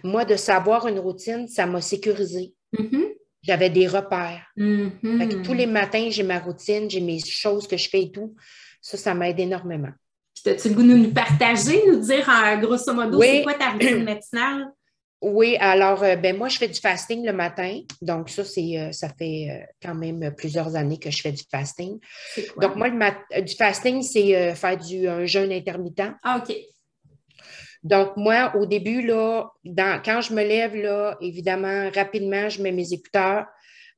Moi, 0.02 0.24
de 0.24 0.36
savoir 0.36 0.86
une 0.86 0.98
routine, 0.98 1.48
ça 1.48 1.66
m'a 1.66 1.80
sécurisé. 1.80 2.54
Mm-hmm. 2.76 3.14
J'avais 3.42 3.70
des 3.70 3.86
repères. 3.86 4.46
Mm-hmm. 4.56 5.42
tous 5.42 5.52
les 5.52 5.66
matins, 5.66 6.08
j'ai 6.10 6.22
ma 6.22 6.38
routine, 6.38 6.88
j'ai 6.88 7.00
mes 7.00 7.20
choses 7.20 7.66
que 7.66 7.76
je 7.76 7.88
fais 7.88 8.02
et 8.02 8.10
tout. 8.10 8.34
Ça, 8.80 8.96
ça 8.96 9.14
m'aide 9.14 9.40
énormément. 9.40 9.92
As-tu 10.46 10.68
le 10.68 10.74
goût 10.74 10.82
de 10.82 10.94
nous 10.94 11.12
partager, 11.12 11.82
nous 11.86 12.00
dire 12.00 12.26
grosso 12.60 12.92
modo, 12.92 13.20
c'est 13.20 13.42
quoi 13.42 13.54
ta 13.54 13.70
routine 13.70 14.04
matinale? 14.04 14.66
Oui, 15.26 15.56
alors, 15.58 16.02
euh, 16.02 16.16
ben 16.16 16.36
moi, 16.36 16.48
je 16.48 16.58
fais 16.58 16.68
du 16.68 16.78
fasting 16.78 17.24
le 17.24 17.32
matin. 17.32 17.80
Donc, 18.02 18.28
ça, 18.28 18.44
c'est, 18.44 18.78
euh, 18.78 18.92
ça 18.92 19.08
fait 19.08 19.48
euh, 19.48 19.64
quand 19.82 19.94
même 19.94 20.34
plusieurs 20.36 20.76
années 20.76 20.98
que 20.98 21.10
je 21.10 21.22
fais 21.22 21.32
du 21.32 21.42
fasting. 21.50 21.98
Donc, 22.60 22.76
moi, 22.76 22.88
le 22.88 23.40
du 23.40 23.54
fasting, 23.54 24.02
c'est 24.02 24.54
faire 24.54 24.76
du 24.76 25.08
un 25.08 25.24
jeûne 25.24 25.50
intermittent. 25.50 26.12
Ah, 26.22 26.42
OK. 26.42 26.54
Donc, 27.82 28.18
moi, 28.18 28.54
au 28.54 28.66
début, 28.66 29.00
là, 29.00 29.50
quand 30.04 30.20
je 30.20 30.34
me 30.34 30.42
lève, 30.42 30.76
là, 30.76 31.16
évidemment, 31.22 31.90
rapidement, 31.94 32.50
je 32.50 32.62
mets 32.62 32.72
mes 32.72 32.92
écouteurs. 32.92 33.46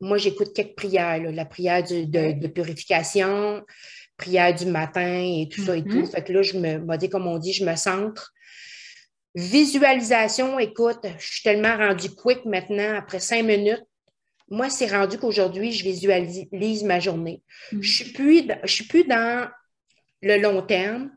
Moi, 0.00 0.18
j'écoute 0.18 0.52
quelques 0.54 0.76
prières, 0.76 1.20
la 1.32 1.44
prière 1.44 1.82
de, 1.82 2.46
purification, 2.46 3.64
prière 4.16 4.54
du 4.54 4.66
matin 4.66 5.24
et 5.24 5.48
tout 5.48 5.62
ça 5.64 5.76
et 5.76 5.82
tout. 5.82 6.02
Mm-hmm. 6.02 6.10
Fait 6.12 6.22
que 6.22 6.32
là, 6.32 6.42
je 6.42 6.56
me, 6.56 6.96
dit, 6.96 7.08
comme 7.08 7.26
on 7.26 7.38
dit, 7.38 7.52
je 7.52 7.64
me 7.64 7.74
centre 7.74 8.32
Visualisation, 9.37 10.59
écoute, 10.59 11.05
je 11.18 11.27
suis 11.27 11.42
tellement 11.42 11.77
rendu 11.77 12.09
quick 12.09 12.46
maintenant, 12.46 12.96
après 12.96 13.20
cinq 13.20 13.44
minutes. 13.44 13.85
Moi, 14.49 14.70
c'est 14.70 14.87
rendu 14.87 15.18
qu'aujourd'hui, 15.18 15.72
je 15.72 15.85
visualise 15.85 16.85
ma 16.85 17.01
journée. 17.01 17.42
Mm. 17.70 17.77
Je 17.83 17.88
ne 17.88 18.05
suis, 18.05 18.12
plus, 18.12 18.42
je 18.64 18.72
suis 18.72 18.85
plus 18.85 19.05
dans 19.05 19.46
le 20.22 20.38
long 20.38 20.62
terme. 20.62 21.11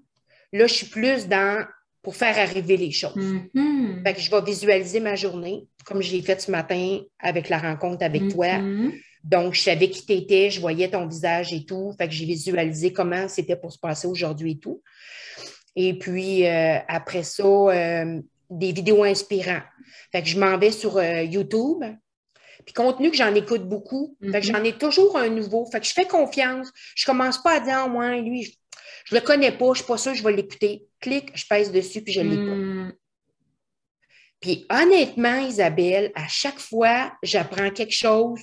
Là, 0.52 0.68
je 0.68 0.74
suis 0.74 0.88
plus 0.88 1.30
dans 1.30 1.66
pour 2.02 2.16
faire 2.16 2.38
arriver 2.38 2.76
les 2.76 2.92
choses. 2.92 3.16
Mm-hmm. 3.16 4.04
Fait 4.04 4.14
que 4.14 4.20
je 4.20 4.32
vais 4.32 4.42
visualiser 4.42 5.00
ma 5.00 5.16
journée, 5.16 5.68
comme 5.86 6.02
je 6.02 6.12
l'ai 6.12 6.22
fait 6.22 6.42
ce 6.42 6.52
matin 6.52 7.00
avec 7.20 7.48
la 7.48 7.60
rencontre 7.60 8.04
avec 8.04 8.28
toi. 8.28 8.48
Mm-hmm. 8.48 9.02
Donc, 9.24 9.54
je 9.54 9.62
savais 9.62 9.90
qui 9.90 10.06
tu 10.06 10.14
étais, 10.14 10.50
je 10.50 10.60
voyais 10.60 10.90
ton 10.90 11.08
visage 11.08 11.54
et 11.54 11.64
tout. 11.64 11.94
Fait 11.98 12.08
que 12.08 12.14
j'ai 12.14 12.26
visualisé 12.26 12.92
comment 12.92 13.30
c'était 13.30 13.56
pour 13.56 13.72
se 13.72 13.80
passer 13.80 14.08
aujourd'hui 14.08 14.54
et 14.54 14.60
tout. 14.60 14.82
Et 15.76 15.98
puis, 15.98 16.46
euh, 16.46 16.78
après 16.88 17.24
ça, 17.24 17.44
euh, 17.44 18.22
des 18.50 18.72
vidéos 18.72 19.04
inspirantes. 19.04 19.64
Fait 20.12 20.22
que 20.22 20.28
je 20.28 20.40
m'en 20.40 20.58
vais 20.58 20.72
sur 20.72 20.98
euh, 20.98 21.22
YouTube. 21.22 21.84
Puis, 22.66 22.74
compte 22.74 22.98
tenu 22.98 23.10
que 23.10 23.18
j'en 23.18 23.34
écoute 23.34 23.68
beaucoup, 23.68 24.16
fait 24.32 24.42
que 24.42 24.46
j'en 24.46 24.64
ai 24.64 24.74
toujours 24.74 25.18
un 25.18 25.30
nouveau. 25.30 25.66
Fait 25.72 25.80
que 25.80 25.86
je 25.88 25.94
fais 25.94 26.06
confiance. 26.06 26.70
Je 26.96 27.06
commence 27.06 27.42
pas 27.42 27.54
à 27.54 27.60
dire, 27.60 27.84
oh, 27.86 27.90
moi, 27.90 28.16
lui, 28.18 28.44
je, 29.06 29.16
ne 29.16 29.20
le 29.20 29.26
connais 29.26 29.52
pas, 29.52 29.70
je 29.74 29.80
suis 29.80 29.88
pas 29.88 29.98
sûre, 29.98 30.14
je 30.14 30.24
vais 30.24 30.34
l'écouter. 30.34 30.86
Clique, 31.00 31.32
je 31.34 31.46
pèse 31.48 31.72
dessus, 31.72 32.02
puis 32.02 32.14
je 32.14 32.22
l'écoute. 32.22 32.58
Mm. 32.58 32.94
Puis, 34.42 34.66
honnêtement, 34.70 35.38
Isabelle, 35.40 36.12
à 36.16 36.28
chaque 36.28 36.60
fois, 36.60 37.14
j'apprends 37.24 37.72
quelque 37.72 37.94
chose 37.94 38.40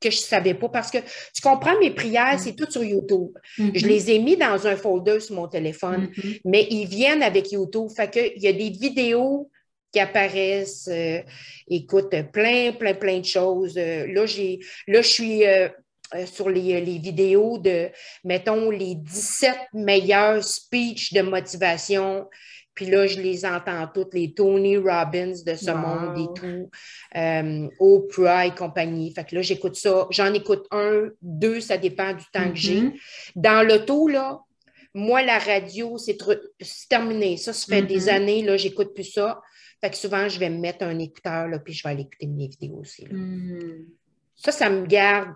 que 0.00 0.10
je 0.10 0.16
ne 0.16 0.22
savais 0.22 0.54
pas 0.54 0.68
parce 0.68 0.90
que 0.90 0.98
tu 0.98 1.42
comprends, 1.42 1.78
mes 1.78 1.90
prières, 1.90 2.36
mm. 2.36 2.38
c'est 2.38 2.56
tout 2.56 2.70
sur 2.70 2.82
YouTube. 2.82 3.30
Mm-hmm. 3.58 3.78
Je 3.78 3.86
les 3.86 4.10
ai 4.10 4.18
mis 4.18 4.36
dans 4.36 4.66
un 4.66 4.76
folder 4.76 5.20
sur 5.20 5.36
mon 5.36 5.48
téléphone, 5.48 6.06
mm-hmm. 6.06 6.40
mais 6.44 6.66
ils 6.70 6.86
viennent 6.86 7.22
avec 7.22 7.52
YouTube. 7.52 7.88
Fait 7.94 8.10
que 8.10 8.20
il 8.36 8.42
y 8.42 8.48
a 8.48 8.52
des 8.52 8.70
vidéos 8.70 9.50
qui 9.92 10.00
apparaissent. 10.00 10.88
Euh, 10.90 11.20
écoute, 11.68 12.14
plein, 12.32 12.72
plein, 12.72 12.94
plein 12.94 13.18
de 13.18 13.24
choses. 13.24 13.76
Euh, 13.76 14.06
là, 14.12 14.26
j'ai, 14.26 14.60
là, 14.86 15.02
je 15.02 15.08
suis 15.08 15.46
euh, 15.46 15.68
sur 16.26 16.48
les, 16.48 16.80
les, 16.80 16.98
vidéos 16.98 17.58
de, 17.58 17.90
mettons, 18.24 18.70
les 18.70 18.94
17 18.94 19.56
meilleurs 19.74 20.42
speeches 20.42 21.12
de 21.12 21.22
motivation 21.22 22.26
puis 22.80 22.86
là, 22.86 23.06
je 23.06 23.20
les 23.20 23.44
entends 23.44 23.86
toutes, 23.92 24.14
les 24.14 24.32
Tony 24.32 24.78
Robbins 24.78 25.34
de 25.44 25.54
ce 25.54 25.70
monde 25.70 26.18
et 26.18 26.40
tout, 26.40 26.70
euh, 27.14 27.68
Oprah 27.78 28.46
et 28.46 28.54
compagnie. 28.54 29.12
Fait 29.12 29.24
que 29.24 29.34
là, 29.34 29.42
j'écoute 29.42 29.76
ça. 29.76 30.06
J'en 30.10 30.32
écoute 30.32 30.66
un, 30.70 31.10
deux, 31.20 31.60
ça 31.60 31.76
dépend 31.76 32.14
du 32.14 32.24
temps 32.32 32.48
que 32.48 32.56
j'ai. 32.56 32.80
Mm-hmm. 32.80 33.00
Dans 33.36 33.66
l'auto, 33.66 34.08
là, 34.08 34.40
moi, 34.94 35.22
la 35.22 35.38
radio, 35.38 35.98
c'est 35.98 36.16
terminé. 36.88 37.36
Ça, 37.36 37.52
ça 37.52 37.66
fait 37.66 37.82
des 37.82 38.06
Mm-hmm. 38.06 38.14
années, 38.14 38.42
là, 38.42 38.56
j'écoute 38.56 38.94
plus 38.94 39.12
ça. 39.12 39.42
Fait 39.82 39.90
que 39.90 39.96
souvent, 39.96 40.28
je 40.30 40.38
vais 40.38 40.48
me 40.48 40.58
mettre 40.58 40.84
un 40.84 40.98
écouteur, 40.98 41.48
là, 41.48 41.58
puis 41.58 41.74
je 41.74 41.82
vais 41.82 41.90
aller 41.90 42.02
écouter 42.02 42.28
mes 42.28 42.48
vidéos 42.48 42.78
aussi. 42.78 43.02
Là. 43.02 43.12
Mm. 43.12 43.88
Ça, 44.36 44.52
ça 44.52 44.70
me 44.70 44.86
garde 44.86 45.34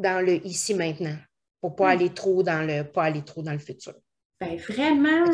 dans 0.00 0.24
le 0.24 0.44
ici 0.46 0.74
maintenant, 0.74 1.16
pour 1.60 1.76
pas 1.76 1.86
Mm. 1.86 1.90
aller 1.90 2.10
trop 2.10 2.42
dans 2.42 2.66
le 2.66 2.84
pas 2.84 3.04
aller 3.04 3.22
trop 3.22 3.42
dans 3.42 3.52
le 3.52 3.58
futur. 3.58 3.94
Ben, 4.40 4.56
vraiment. 4.56 5.30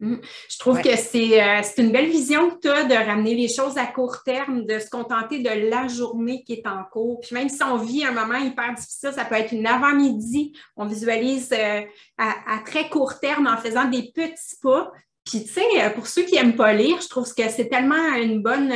Mm. 0.00 0.16
Je 0.48 0.58
trouve 0.58 0.80
que 0.80 0.88
euh, 0.88 1.60
c'est 1.62 1.82
une 1.82 1.92
belle 1.92 2.08
vision 2.08 2.50
que 2.50 2.60
tu 2.60 2.68
as 2.68 2.84
de 2.84 2.94
ramener 2.94 3.34
les 3.34 3.48
choses 3.48 3.76
à 3.76 3.86
court 3.86 4.22
terme, 4.24 4.64
de 4.64 4.78
se 4.78 4.88
contenter 4.88 5.40
de 5.40 5.70
la 5.70 5.88
journée 5.88 6.42
qui 6.42 6.54
est 6.54 6.66
en 6.66 6.84
cours. 6.90 7.20
Puis 7.20 7.34
même 7.34 7.50
si 7.50 7.62
on 7.62 7.76
vit 7.76 8.04
un 8.04 8.12
moment 8.12 8.38
hyper 8.38 8.74
difficile, 8.74 9.12
ça 9.14 9.26
peut 9.26 9.34
être 9.34 9.52
une 9.52 9.66
avant-midi, 9.66 10.54
on 10.76 10.86
visualise 10.86 11.52
euh, 11.52 11.82
à, 12.16 12.58
très 12.64 12.88
court 12.88 13.20
terme 13.20 13.46
en 13.46 13.58
faisant 13.58 13.84
des 13.84 14.10
petits 14.10 14.56
pas. 14.62 14.90
Puis 15.24 15.44
tu 15.44 15.52
sais, 15.52 15.66
euh, 15.76 15.90
pour 15.90 16.06
ceux 16.06 16.22
qui 16.22 16.34
n'aiment 16.34 16.56
pas 16.56 16.72
lire, 16.72 16.98
je 17.02 17.08
trouve 17.08 17.32
que 17.34 17.48
c'est 17.50 17.68
tellement 17.68 18.14
une 18.14 18.42
bonne, 18.42 18.72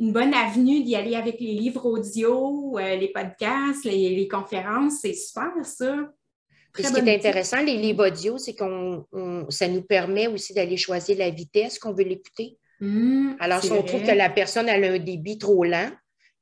une 0.00 0.12
bonne 0.12 0.34
avenue 0.34 0.82
d'y 0.82 0.96
aller 0.96 1.14
avec 1.14 1.38
les 1.40 1.52
livres 1.52 1.86
audio, 1.86 2.76
les 2.78 3.12
podcasts, 3.14 3.84
les, 3.84 4.16
les 4.16 4.26
conférences. 4.28 5.00
C'est 5.02 5.14
super 5.14 5.52
ça 5.64 6.10
ce 6.76 6.92
qui 6.92 7.08
est 7.08 7.14
intéressant, 7.14 7.62
les 7.62 7.76
livres 7.76 8.08
audio, 8.08 8.38
c'est 8.38 8.54
qu'on 8.54 9.06
ça 9.48 9.68
nous 9.68 9.82
permet 9.82 10.26
aussi 10.26 10.54
d'aller 10.54 10.76
choisir 10.76 11.18
la 11.18 11.30
vitesse 11.30 11.78
qu'on 11.78 11.92
veut 11.92 12.04
l'écouter. 12.04 12.58
Mmh, 12.80 13.32
Alors, 13.40 13.62
si 13.62 13.72
on 13.72 13.82
trouve 13.82 14.02
que 14.02 14.12
la 14.12 14.30
personne 14.30 14.68
a 14.68 14.74
un 14.74 14.98
débit 14.98 15.38
trop 15.38 15.64
lent, 15.64 15.90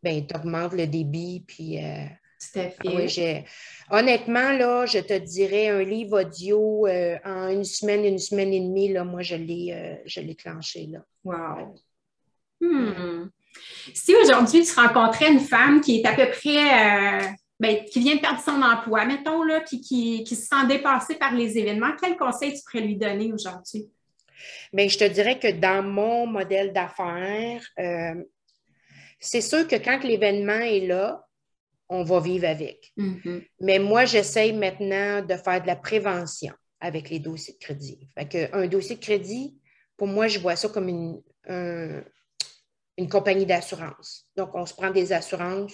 ben 0.02 0.24
tu 0.26 0.36
augmentes 0.36 0.74
le 0.74 0.86
débit, 0.86 1.44
puis 1.46 1.78
euh, 1.84 2.04
Tout 2.52 2.58
à 2.60 2.62
fait. 2.68 2.76
Ah 2.86 2.90
oui, 2.94 3.08
j'ai- 3.08 3.44
Honnêtement, 3.90 4.52
là, 4.52 4.86
je 4.86 4.98
te 5.00 5.18
dirais 5.18 5.68
un 5.68 5.82
livre 5.82 6.20
audio 6.20 6.86
euh, 6.86 7.16
en 7.24 7.48
une 7.48 7.64
semaine, 7.64 8.04
une 8.04 8.18
semaine 8.18 8.52
et 8.52 8.60
demie, 8.60 8.92
là, 8.92 9.02
moi, 9.04 9.22
je 9.22 9.34
l'ai 9.34 9.72
euh, 9.72 9.96
je 10.06 10.20
l'ai 10.20 10.36
clenché. 10.36 10.86
Là. 10.86 11.04
Wow. 11.24 11.74
Hmm. 12.60 13.28
Si 13.94 14.14
aujourd'hui 14.14 14.64
tu 14.64 14.72
rencontrais 14.74 15.32
une 15.32 15.40
femme 15.40 15.80
qui 15.80 16.00
est 16.00 16.06
à 16.06 16.12
peu 16.14 16.30
près, 16.30 17.22
euh, 17.22 17.26
ben, 17.60 17.84
qui 17.84 18.00
vient 18.00 18.16
de 18.16 18.20
perdre 18.20 18.40
son 18.40 18.60
emploi, 18.62 19.04
mettons, 19.04 19.42
là, 19.42 19.60
puis 19.60 19.80
qui, 19.80 20.24
qui 20.24 20.36
se 20.36 20.46
sent 20.46 20.66
dépassée 20.68 21.16
par 21.16 21.34
les 21.34 21.58
événements, 21.58 21.92
quel 22.00 22.16
conseil 22.16 22.52
tu 22.54 22.60
pourrais 22.64 22.84
lui 22.84 22.96
donner 22.96 23.32
aujourd'hui? 23.32 23.88
Bien, 24.72 24.88
je 24.88 24.98
te 24.98 25.04
dirais 25.04 25.38
que 25.38 25.50
dans 25.50 25.82
mon 25.82 26.26
modèle 26.26 26.72
d'affaires, 26.72 27.62
euh, 27.78 28.14
c'est 29.18 29.40
sûr 29.40 29.66
que 29.66 29.76
quand 29.76 30.02
l'événement 30.04 30.60
est 30.60 30.86
là, 30.86 31.24
on 31.88 32.04
va 32.04 32.20
vivre 32.20 32.46
avec. 32.46 32.92
Mhm. 32.96 33.42
Mais 33.60 33.78
moi, 33.78 34.04
j'essaye 34.04 34.52
maintenant 34.52 35.22
de 35.22 35.34
faire 35.36 35.62
de 35.62 35.66
la 35.66 35.76
prévention 35.76 36.52
avec 36.80 37.10
les 37.10 37.18
dossiers 37.18 37.54
de 37.54 37.58
crédit. 37.58 37.98
Fait 38.16 38.28
que 38.28 38.54
un 38.56 38.66
dossier 38.66 38.96
de 38.96 39.00
crédit, 39.00 39.56
pour 39.96 40.06
moi, 40.06 40.28
je 40.28 40.38
vois 40.38 40.54
ça 40.54 40.68
comme 40.68 40.88
une, 40.88 41.20
un- 41.48 42.02
une 42.98 43.08
compagnie 43.08 43.46
d'assurance. 43.46 44.26
Donc, 44.36 44.50
on 44.54 44.66
se 44.66 44.74
prend 44.74 44.90
des 44.90 45.12
assurances 45.12 45.72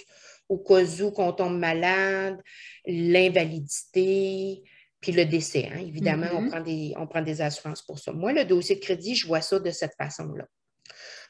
au 0.48 0.58
cas 0.58 0.84
où 1.02 1.10
qu'on 1.10 1.32
tombe 1.32 1.58
malade, 1.58 2.38
l'invalidité, 2.86 4.62
puis 5.00 5.12
le 5.12 5.24
décès. 5.24 5.70
hein. 5.72 5.78
Évidemment, 5.78 6.28
on, 6.34 6.42
Mhm. 6.42 6.50
prend 6.50 6.60
des, 6.60 6.92
on 6.96 7.06
prend 7.06 7.22
des 7.22 7.40
assurances 7.40 7.82
pour 7.82 7.98
ça. 7.98 8.12
Moi, 8.12 8.32
le 8.32 8.44
dossier 8.44 8.76
de 8.76 8.80
crédit, 8.80 9.14
je 9.14 9.26
vois 9.26 9.40
ça 9.40 9.58
de 9.58 9.70
cette 9.70 9.94
façon-là. 9.96 10.44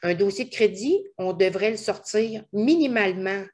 Un 0.03 0.13
dossier 0.13 0.45
de 0.45 0.49
crédit, 0.49 1.01
on 1.17 1.31
devrait 1.33 1.71
le 1.71 1.77
sortir 1.77 2.43
minimalement, 2.51 3.45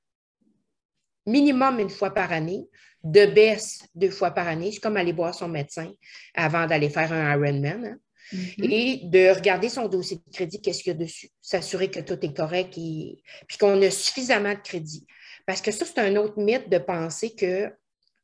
minimum 1.26 1.80
une 1.80 1.90
fois 1.90 2.12
par 2.12 2.32
année, 2.32 2.68
de 3.04 3.26
baisse 3.26 3.84
deux 3.96 4.10
fois 4.12 4.32
par 4.32 4.48
année. 4.48 4.72
C'est 4.72 4.80
comme 4.80 4.98
aller 4.98 5.14
voir 5.14 5.34
son 5.34 5.48
médecin 5.48 5.92
avant 6.36 6.66
d'aller 6.68 6.90
faire 6.90 7.12
un 7.14 7.32
Ironman. 7.36 7.86
hein. 7.86 7.98
Mhm. 8.32 8.72
Et 8.72 9.02
de 9.04 9.36
regarder 9.36 9.70
son 9.70 9.88
dossier 9.88 10.18
de 10.18 10.34
crédit, 10.34 10.62
qu'est-ce 10.62 10.84
qu'il 10.84 10.94
y 10.94 10.96
a 10.96 11.00
dessus, 11.00 11.30
s'assurer 11.42 11.90
que 11.90 12.00
tout 12.00 12.18
est 12.26 12.34
correct 12.34 12.78
et 12.78 13.22
puis 13.48 13.58
qu'on 13.58 13.82
a 13.82 13.90
suffisamment 13.90 14.54
de 14.54 14.60
crédit. 14.60 15.06
Parce 15.46 15.62
que 15.62 15.72
ça, 15.72 15.86
c'est 15.86 16.00
un 16.00 16.16
autre 16.16 16.40
mythe 16.40 16.70
de 16.70 16.78
penser 16.78 17.36
que 17.36 17.72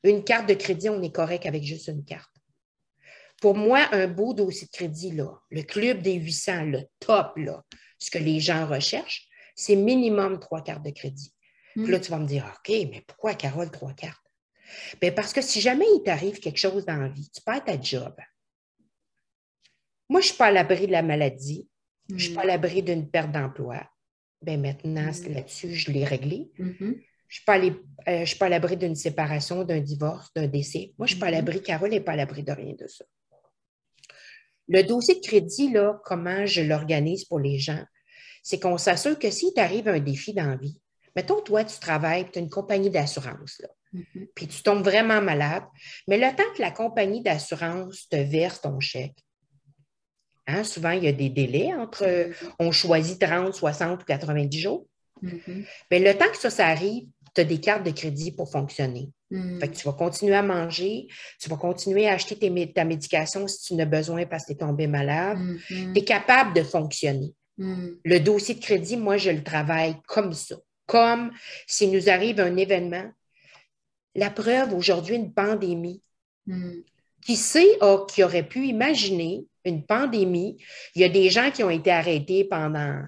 une 0.03 0.23
carte 0.23 0.47
de 0.47 0.53
crédit, 0.53 0.89
on 0.89 1.01
est 1.01 1.13
correct 1.13 1.45
avec 1.45 1.63
juste 1.63 1.87
une 1.87 2.05
carte. 2.05 2.31
Pour 3.41 3.55
moi, 3.55 3.87
un 3.91 4.07
beau 4.07 4.33
dossier 4.33 4.67
de 4.67 4.71
crédit, 4.71 5.11
là, 5.11 5.39
le 5.49 5.61
club 5.63 6.01
des 6.01 6.13
800, 6.13 6.65
le 6.65 6.81
top, 6.99 7.33
là, 7.37 7.63
ce 7.99 8.09
que 8.09 8.17
les 8.17 8.39
gens 8.39 8.65
recherchent, 8.65 9.27
c'est 9.55 9.75
minimum 9.75 10.39
trois 10.39 10.63
cartes 10.63 10.85
de 10.85 10.91
crédit. 10.91 11.33
Puis 11.75 11.91
là, 11.91 11.99
tu 11.99 12.09
vas 12.09 12.17
me 12.17 12.25
dire, 12.25 12.45
OK, 12.45 12.69
mais 12.91 13.03
pourquoi, 13.05 13.35
Carole, 13.35 13.69
trois 13.69 13.93
cartes? 13.93 14.23
Bien, 14.99 15.11
parce 15.11 15.31
que 15.31 15.41
si 15.41 15.61
jamais 15.61 15.85
il 15.95 16.01
t'arrive 16.03 16.39
quelque 16.39 16.57
chose 16.57 16.85
dans 16.85 16.95
la 16.95 17.07
vie, 17.07 17.29
tu 17.29 17.41
perds 17.41 17.63
ta 17.63 17.79
job. 17.79 18.15
Moi, 20.09 20.21
je 20.21 20.25
ne 20.25 20.29
suis 20.29 20.37
pas 20.37 20.47
à 20.47 20.51
l'abri 20.51 20.87
de 20.87 20.91
la 20.91 21.01
maladie. 21.01 21.67
Je 22.09 22.13
ne 22.15 22.19
suis 22.19 22.33
pas 22.33 22.41
à 22.41 22.45
l'abri 22.45 22.81
d'une 22.83 23.09
perte 23.09 23.31
d'emploi. 23.31 23.83
Bien, 24.41 24.57
maintenant, 24.57 25.11
Mhm. 25.11 25.33
là-dessus, 25.33 25.73
je 25.73 25.91
l'ai 25.91 26.05
réglé. 26.05 26.49
Mhm. 26.57 26.75
Je 26.79 26.85
ne 26.85 26.95
suis 27.29 27.43
pas 27.45 27.53
allé- 27.53 27.73
euh, 28.07 28.25
suis 28.25 28.37
pas 28.37 28.45
à 28.45 28.49
l'abri 28.49 28.77
d'une 28.77 28.95
séparation, 28.95 29.63
d'un 29.65 29.81
divorce, 29.81 30.31
d'un 30.33 30.47
décès. 30.47 30.93
Moi, 30.97 31.07
je 31.07 31.13
ne 31.13 31.15
suis 31.15 31.19
pas 31.19 31.25
à 31.27 31.29
Mhm. 31.31 31.35
l'abri. 31.35 31.61
Carole 31.61 31.89
n'est 31.89 31.99
pas 32.01 32.13
à 32.13 32.15
l'abri 32.15 32.43
de 32.43 32.51
rien 32.51 32.73
de 32.79 32.87
ça. 32.87 33.03
Le 34.69 34.83
dossier 34.83 35.15
de 35.15 35.21
crédit, 35.25 35.71
là, 35.71 35.99
comment 36.05 36.45
je 36.45 36.61
l'organise 36.61 37.25
pour 37.25 37.39
les 37.39 37.57
gens, 37.59 37.83
c'est 38.43 38.59
qu'on 38.59 38.77
s'assure 38.77 39.17
que 39.19 39.29
s'il 39.29 39.53
t'arrive 39.53 39.87
un 39.87 39.99
défi 39.99 40.33
dans 40.33 40.45
la 40.47 40.55
vie, 40.57 40.79
mettons, 41.15 41.41
toi, 41.41 41.63
tu 41.65 41.79
travailles, 41.79 42.29
tu 42.31 42.39
as 42.39 42.41
une 42.41 42.49
compagnie 42.49 42.89
d'assurance, 42.89 43.59
là, 43.61 43.69
Mhm. 43.93 44.27
puis 44.35 44.47
tu 44.47 44.61
tombes 44.63 44.83
vraiment 44.83 45.21
malade, 45.21 45.63
mais 46.07 46.17
le 46.17 46.33
temps 46.35 46.49
que 46.55 46.61
la 46.61 46.71
compagnie 46.71 47.21
d'assurance 47.21 48.07
te 48.09 48.17
verse 48.17 48.61
ton 48.61 48.79
chèque, 48.79 49.17
hein, 50.47 50.63
souvent, 50.63 50.91
il 50.91 51.03
y 51.03 51.07
a 51.07 51.11
des 51.11 51.29
délais 51.29 51.73
entre, 51.73 52.03
euh, 52.03 52.31
on 52.59 52.71
choisit 52.71 53.19
30, 53.19 53.53
60 53.53 54.01
ou 54.01 54.05
90 54.05 54.59
jours, 54.59 54.85
Mhm. 55.21 55.65
mais 55.89 55.99
le 55.99 56.13
temps 56.17 56.29
que 56.31 56.37
ça, 56.37 56.49
ça 56.49 56.67
arrive, 56.67 57.05
tu 57.33 57.41
as 57.41 57.43
des 57.43 57.59
cartes 57.59 57.83
de 57.83 57.91
crédit 57.91 58.31
pour 58.31 58.51
fonctionner. 58.51 59.09
Mhm. 59.31 59.59
Fait 59.59 59.67
que 59.67 59.75
tu 59.75 59.85
vas 59.85 59.93
continuer 59.93 60.35
à 60.35 60.43
manger, 60.43 61.07
tu 61.39 61.49
vas 61.49 61.57
continuer 61.57 62.07
à 62.07 62.13
acheter 62.13 62.37
tes 62.37 62.73
ta 62.73 62.85
médication 62.85 63.47
si 63.47 63.61
tu 63.61 63.73
en 63.73 63.79
as 63.79 63.85
besoin 63.85 64.25
parce 64.25 64.43
que 64.43 64.53
tu 64.53 64.53
es 64.53 64.57
tombé 64.57 64.87
malade. 64.87 65.37
Mhm. 65.39 65.93
Tu 65.93 65.99
es 65.99 66.03
capable 66.03 66.53
de 66.53 66.63
fonctionner. 66.63 67.33
Mhm. 67.57 67.97
Le 68.03 68.19
dossier 68.19 68.55
de 68.55 68.61
crédit, 68.61 68.97
moi, 68.97 69.17
je 69.17 69.31
le 69.31 69.43
travaille 69.43 69.97
comme 70.07 70.33
ça. 70.33 70.55
Comme 70.85 71.31
s'il 71.67 71.91
nous 71.91 72.09
arrive 72.09 72.39
un 72.39 72.55
événement. 72.55 73.11
La 74.15 74.29
preuve, 74.29 74.73
aujourd'hui, 74.73 75.15
une 75.15 75.33
pandémie. 75.33 76.01
Mhm. 76.45 76.83
Qui 77.25 77.35
sait 77.35 77.77
ah, 77.81 78.05
qui 78.07 78.23
aurait 78.23 78.47
pu 78.47 78.67
imaginer 78.67 79.45
une 79.67 79.85
pandémie? 79.85 80.57
Il 80.95 81.01
y 81.01 81.05
a 81.05 81.09
des 81.09 81.29
gens 81.29 81.51
qui 81.51 81.63
ont 81.63 81.69
été 81.69 81.91
arrêtés 81.91 82.43
pendant 82.45 83.01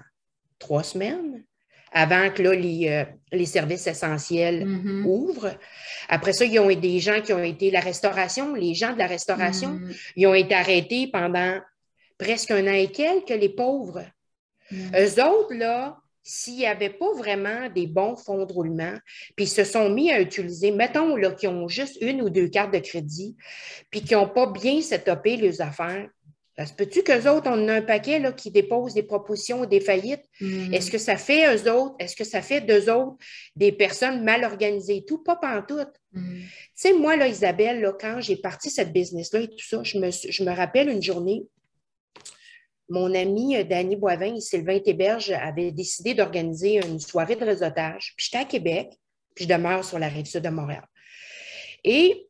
trois 0.58 0.82
semaines 0.82 1.44
avant 1.92 2.30
que 2.30 2.42
là, 2.42 2.54
les, 2.54 2.88
euh, 2.88 3.04
les 3.32 3.46
services 3.46 3.86
essentiels 3.86 4.64
Mhm. 4.64 5.06
ouvrent. 5.06 5.56
Après 6.08 6.32
ça, 6.32 6.44
ils 6.44 6.58
ont 6.60 6.72
des 6.72 7.00
gens 7.00 7.20
qui 7.20 7.32
ont 7.32 7.42
été 7.42 7.70
la 7.70 7.80
restauration, 7.80 8.54
les 8.54 8.74
gens 8.74 8.92
de 8.92 8.98
la 8.98 9.08
restauration, 9.08 9.70
Mhm. 9.70 9.94
ils 10.16 10.26
ont 10.28 10.34
été 10.34 10.54
arrêtés 10.54 11.08
pendant 11.12 11.58
presque 12.16 12.50
un 12.52 12.66
an 12.68 12.74
et 12.74 12.88
quelques, 12.88 13.30
les 13.30 13.48
pauvres. 13.48 14.04
Mhm. 14.70 14.92
Eux 14.94 15.24
autres, 15.24 15.54
là, 15.54 15.96
s'il 16.22 16.56
n'y 16.56 16.66
avait 16.66 16.90
pas 16.90 17.12
vraiment 17.16 17.68
des 17.74 17.86
bons 17.88 18.14
fonds 18.14 18.44
de 18.44 18.52
roulement, 18.52 18.94
puis 19.34 19.46
ils 19.46 19.48
se 19.48 19.64
sont 19.64 19.88
mis 19.88 20.12
à 20.12 20.20
utiliser, 20.20 20.70
mettons, 20.70 21.16
là, 21.16 21.32
qui 21.32 21.48
ont 21.48 21.66
juste 21.66 21.96
une 22.02 22.22
ou 22.22 22.28
deux 22.30 22.48
cartes 22.48 22.72
de 22.72 22.78
crédit, 22.78 23.36
puis 23.90 24.02
qui 24.02 24.14
n'ont 24.14 24.28
pas 24.28 24.46
bien 24.46 24.80
setupé 24.80 25.36
les 25.36 25.60
affaires, 25.60 26.08
ça 26.60 26.66
se 26.66 26.74
peut-tu 26.74 27.02
qu'eux 27.02 27.26
autres, 27.26 27.50
on 27.50 27.68
a 27.68 27.74
un 27.76 27.82
paquet 27.82 28.18
là, 28.18 28.32
qui 28.32 28.50
déposent 28.50 28.92
des 28.92 29.02
propositions 29.02 29.60
ou 29.60 29.66
des 29.66 29.80
faillites? 29.80 30.24
Mhm. 30.42 30.74
Est-ce 30.74 30.90
que 30.90 30.98
ça 30.98 31.16
fait 31.16 31.56
eux 31.56 31.72
autres, 31.72 31.94
est-ce 31.98 32.14
que 32.14 32.24
ça 32.24 32.42
fait 32.42 32.60
d'eux 32.60 32.92
autres 32.92 33.16
des 33.56 33.72
personnes 33.72 34.22
mal 34.24 34.44
organisées 34.44 34.98
et 34.98 35.04
tout? 35.06 35.22
Pas 35.22 35.36
pantoute. 35.36 35.88
Mhm. 36.12 36.42
Tu 36.42 36.48
sais, 36.74 36.92
moi, 36.92 37.16
là, 37.16 37.28
Isabelle, 37.28 37.80
là, 37.80 37.94
quand 37.98 38.20
j'ai 38.20 38.36
parti 38.36 38.68
cette 38.68 38.92
business-là 38.92 39.40
et 39.40 39.48
tout 39.48 39.66
ça, 39.66 39.82
je 39.82 39.98
me, 39.98 40.10
je 40.10 40.44
me 40.44 40.54
rappelle 40.54 40.90
une 40.90 41.02
journée, 41.02 41.46
mon 42.90 43.14
ami 43.14 43.56
euh, 43.56 43.64
Danny 43.64 43.96
Boivin 43.96 44.34
et 44.34 44.40
Sylvain 44.40 44.80
Théberge 44.80 45.30
avaient 45.30 45.72
décidé 45.72 46.12
d'organiser 46.12 46.76
une 46.86 47.00
soirée 47.00 47.36
de 47.36 47.44
réseautage. 47.46 48.12
Puis 48.18 48.26
j'étais 48.26 48.42
à 48.42 48.44
Québec, 48.44 48.90
puis 49.34 49.44
je 49.44 49.48
demeure 49.48 49.82
sur 49.82 49.98
la 49.98 50.08
rive 50.08 50.26
sud 50.26 50.42
de 50.42 50.50
Montréal. 50.50 50.86
Et 51.84 52.28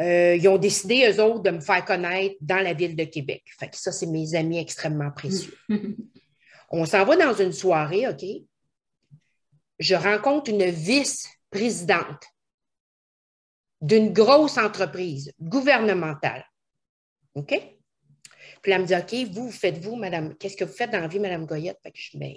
euh, 0.00 0.36
ils 0.36 0.48
ont 0.48 0.58
décidé, 0.58 1.10
eux 1.10 1.22
autres, 1.22 1.42
de 1.42 1.50
me 1.50 1.60
faire 1.60 1.84
connaître 1.84 2.36
dans 2.40 2.62
la 2.62 2.74
ville 2.74 2.96
de 2.96 3.04
Québec. 3.04 3.42
Fait 3.58 3.68
que 3.68 3.76
ça, 3.76 3.92
c'est 3.92 4.06
mes 4.06 4.34
amis 4.34 4.58
extrêmement 4.58 5.10
précieux. 5.10 5.56
On 6.70 6.84
s'en 6.84 7.04
va 7.04 7.16
dans 7.16 7.34
une 7.34 7.52
soirée, 7.52 8.08
OK? 8.08 8.24
Je 9.78 9.94
rencontre 9.94 10.50
une 10.50 10.64
vice-présidente 10.64 12.24
d'une 13.80 14.12
grosse 14.12 14.58
entreprise 14.58 15.32
gouvernementale. 15.40 16.44
OK? 17.34 17.76
Puis 18.62 18.72
elle 18.72 18.82
me 18.82 18.86
dit, 18.86 18.96
OK, 18.96 19.32
vous, 19.32 19.44
vous 19.46 19.52
faites-vous, 19.52 19.94
madame, 19.96 20.34
qu'est-ce 20.36 20.56
que 20.56 20.64
vous 20.64 20.72
faites 20.72 20.90
dans 20.90 21.00
la 21.00 21.08
vie, 21.08 21.20
madame 21.20 21.46
Goyette? 21.46 21.78
Fait 21.82 21.92
que 21.92 21.98
je, 21.98 22.18
ben, 22.18 22.34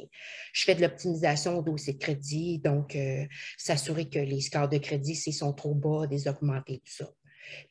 je 0.54 0.64
fais 0.64 0.76
de 0.76 0.82
l'optimisation 0.82 1.58
au 1.58 1.64
dossier 1.64 1.94
de 1.94 1.98
crédit, 1.98 2.60
donc 2.60 2.96
euh, 2.96 3.26
s'assurer 3.58 4.10
que 4.10 4.20
les 4.20 4.42
scores 4.42 4.70
de 4.70 4.78
crédit, 4.78 5.16
s'ils 5.16 5.34
sont 5.34 5.54
trop 5.54 5.74
bas, 5.74 6.06
des 6.08 6.28
augmenter, 6.28 6.84
tout 6.86 6.92
ça. 6.92 7.10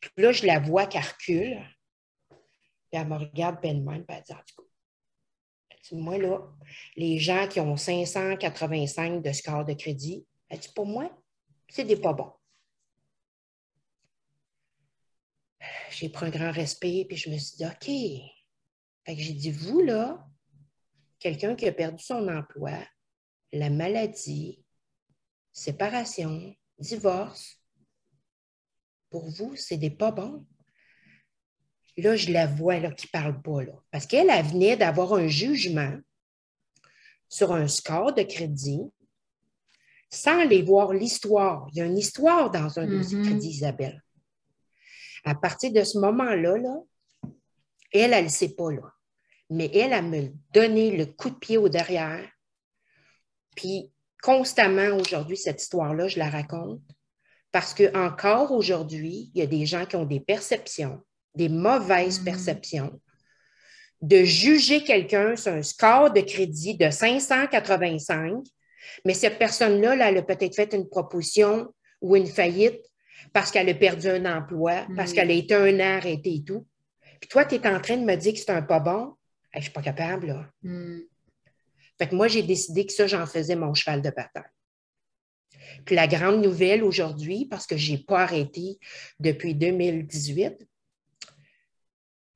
Puis 0.01 0.11
là, 0.17 0.33
je 0.33 0.47
la 0.47 0.59
vois 0.59 0.87
qu'elle 0.87 1.03
recule. 1.03 1.59
Puis 2.31 3.01
elle 3.01 3.09
me 3.09 3.17
regarde 3.17 3.61
peine 3.61 3.85
même, 3.85 4.05
puis 4.05 4.17
elle 4.17 4.23
dit, 4.23 4.33
en 4.33 4.37
tout 4.37 4.63
cas, 4.63 4.69
moi, 5.93 6.19
là, 6.19 6.41
les 6.97 7.19
gens 7.19 7.49
qui 7.49 7.61
ont 7.61 7.77
585 7.77 9.23
de 9.23 9.33
score 9.33 9.65
de 9.65 9.75
crédit, 9.75 10.27
elle 10.49 10.59
dit, 10.59 10.69
pour 10.75 10.87
moi, 10.87 11.11
c'est 11.69 11.85
des 11.85 11.97
pas 11.97 12.13
bons. 12.13 12.33
J'ai 15.91 16.09
pris 16.09 16.27
un 16.27 16.31
grand 16.31 16.53
respect, 16.53 17.05
puis 17.09 17.17
je 17.17 17.31
me 17.31 17.39
suis 17.39 17.57
dit, 17.57 17.67
OK. 17.67 17.87
Fait 19.05 19.17
que 19.17 19.23
j'ai 19.23 19.33
dit, 19.33 19.51
vous, 19.51 19.81
là, 19.81 20.27
quelqu'un 21.19 21.55
qui 21.55 21.67
a 21.67 21.73
perdu 21.73 22.03
son 22.03 22.29
emploi, 22.29 22.73
la 23.53 23.71
maladie, 23.71 24.65
séparation, 25.53 26.55
divorce, 26.79 27.58
pour 29.11 29.29
vous, 29.31 29.57
c'est 29.57 29.77
des 29.77 29.91
pas 29.91 30.11
bons. 30.11 30.45
Là, 31.97 32.15
je 32.17 32.31
la 32.31 32.47
vois 32.47 32.79
là, 32.79 32.93
qui 32.93 33.07
ne 33.07 33.11
parle 33.11 33.43
pas. 33.43 33.63
Là, 33.65 33.73
parce 33.91 34.07
qu'elle 34.07 34.31
elle 34.31 34.45
venait 34.47 34.77
d'avoir 34.77 35.15
un 35.15 35.27
jugement 35.27 35.97
sur 37.29 37.53
un 37.53 37.67
score 37.69 38.15
de 38.15 38.23
crédit 38.23 38.83
sans 40.11 40.41
aller 40.41 40.63
voir 40.63 40.93
l'histoire. 40.93 41.69
Il 41.73 41.79
y 41.79 41.81
a 41.83 41.87
une 41.87 41.99
histoire 41.99 42.51
dans 42.51 42.79
un 42.79 42.87
dossier 42.87 43.19
de 43.19 43.23
Mhm. 43.23 43.29
crédit, 43.29 43.49
Isabelle. 43.49 44.03
À 45.25 45.35
partir 45.35 45.73
de 45.73 45.83
ce 45.85 45.99
moment-là, 45.99 46.57
là, 46.57 46.77
elle, 47.93 48.13
elle 48.15 48.25
ne 48.25 48.31
sait 48.31 48.55
pas. 48.55 48.71
Là. 48.71 48.93
Mais 49.51 49.71
elle, 49.75 49.93
elle 49.93 50.07
me 50.07 50.33
donné 50.53 50.97
le 50.97 51.07
coup 51.07 51.31
de 51.31 51.35
pied 51.35 51.59
au 51.59 51.69
derrière. 51.69 52.31
Puis, 53.57 53.91
constamment, 54.23 54.97
aujourd'hui, 54.97 55.37
cette 55.37 55.61
histoire-là, 55.61 56.07
je 56.09 56.19
la 56.19 56.31
raconte. 56.31 56.81
Parce 57.53 57.73
que 57.75 57.97
encore 57.97 58.53
aujourd'hui, 58.53 59.31
il 59.35 59.41
y 59.41 59.43
a 59.43 59.47
des 59.47 59.65
gens 59.67 59.87
qui 59.87 59.97
ont 59.97 60.05
des 60.05 60.21
perceptions, 60.21 61.01
des 61.35 61.49
mauvaises 61.49 62.21
Mm. 62.21 62.25
perceptions, 62.25 63.01
de 64.03 64.23
juger 64.25 64.85
quelqu'un 64.85 65.35
sur 65.37 65.53
un 65.53 65.63
score 65.63 66.13
de 66.13 66.21
crédit 66.21 66.77
de 66.77 66.91
585, 66.91 68.45
mais 69.05 69.15
cette 69.15 69.39
personne-là, 69.39 69.97
là, 69.97 70.11
elle 70.11 70.19
a 70.19 70.23
peut-être 70.23 70.55
fait 70.55 70.73
une 70.73 70.89
proposition 70.89 71.73
ou 72.01 72.15
une 72.17 72.27
faillite 72.27 72.81
parce 73.33 73.51
qu'elle 73.51 73.69
a 73.69 73.75
perdu 73.75 74.09
un 74.09 74.25
emploi, 74.37 74.87
parce 74.97 75.11
Mm. 75.11 75.15
qu'elle 75.15 75.31
a 75.31 75.35
été 75.35 75.55
un 75.55 75.81
an 75.81 75.97
arrêtée 75.99 76.35
et 76.37 76.45
tout. 76.45 76.67
Puis 77.21 77.29
toi, 77.29 77.45
tu 77.45 77.57
es 77.57 77.67
en 77.67 77.81
train 77.81 77.97
de 77.97 78.05
me 78.05 78.15
dire 78.15 78.33
que 78.33 78.39
c'est 78.39 78.51
un 78.51 78.63
pas 78.63 78.79
bon? 78.79 79.15
Hey, 79.53 79.61
je 79.61 79.63
suis 79.63 79.73
pas 79.73 79.83
capable, 79.83 80.29
là. 80.29 80.47
Mm. 80.63 81.01
Fait 81.99 82.09
que 82.09 82.15
moi, 82.15 82.29
j'ai 82.29 82.43
décidé 82.43 82.87
que 82.87 82.93
ça, 82.93 83.07
j'en 83.09 83.27
faisais 83.27 83.57
mon 83.57 83.75
cheval 83.75 84.03
de 84.03 84.11
bataille. 84.11 84.45
Puis 85.85 85.95
la 85.97 86.07
grande 86.07 86.43
nouvelle 86.43 86.83
aujourd'hui, 86.83 87.47
parce 87.47 87.67
que 87.67 87.77
je 87.77 87.93
n'ai 87.93 87.99
pas 87.99 88.23
arrêté 88.23 88.79
depuis 89.21 89.55
2018, 89.55 90.67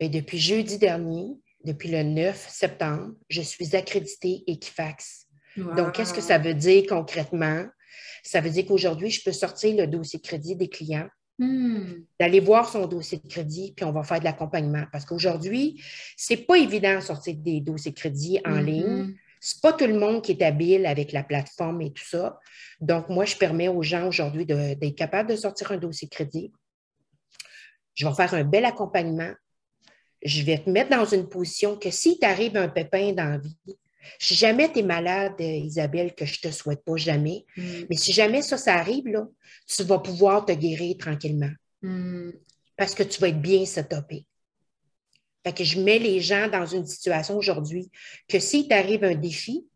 mais 0.01 0.09
depuis 0.09 0.39
jeudi 0.39 0.79
dernier, 0.79 1.37
depuis 1.65 1.91
le 1.91 2.03
9 2.03 2.49
septembre, 2.49 3.15
je 3.29 3.41
suis 3.43 3.77
accréditée 3.77 4.43
Equifax. 4.47 5.27
Donc, 5.57 5.93
qu'est-ce 5.93 6.15
que 6.15 6.21
ça 6.23 6.39
veut 6.39 6.55
dire 6.55 6.85
concrètement? 6.89 7.67
Ça 8.23 8.41
veut 8.41 8.51
dire 8.51 8.67
qu'aujourd'hui, 8.67 9.11
je 9.11 9.23
peux 9.23 9.33
sortir 9.33 9.77
le 9.77 9.87
dossier 9.87 10.19
de 10.19 10.25
crédit 10.25 10.57
des 10.57 10.69
clients, 10.69 11.09
Mm. 11.39 12.05
d'aller 12.21 12.41
voir 12.41 12.69
son 12.69 12.87
dossier 12.87 13.19
de 13.19 13.27
crédit, 13.27 13.73
puis 13.75 13.85
on 13.87 13.91
va 13.93 14.03
faire 14.03 14.19
de 14.21 14.25
l'accompagnement. 14.25 14.85
Parce 14.93 15.05
qu'aujourd'hui, 15.07 15.83
ce 16.17 16.35
n'est 16.35 16.41
pas 16.41 16.59
évident 16.59 16.97
de 16.97 17.01
sortir 17.01 17.35
des 17.37 17.61
dossiers 17.61 17.91
de 17.91 17.97
crédit 17.97 18.39
en 18.45 18.57
Mhm. 18.61 18.67
ligne. 18.67 19.15
C'est 19.45 19.61
pas 19.61 19.73
tout 19.73 19.87
le 19.89 19.99
monde 19.99 20.23
qui 20.23 20.33
est 20.33 20.43
habile 20.43 20.87
avec 20.87 21.11
la 21.11 21.25
plateforme 21.25 21.81
et 21.83 21.93
tout 21.93 22.05
ça. 22.07 22.39
Donc, 22.81 23.09
moi, 23.09 23.25
je 23.25 23.35
permets 23.37 23.67
aux 23.67 23.83
gens 23.83 24.07
aujourd'hui 24.07 24.47
d'être 24.47 24.95
capables 24.95 25.29
de 25.31 25.35
sortir 25.37 25.73
un 25.73 25.79
dossier 25.79 26.07
de 26.07 26.15
crédit. 26.15 26.53
Je 27.95 28.07
vais 28.07 28.15
faire 28.15 28.35
un 28.35 28.45
bel 28.45 28.65
accompagnement. 28.65 29.33
Je 30.25 30.43
vais 30.43 30.59
te 30.59 30.71
mettre 30.71 30.91
dans 30.91 31.05
une 31.05 31.29
position 31.29 31.77
que 31.77 31.91
si 31.91 32.21
t'arrive 32.21 32.57
un 32.57 32.69
pépin 32.69 33.13
dans 33.13 33.31
la 33.31 33.39
vie, 33.39 33.57
si 34.21 34.37
jamais 34.37 34.71
tu 34.73 34.79
es 34.79 34.83
malade, 34.85 35.35
Isabelle, 35.41 36.15
que 36.15 36.25
je 36.25 36.41
te 36.41 36.51
souhaite 36.53 36.85
pas 36.85 36.95
jamais, 36.97 37.45
Mm. 37.57 37.63
mais 37.91 37.97
si 37.97 38.13
jamais 38.13 38.43
ça, 38.43 38.57
ça 38.57 38.75
arrive, 38.77 39.09
là, 39.09 39.27
tu 39.67 39.83
vas 39.83 39.99
pouvoir 39.99 40.45
te 40.47 40.53
guérir 40.53 40.97
tranquillement 40.99 41.51
Mm. 41.83 42.31
parce 42.77 42.95
que 42.95 43.03
tu 43.03 43.21
vas 43.21 43.29
être 43.29 43.43
bien 43.43 43.65
setupé. 43.67 44.25
Fait 45.45 45.53
que 45.53 45.65
je 45.65 45.81
mets 45.81 45.99
les 45.99 46.21
gens 46.21 46.49
dans 46.49 46.67
une 46.67 46.87
situation 46.87 47.37
aujourd'hui 47.37 47.91
que 48.29 48.39
s'il 48.39 48.69
t'arrive 48.69 49.05
un 49.05 49.15
défi, 49.15 49.67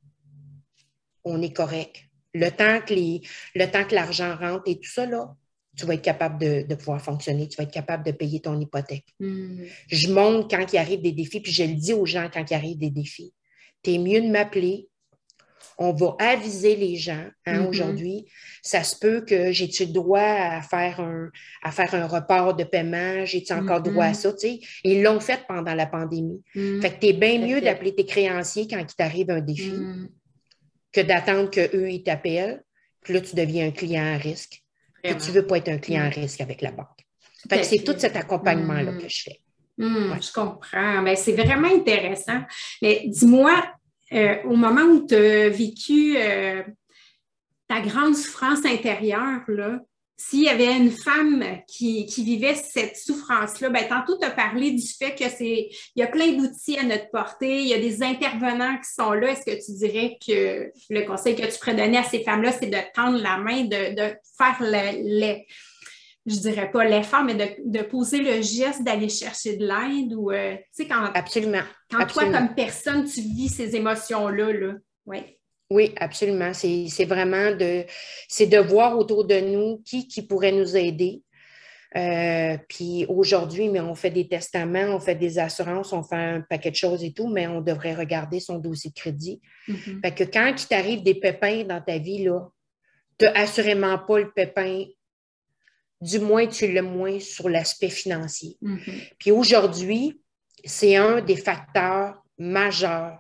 on 1.25 1.43
est 1.43 1.53
correct. 1.53 2.05
Le 2.35 2.51
temps 2.51 2.81
que 2.87 2.95
les- 2.95 3.23
le 3.55 3.67
temps 3.67 3.85
que 3.85 3.95
l'argent 3.95 4.37
rentre 4.37 4.65
et 4.67 4.77
tout 4.79 4.91
ça, 4.91 5.07
là, 5.07 5.35
tu 5.77 5.85
vas 5.85 5.95
être 5.95 6.03
capable 6.03 6.39
de, 6.39 6.67
de 6.67 6.75
pouvoir 6.75 7.01
fonctionner, 7.03 7.49
tu 7.49 7.57
vas 7.57 7.65
être 7.65 7.73
capable 7.73 8.05
de 8.05 8.13
payer 8.13 8.41
ton 8.41 8.59
hypothèque. 8.61 9.07
Mm. 9.21 9.65
Je 9.89 10.09
montre 10.13 10.49
quand 10.49 10.73
il 10.73 10.79
arrive 10.79 11.03
des 11.03 11.13
défis, 11.13 11.41
puis 11.41 11.53
je 11.53 11.65
le 11.65 11.75
dis 11.75 11.93
aux 11.93 12.07
gens 12.07 12.31
quand 12.33 12.45
il 12.51 12.55
arrive 12.55 12.79
des 12.79 12.91
défis. 12.91 13.33
Tu 13.83 13.93
es 13.93 13.99
mieux 13.99 14.21
de 14.21 14.29
m'appeler. 14.29 14.89
On 15.79 15.93
va 15.93 16.17
aviser 16.19 16.77
les 16.77 16.97
gens 16.97 17.27
hein, 17.47 17.61
Mhm. 17.61 17.67
aujourd'hui. 17.67 18.27
Ça 18.63 18.83
se 18.83 18.97
peut 18.99 19.21
que 19.23 19.53
j'ai-tu 19.53 19.85
le 19.87 19.93
droit 19.93 20.21
à 20.21 20.61
faire 20.63 21.01
un, 21.01 21.31
à 21.63 21.71
faire 21.71 21.95
un 21.95 22.07
report 22.07 22.55
de 22.55 22.65
paiement? 22.65 23.25
J'ai-tu 23.25 23.53
encore 23.53 23.83
droit 23.83 24.07
à 24.07 24.15
ça? 24.15 24.33
Tu 24.33 24.39
sais, 24.39 24.61
ils 24.85 25.03
l'ont 25.03 25.21
fait 25.21 25.41
pendant 25.47 25.75
la 25.75 25.87
pandémie. 25.87 26.43
Mm. 26.55 26.81
Fait 26.81 26.91
que 26.95 27.01
tu 27.01 27.07
es 27.09 27.13
bien 27.13 27.39
mieux 27.39 27.61
d'appeler 27.61 27.95
tes 27.95 28.07
créanciers 28.07 28.67
quand 28.69 28.79
il 28.81 28.95
t'arrive 28.97 29.31
un 29.31 29.41
défi 29.41 29.75
que 30.93 31.01
d'attendre 31.03 31.51
qu'eux, 31.51 31.91
ils 31.91 32.03
t'appellent. 32.03 32.63
Puis 33.03 33.15
là, 33.15 33.21
tu 33.21 33.37
deviens 33.37 33.69
un 33.69 33.71
client 33.71 34.15
à 34.15 34.17
risque. 34.17 34.63
Vraiment. 35.05 35.21
tu 35.21 35.29
ne 35.31 35.35
veux 35.37 35.47
pas 35.47 35.59
être 35.59 35.69
un 35.69 35.79
client 35.79 36.03
à 36.05 36.09
risque 36.09 36.41
avec 36.41 36.63
la 36.63 36.73
banque. 36.73 36.89
Fait 37.49 37.59
que 37.61 37.65
c'est 37.67 37.79
tout 37.85 37.95
cet 37.97 38.17
accompagnement-là 38.17 38.93
que 38.95 39.09
je 39.09 39.23
fais. 39.25 39.41
Ouais. 39.79 40.21
Je 40.21 40.33
comprends. 40.33 41.03
Ben, 41.03 41.15
c'est 41.15 41.35
vraiment 41.35 41.69
intéressant. 41.69 42.41
Mais 42.83 43.03
dis-moi, 43.07 43.63
euh, 44.13 44.37
au 44.45 44.57
moment 44.57 44.83
où 44.83 45.07
tu 45.07 45.15
as 45.15 45.49
vécu 45.49 46.17
euh, 46.17 46.63
ta 47.69 47.81
grande 47.81 48.15
souffrance 48.15 48.65
intérieure, 48.65 49.41
s'il 50.19 50.45
y 50.45 50.49
avait 50.49 50.75
une 50.75 50.91
femme 50.91 51.45
qui, 51.69 52.07
qui 52.07 52.25
vivait 52.25 52.55
cette 52.55 52.97
souffrance-là, 52.97 53.69
ben, 53.69 53.87
tantôt 53.87 54.17
tu 54.19 54.25
as 54.25 54.31
parlé 54.31 54.71
du 54.71 54.87
fait 54.87 55.15
que 55.15 55.29
c'est 55.29 55.69
il 55.95 56.01
y 56.01 56.03
a 56.03 56.07
plein 56.07 56.33
d'outils 56.33 56.79
à 56.79 56.85
notre 56.85 57.11
portée, 57.11 57.61
il 57.61 57.69
y 57.69 57.75
a 57.75 57.79
des 57.79 58.03
intervenants 58.03 58.79
qui 58.79 58.91
sont 58.95 59.13
là. 59.13 59.33
Est-ce 59.33 59.45
que 59.45 59.65
tu 59.65 59.73
dirais 59.77 60.17
que 60.27 60.73
le 60.89 61.07
conseil 61.07 61.37
que 61.37 61.43
tu 61.43 61.59
pourrais 61.59 61.75
donner 61.75 61.99
à 61.99 62.03
ces 62.05 62.23
femmes-là, 62.23 62.53
c'est 62.53 62.71
de 62.71 62.79
tendre 62.95 63.19
la 63.19 63.37
main, 63.37 63.65
de, 63.65 63.95
de 63.95 64.15
faire 64.39 64.57
le- 64.61 65.37
je 66.27 66.37
dirais 66.37 66.71
pas 66.71 66.85
l'effort, 66.85 67.25
mais 67.25 67.35
de, 67.35 67.45
de 67.65 67.83
poser 67.85 68.19
le 68.19 68.43
geste 68.43 68.83
d'aller 68.83 69.09
chercher 69.09 69.57
de 69.57 69.67
l'aide 69.67 70.13
ou, 70.15 70.31
euh, 70.31 70.57
tu 70.57 70.83
sais, 70.83 70.87
quand, 70.87 71.05
Absolument. 71.15 71.63
quand 71.91 72.07
toi, 72.07 72.25
comme 72.31 72.55
personne, 72.55 73.05
tu 73.05 73.21
vis 73.21 73.49
ces 73.49 73.77
émotions-là, 73.77 74.53
là. 74.53 74.75
Oui. 75.07 75.19
Oui, 75.71 75.93
absolument. 75.99 76.53
C'est 76.55 77.05
vraiment 77.05 77.51
de, 77.51 77.85
c'est 78.29 78.47
de 78.47 78.59
voir 78.59 78.97
autour 78.97 79.25
de 79.25 79.41
nous 79.41 79.83
qui, 79.85 80.07
qui 80.07 80.23
pourrait 80.23 80.53
nous 80.53 80.77
aider. 80.77 81.23
Euh, 81.97 82.57
puis 82.69 83.07
aujourd'hui, 83.09 83.69
mais 83.69 83.81
on 83.81 83.95
fait 83.95 84.11
des 84.11 84.29
testaments, 84.29 84.95
on 84.95 85.01
fait 85.01 85.15
des 85.15 85.39
assurances, 85.39 85.93
on 85.93 86.03
fait 86.03 86.17
un 86.17 86.41
paquet 86.41 86.71
de 86.71 86.77
choses 86.77 87.03
et 87.03 87.13
tout, 87.13 87.29
mais 87.29 87.47
on 87.47 87.61
devrait 87.61 87.95
regarder 87.95 88.39
son 88.39 88.59
dossier 88.59 88.91
de 88.91 88.95
crédit. 88.95 89.41
Mhm. 89.67 90.01
Fait 90.05 90.15
que 90.15 90.25
quand 90.25 90.47
il 90.57 90.67
t'arrive 90.67 91.03
des 91.03 91.15
pépins 91.15 91.65
dans 91.65 91.81
ta 91.81 91.99
vie, 91.99 92.25
là, 92.25 92.49
tu 93.19 93.27
assurément 93.27 93.99
pas 93.99 94.19
le 94.19 94.31
pépin, 94.31 94.85
du 96.01 96.19
moins 96.19 96.47
tu 96.47 96.71
l'as 96.73 96.83
moins 96.83 97.19
sur 97.21 97.49
l'aspect 97.49 97.89
financier. 97.89 98.57
Mhm. 98.61 98.81
Puis 99.19 99.31
aujourd'hui, 99.31 100.21
c'est 100.65 100.97
un 100.97 101.21
des 101.21 101.37
facteurs 101.37 102.23
majeurs. 102.39 103.19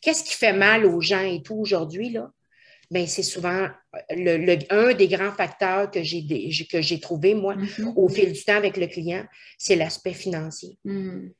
Qu'est-ce 0.00 0.24
qui 0.24 0.34
fait 0.34 0.52
mal 0.52 0.84
aux 0.86 1.00
gens 1.00 1.20
et 1.24 1.42
tout 1.42 1.56
aujourd'hui, 1.56 2.10
là? 2.10 2.30
Bien, 2.90 3.06
c'est 3.06 3.22
souvent 3.22 3.68
le, 4.10 4.36
le- 4.36 4.58
un 4.70 4.94
des 4.94 5.06
grands 5.06 5.30
facteurs 5.32 5.90
que 5.90 6.02
j'ai, 6.02 7.00
trouvé, 7.00 7.34
moi, 7.34 7.54
Mhm. 7.54 7.92
au 7.96 8.08
fil 8.08 8.32
du 8.32 8.42
temps 8.44 8.56
avec 8.56 8.76
le 8.76 8.88
client, 8.88 9.24
c'est 9.58 9.76
l'aspect 9.76 10.12
financier. 10.14 10.76
Mhm. 10.84 11.32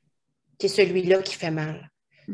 C'est 0.59 0.69
celui-là 0.69 1.21
qui 1.21 1.35
fait 1.35 1.51
mal. 1.51 1.89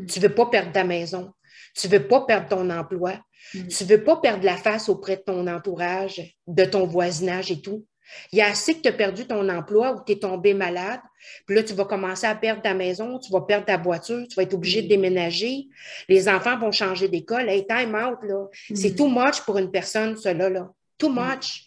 Tu 0.06 0.20
ne 0.20 0.28
veux 0.28 0.34
pas 0.34 0.46
perdre 0.46 0.70
ta 0.70 0.84
maison. 0.84 1.32
Tu 1.74 1.88
ne 1.88 1.92
veux 1.92 2.06
pas 2.06 2.20
perdre 2.26 2.48
ton 2.48 2.70
emploi. 2.70 3.20
Tu 3.52 3.58
ne 3.84 3.88
veux 3.88 4.04
pas 4.04 4.16
perdre 4.18 4.44
la 4.44 4.56
face 4.56 4.88
auprès 4.88 5.16
de 5.16 5.22
ton 5.22 5.46
entourage, 5.46 6.20
de 6.46 6.64
ton 6.64 6.86
voisinage 6.86 7.50
et 7.50 7.60
tout. 7.60 7.86
Il 8.32 8.38
y 8.38 8.42
a 8.42 8.48
assez 8.48 8.74
que 8.74 8.80
tu 8.80 8.88
as 8.88 8.92
perdu 8.92 9.26
ton 9.26 9.48
emploi 9.48 9.92
ou 9.92 9.98
que 10.00 10.04
tu 10.06 10.12
es 10.12 10.18
tombé 10.18 10.54
malade. 10.54 11.00
Puis 11.46 11.56
là, 11.56 11.62
tu 11.62 11.74
vas 11.74 11.84
commencer 11.84 12.26
à 12.26 12.34
perdre 12.34 12.62
ta 12.62 12.74
maison, 12.74 13.18
tu 13.18 13.30
vas 13.32 13.40
perdre 13.42 13.66
ta 13.66 13.76
voiture, 13.76 14.26
tu 14.28 14.34
vas 14.36 14.42
être 14.44 14.54
obligé 14.54 14.80
de 14.82 14.86
Mm. 14.86 14.90
déménager. 14.90 15.68
Les 16.08 16.28
enfants 16.28 16.58
vont 16.58 16.72
changer 16.72 17.08
d'école. 17.08 17.48
Hey, 17.48 17.66
time 17.66 17.94
out, 17.94 18.18
là. 18.22 18.46
C'est 18.74 18.92
Mm. 18.92 18.96
too 18.96 19.08
much 19.08 19.40
pour 19.44 19.58
une 19.58 19.70
personne, 19.70 20.16
cela, 20.16 20.48
là. 20.48 20.70
Too 20.98 21.08
much. 21.10 21.64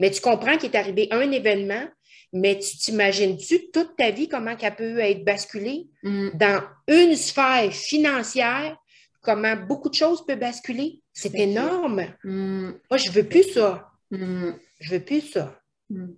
Mais 0.00 0.10
tu 0.10 0.20
comprends 0.20 0.56
qu'il 0.56 0.70
est 0.70 0.76
arrivé 0.76 1.08
un 1.10 1.30
événement, 1.30 1.86
mais 2.32 2.58
tu 2.58 2.76
t'imagines-tu 2.76 3.70
toute 3.70 3.96
ta 3.96 4.10
vie 4.10 4.28
comment 4.28 4.54
qu'elle 4.56 4.74
peut 4.76 4.98
être 4.98 5.24
basculée? 5.24 5.86
Dans 6.02 6.62
une 6.88 7.14
sphère 7.16 7.72
financière, 7.72 8.76
comment 9.22 9.56
beaucoup 9.56 9.88
de 9.88 9.94
choses 9.94 10.24
peuvent 10.26 10.38
basculer? 10.38 11.00
C'est 11.12 11.34
énorme. 11.34 12.06
Moi, 12.24 12.96
je 12.98 13.10
veux 13.10 13.24
plus 13.24 13.44
ça. 13.52 13.88
Je 14.78 14.94
veux 14.94 15.04
plus 15.04 15.20
ça. 15.22 15.60
Mhm. 15.90 16.16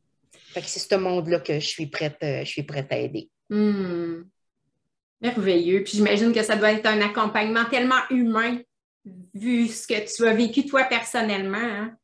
Fait 0.53 0.61
que 0.61 0.67
c'est 0.67 0.81
ce 0.81 0.95
monde-là 0.97 1.41
que 1.41 1.55
je 1.61 1.67
suis 1.67 1.87
prête, 1.87 2.17
euh, 2.23 2.41
je 2.45 2.49
suis 2.51 2.63
prête 2.65 2.91
à 2.93 2.99
aider. 2.99 3.31
Hmm. 3.49 4.23
Merveilleux. 5.21 5.83
Puis 5.85 5.95
j'imagine 5.99 6.33
que 6.33 6.43
ça 6.43 6.57
doit 6.57 6.73
être 6.73 6.87
un 6.87 7.01
accompagnement 7.03 7.65
tellement 7.71 8.01
humain, 8.11 8.59
vu 9.35 9.69
ce 9.69 9.87
que 9.87 10.15
tu 10.17 10.27
as 10.27 10.35
vécu 10.35 10.65
toi 10.67 10.85
personnellement. 10.85 11.59
hein. 11.59 11.97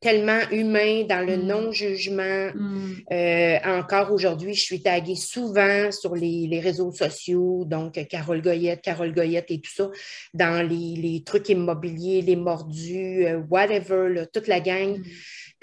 Tellement 0.00 0.40
humain 0.50 1.04
dans 1.08 1.26
le 1.26 1.36
Mm. 1.38 1.46
non-jugement. 1.46 2.50
Hmm. 2.54 2.92
Euh, 3.10 3.58
encore 3.64 4.12
aujourd'hui, 4.12 4.52
je 4.54 4.62
suis 4.62 4.82
taguée 4.82 5.14
souvent 5.16 5.90
sur 5.92 6.14
les, 6.14 6.46
les 6.46 6.60
réseaux 6.60 6.92
sociaux, 6.92 7.64
donc 7.64 7.94
Carole 8.08 8.42
Goyette, 8.42 8.82
Carole 8.82 9.14
Goyette 9.14 9.50
et 9.50 9.60
tout 9.60 9.72
ça, 9.74 9.90
dans 10.34 10.66
les, 10.68 10.94
les 11.00 11.22
trucs 11.24 11.48
immobiliers, 11.48 12.20
les 12.20 12.36
mordus, 12.36 13.24
euh, 13.24 13.38
whatever, 13.48 14.10
là, 14.12 14.26
toute 14.26 14.46
la 14.46 14.60
gang. 14.60 15.02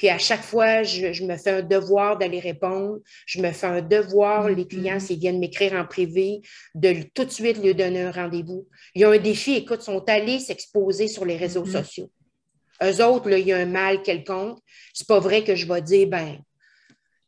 Puis 0.02 0.10
à 0.10 0.18
chaque 0.18 0.42
fois, 0.42 0.82
je, 0.82 1.14
je 1.14 1.24
me 1.26 1.38
fais 1.38 1.52
un 1.52 1.62
devoir 1.62 2.18
d'aller 2.18 2.40
répondre. 2.40 3.02
Je 3.28 3.40
me 3.40 3.52
fais 3.52 3.68
un 3.68 3.82
devoir, 3.84 4.50
les 4.50 4.66
clients, 4.66 4.96
Mhm. 4.96 5.00
s'ils 5.00 5.20
viennent 5.20 5.38
m'écrire 5.38 5.74
en 5.74 5.86
privé, 5.86 6.42
de 6.74 7.04
tout 7.14 7.24
de 7.24 7.30
suite 7.30 7.62
lui 7.64 7.76
donner 7.76 8.02
un 8.02 8.12
rendez-vous. 8.12 8.68
Il 8.96 9.02
y 9.02 9.04
a 9.04 9.12
un 9.12 9.20
défi, 9.20 9.54
écoute, 9.58 9.82
ils 9.84 9.86
sont 9.86 10.04
allés 10.10 10.40
s'exposer 10.40 11.08
sur 11.08 11.24
les 11.24 11.38
réseaux 11.38 11.66
Mhm. 11.66 11.72
sociaux. 11.72 12.10
Eux 12.84 13.06
autres, 13.06 13.30
là, 13.30 13.38
il 13.38 13.46
y 13.46 13.54
a 13.54 13.58
un 13.58 13.68
mal 13.68 14.02
quelconque. 14.02 14.58
C'est 14.92 15.06
pas 15.06 15.20
vrai 15.20 15.44
que 15.44 15.54
je 15.54 15.68
vais 15.72 15.84
dire, 15.84 16.08
ben, 16.08 16.40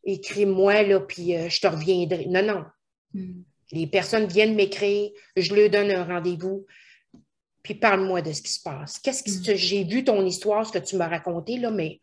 écris-moi, 0.03 0.82
là, 0.82 0.99
puis 0.99 1.36
euh, 1.36 1.49
je 1.49 1.61
te 1.61 1.67
reviendrai. 1.67 2.26
Non, 2.26 2.41
non. 2.41 2.65
Hmm. 3.13 3.43
Les 3.71 3.86
personnes 3.86 4.26
viennent 4.26 4.55
m'écrire, 4.55 5.11
je 5.38 5.53
leur 5.53 5.69
donne 5.69 5.91
un 5.91 6.05
rendez-vous, 6.05 6.65
puis 7.61 7.76
parle-moi 7.76 8.24
de 8.24 8.34
ce 8.34 8.41
qui 8.41 8.51
se 8.51 8.61
passe. 8.63 8.97
Qu'est-ce 8.97 9.21
que 9.24 9.51
Mm. 9.51 9.55
j'ai 9.55 9.84
vu 9.84 10.03
ton 10.03 10.26
histoire, 10.26 10.65
ce 10.65 10.71
que 10.71 10.80
tu 10.84 10.95
m'as 10.95 11.07
raconté, 11.07 11.57
là, 11.57 11.69
mais 11.69 11.99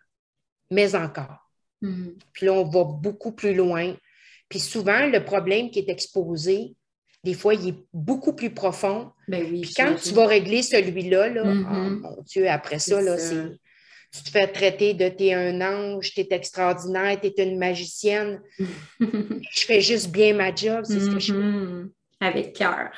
mais 0.70 0.94
encore. 0.94 1.50
Mhm. 1.82 2.16
Puis 2.32 2.46
là, 2.46 2.52
on 2.52 2.64
va 2.64 2.84
beaucoup 2.84 3.32
plus 3.32 3.54
loin. 3.54 3.94
Puis 4.48 4.60
souvent, 4.60 5.06
le 5.06 5.24
problème 5.24 5.70
qui 5.70 5.78
est 5.78 5.88
exposé, 5.88 6.74
des 7.22 7.34
fois, 7.34 7.54
il 7.54 7.68
est 7.68 7.84
beaucoup 7.92 8.32
plus 8.32 8.50
profond. 8.50 9.12
Ben 9.28 9.44
oui, 9.50 9.60
Puis 9.60 9.74
quand 9.74 9.94
tu 9.94 10.12
vas 10.12 10.26
régler 10.26 10.62
celui-là, 10.62 11.28
là, 11.28 11.42
oh 11.44 11.54
mon 11.54 12.22
Dieu, 12.22 12.48
après 12.48 12.78
ça, 12.78 13.00
là, 13.00 13.18
ça. 13.18 13.44
tu 14.12 14.22
te 14.22 14.30
fais 14.30 14.48
traiter 14.48 14.94
de 14.94 15.08
t'es 15.08 15.34
un 15.34 15.60
ange, 15.60 16.14
t'es 16.14 16.28
extraordinaire, 16.30 17.20
t'es 17.20 17.34
une 17.38 17.58
magicienne. 17.58 18.40
Je 18.98 19.64
fais 19.64 19.80
juste 19.80 20.10
bien 20.10 20.34
ma 20.34 20.54
job, 20.54 20.84
c'est 20.84 21.00
ce 21.00 21.10
que 21.10 21.20
je 21.20 21.32
fais. 21.32 21.38
Mhm. 21.38 21.90
Avec 22.20 22.54
cœur. 22.54 22.90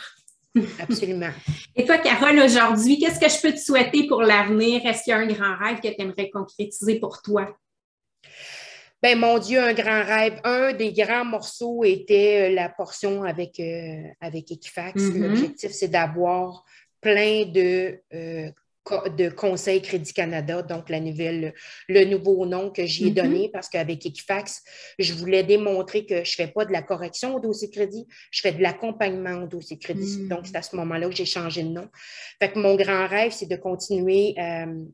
Absolument. 0.80 1.30
Et 1.74 1.84
toi, 1.84 1.98
Carole, 1.98 2.38
aujourd'hui, 2.38 2.98
qu'est-ce 2.98 3.18
que 3.18 3.28
je 3.28 3.40
peux 3.40 3.52
te 3.52 3.60
souhaiter 3.60 4.06
pour 4.06 4.22
l'avenir? 4.22 4.84
Est-ce 4.84 5.04
qu'il 5.04 5.12
y 5.12 5.14
a 5.14 5.18
un 5.18 5.26
grand 5.26 5.56
rêve 5.56 5.80
que 5.80 5.88
tu 5.88 6.00
aimerais 6.00 6.28
concrétiser 6.30 7.00
pour 7.00 7.22
toi? 7.22 7.56
Ben 9.02 9.18
mon 9.18 9.38
Dieu, 9.38 9.60
un 9.60 9.74
grand 9.74 10.04
rêve. 10.04 10.40
Un 10.44 10.72
des 10.72 10.92
grands 10.92 11.24
morceaux 11.24 11.82
était 11.84 12.50
euh, 12.50 12.54
la 12.54 12.68
portion 12.68 13.24
avec, 13.24 13.58
euh, 13.58 14.02
avec 14.20 14.50
Equifax. 14.52 15.02
Mhm. 15.02 15.22
L'objectif, 15.22 15.72
c'est 15.72 15.88
d'avoir 15.88 16.64
plein 17.00 17.44
de, 17.46 17.98
euh, 18.14 18.48
co- 18.84 19.08
de 19.08 19.28
conseils 19.28 19.82
Crédit 19.82 20.12
Canada, 20.12 20.62
donc 20.62 20.88
la 20.88 21.00
nouvelle, 21.00 21.52
le 21.88 22.04
nouveau 22.04 22.46
nom 22.46 22.70
que 22.70 22.86
j'y 22.86 23.06
ai 23.06 23.10
Mhm. 23.10 23.14
donné 23.14 23.50
parce 23.52 23.68
qu'avec 23.68 24.06
Equifax, 24.06 24.62
je 25.00 25.12
voulais 25.14 25.42
démontrer 25.42 26.06
que 26.06 26.22
je 26.22 26.40
ne 26.40 26.46
fais 26.46 26.52
pas 26.52 26.64
de 26.64 26.70
la 26.72 26.82
correction 26.82 27.34
au 27.34 27.40
dossier 27.40 27.70
crédit, 27.70 28.06
je 28.30 28.40
fais 28.40 28.52
de 28.52 28.62
l'accompagnement 28.62 29.42
au 29.42 29.46
dossier 29.48 29.78
crédit. 29.78 30.18
Mhm. 30.20 30.28
Donc, 30.28 30.46
c'est 30.46 30.54
à 30.56 30.62
ce 30.62 30.76
moment-là 30.76 31.08
que 31.08 31.16
j'ai 31.16 31.24
changé 31.24 31.64
de 31.64 31.70
nom. 31.70 31.88
Fait 32.40 32.52
que 32.52 32.58
mon 32.60 32.76
grand 32.76 33.08
rêve, 33.08 33.32
c'est 33.32 33.46
de 33.48 33.56
continuer, 33.56 34.34
euh, 34.38 34.84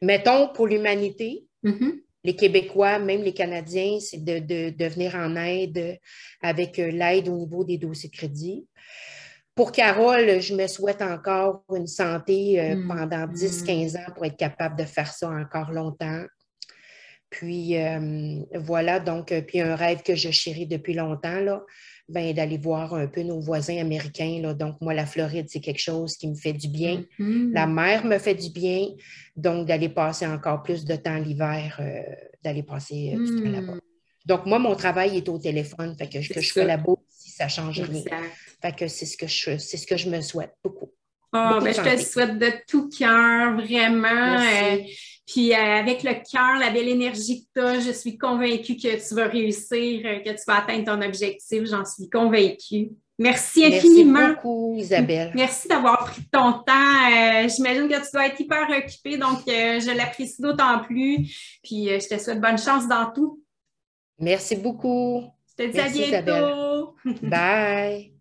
mettons, 0.00 0.48
pour 0.52 0.66
l'humanité. 0.66 1.44
Les 2.24 2.36
Québécois, 2.36 2.98
même 2.98 3.22
les 3.22 3.34
Canadiens, 3.34 3.98
c'est 4.00 4.22
de, 4.24 4.38
de, 4.38 4.70
de 4.70 4.84
venir 4.86 5.14
en 5.14 5.34
aide 5.36 5.98
avec 6.40 6.78
euh, 6.78 6.90
l'aide 6.90 7.28
au 7.28 7.36
niveau 7.36 7.64
des 7.64 7.78
dossiers 7.78 8.08
de 8.08 8.16
crédit. 8.16 8.66
Pour 9.54 9.72
Carole, 9.72 10.40
je 10.40 10.54
me 10.54 10.66
souhaite 10.66 11.02
encore 11.02 11.64
une 11.74 11.86
santé 11.86 12.60
euh, 12.60 12.76
Mm. 12.76 12.88
pendant 12.88 13.26
10-15 13.26 13.96
ans 13.98 14.12
pour 14.14 14.24
être 14.24 14.36
capable 14.36 14.78
de 14.78 14.84
faire 14.84 15.12
ça 15.12 15.28
encore 15.30 15.72
longtemps. 15.72 16.24
Puis 17.28 17.76
euh, 17.78 18.40
voilà, 18.54 19.00
donc, 19.00 19.32
puis 19.46 19.60
un 19.60 19.74
rêve 19.74 20.02
que 20.02 20.14
je 20.14 20.30
chéris 20.30 20.66
depuis 20.66 20.94
longtemps, 20.94 21.40
là, 21.40 21.62
ben, 22.08 22.34
d'aller 22.34 22.58
voir 22.58 22.94
un 22.94 23.06
peu 23.06 23.22
nos 23.22 23.40
voisins 23.40 23.78
américains. 23.78 24.40
Là. 24.42 24.54
Donc, 24.54 24.80
moi, 24.80 24.92
la 24.94 25.06
Floride, 25.06 25.46
c'est 25.48 25.60
quelque 25.60 25.80
chose 25.80 26.16
qui 26.16 26.28
me 26.28 26.34
fait 26.34 26.52
du 26.52 26.68
bien. 26.68 27.04
Mhm. 27.18 27.52
La 27.52 27.66
mer 27.66 28.04
me 28.04 28.18
fait 28.18 28.34
du 28.34 28.50
bien, 28.50 28.88
donc 29.36 29.66
d'aller 29.66 29.88
passer 29.88 30.26
encore 30.26 30.62
plus 30.62 30.84
de 30.84 30.96
temps 30.96 31.16
l'hiver, 31.18 31.78
euh, 31.80 32.02
d'aller 32.44 32.62
passer 32.62 33.14
euh, 33.14 33.24
du 33.24 33.42
temps 33.42 33.48
Mm. 33.48 33.52
là-bas. 33.52 33.78
Donc, 34.26 34.46
moi, 34.46 34.58
mon 34.58 34.74
travail 34.76 35.16
est 35.16 35.28
au 35.28 35.38
téléphone, 35.38 35.96
fait 35.96 36.08
que, 36.08 36.18
que 36.32 36.40
je 36.40 36.48
ça. 36.48 36.60
fais 36.60 36.64
là-bas 36.66 36.94
si 37.08 37.30
ça 37.30 37.48
change 37.48 37.80
rien. 37.80 38.02
Fait 38.60 38.72
que 38.76 38.86
c'est 38.86 39.06
ce 39.06 39.16
que 39.16 39.26
je 39.26 39.56
c'est 39.58 39.76
ce 39.76 39.86
que 39.86 39.96
je 39.96 40.08
me 40.08 40.20
souhaite 40.20 40.52
beaucoup. 40.62 40.90
Oh, 41.34 41.58
ben, 41.62 41.72
je 41.74 41.80
te 41.80 42.02
souhaite 42.04 42.38
de 42.38 42.50
tout 42.68 42.88
cœur, 42.90 43.54
vraiment. 43.56 44.38
Merci. 44.38 45.11
Puis 45.26 45.52
euh, 45.52 45.56
avec 45.56 46.02
le 46.02 46.14
cœur, 46.14 46.58
la 46.58 46.70
belle 46.70 46.88
énergie 46.88 47.44
que 47.44 47.60
tu 47.60 47.66
as, 47.66 47.80
je 47.80 47.92
suis 47.92 48.18
convaincue 48.18 48.76
que 48.76 49.08
tu 49.08 49.14
vas 49.14 49.28
réussir, 49.28 50.02
euh, 50.04 50.18
que 50.18 50.30
tu 50.30 50.42
vas 50.46 50.58
atteindre 50.58 50.84
ton 50.84 51.00
objectif. 51.00 51.64
J'en 51.64 51.84
suis 51.84 52.10
convaincue. 52.10 52.90
Merci 53.18 53.60
Merci 53.60 53.76
infiniment. 53.76 54.28
beaucoup, 54.30 54.74
Isabelle. 54.76 55.30
Merci 55.34 55.68
d'avoir 55.68 56.04
pris 56.06 56.22
ton 56.30 56.52
temps. 56.52 56.72
Euh, 56.72 57.48
J'imagine 57.48 57.88
que 57.88 58.04
tu 58.04 58.10
dois 58.12 58.26
être 58.26 58.40
hyper 58.40 58.68
occupée, 58.68 59.16
donc 59.16 59.40
euh, 59.48 59.78
je 59.80 59.96
l'apprécie 59.96 60.42
d'autant 60.42 60.80
plus. 60.80 61.58
Puis 61.62 61.88
je 61.88 62.08
te 62.08 62.18
souhaite 62.20 62.40
bonne 62.40 62.58
chance 62.58 62.88
dans 62.88 63.12
tout. 63.12 63.40
Merci 64.18 64.56
beaucoup. 64.56 65.24
Je 65.50 65.64
te 65.64 65.70
dis 65.70 65.76
Merci, 65.76 66.14
à 66.14 66.22
bientôt. 66.22 66.94
Bye. 67.22 68.11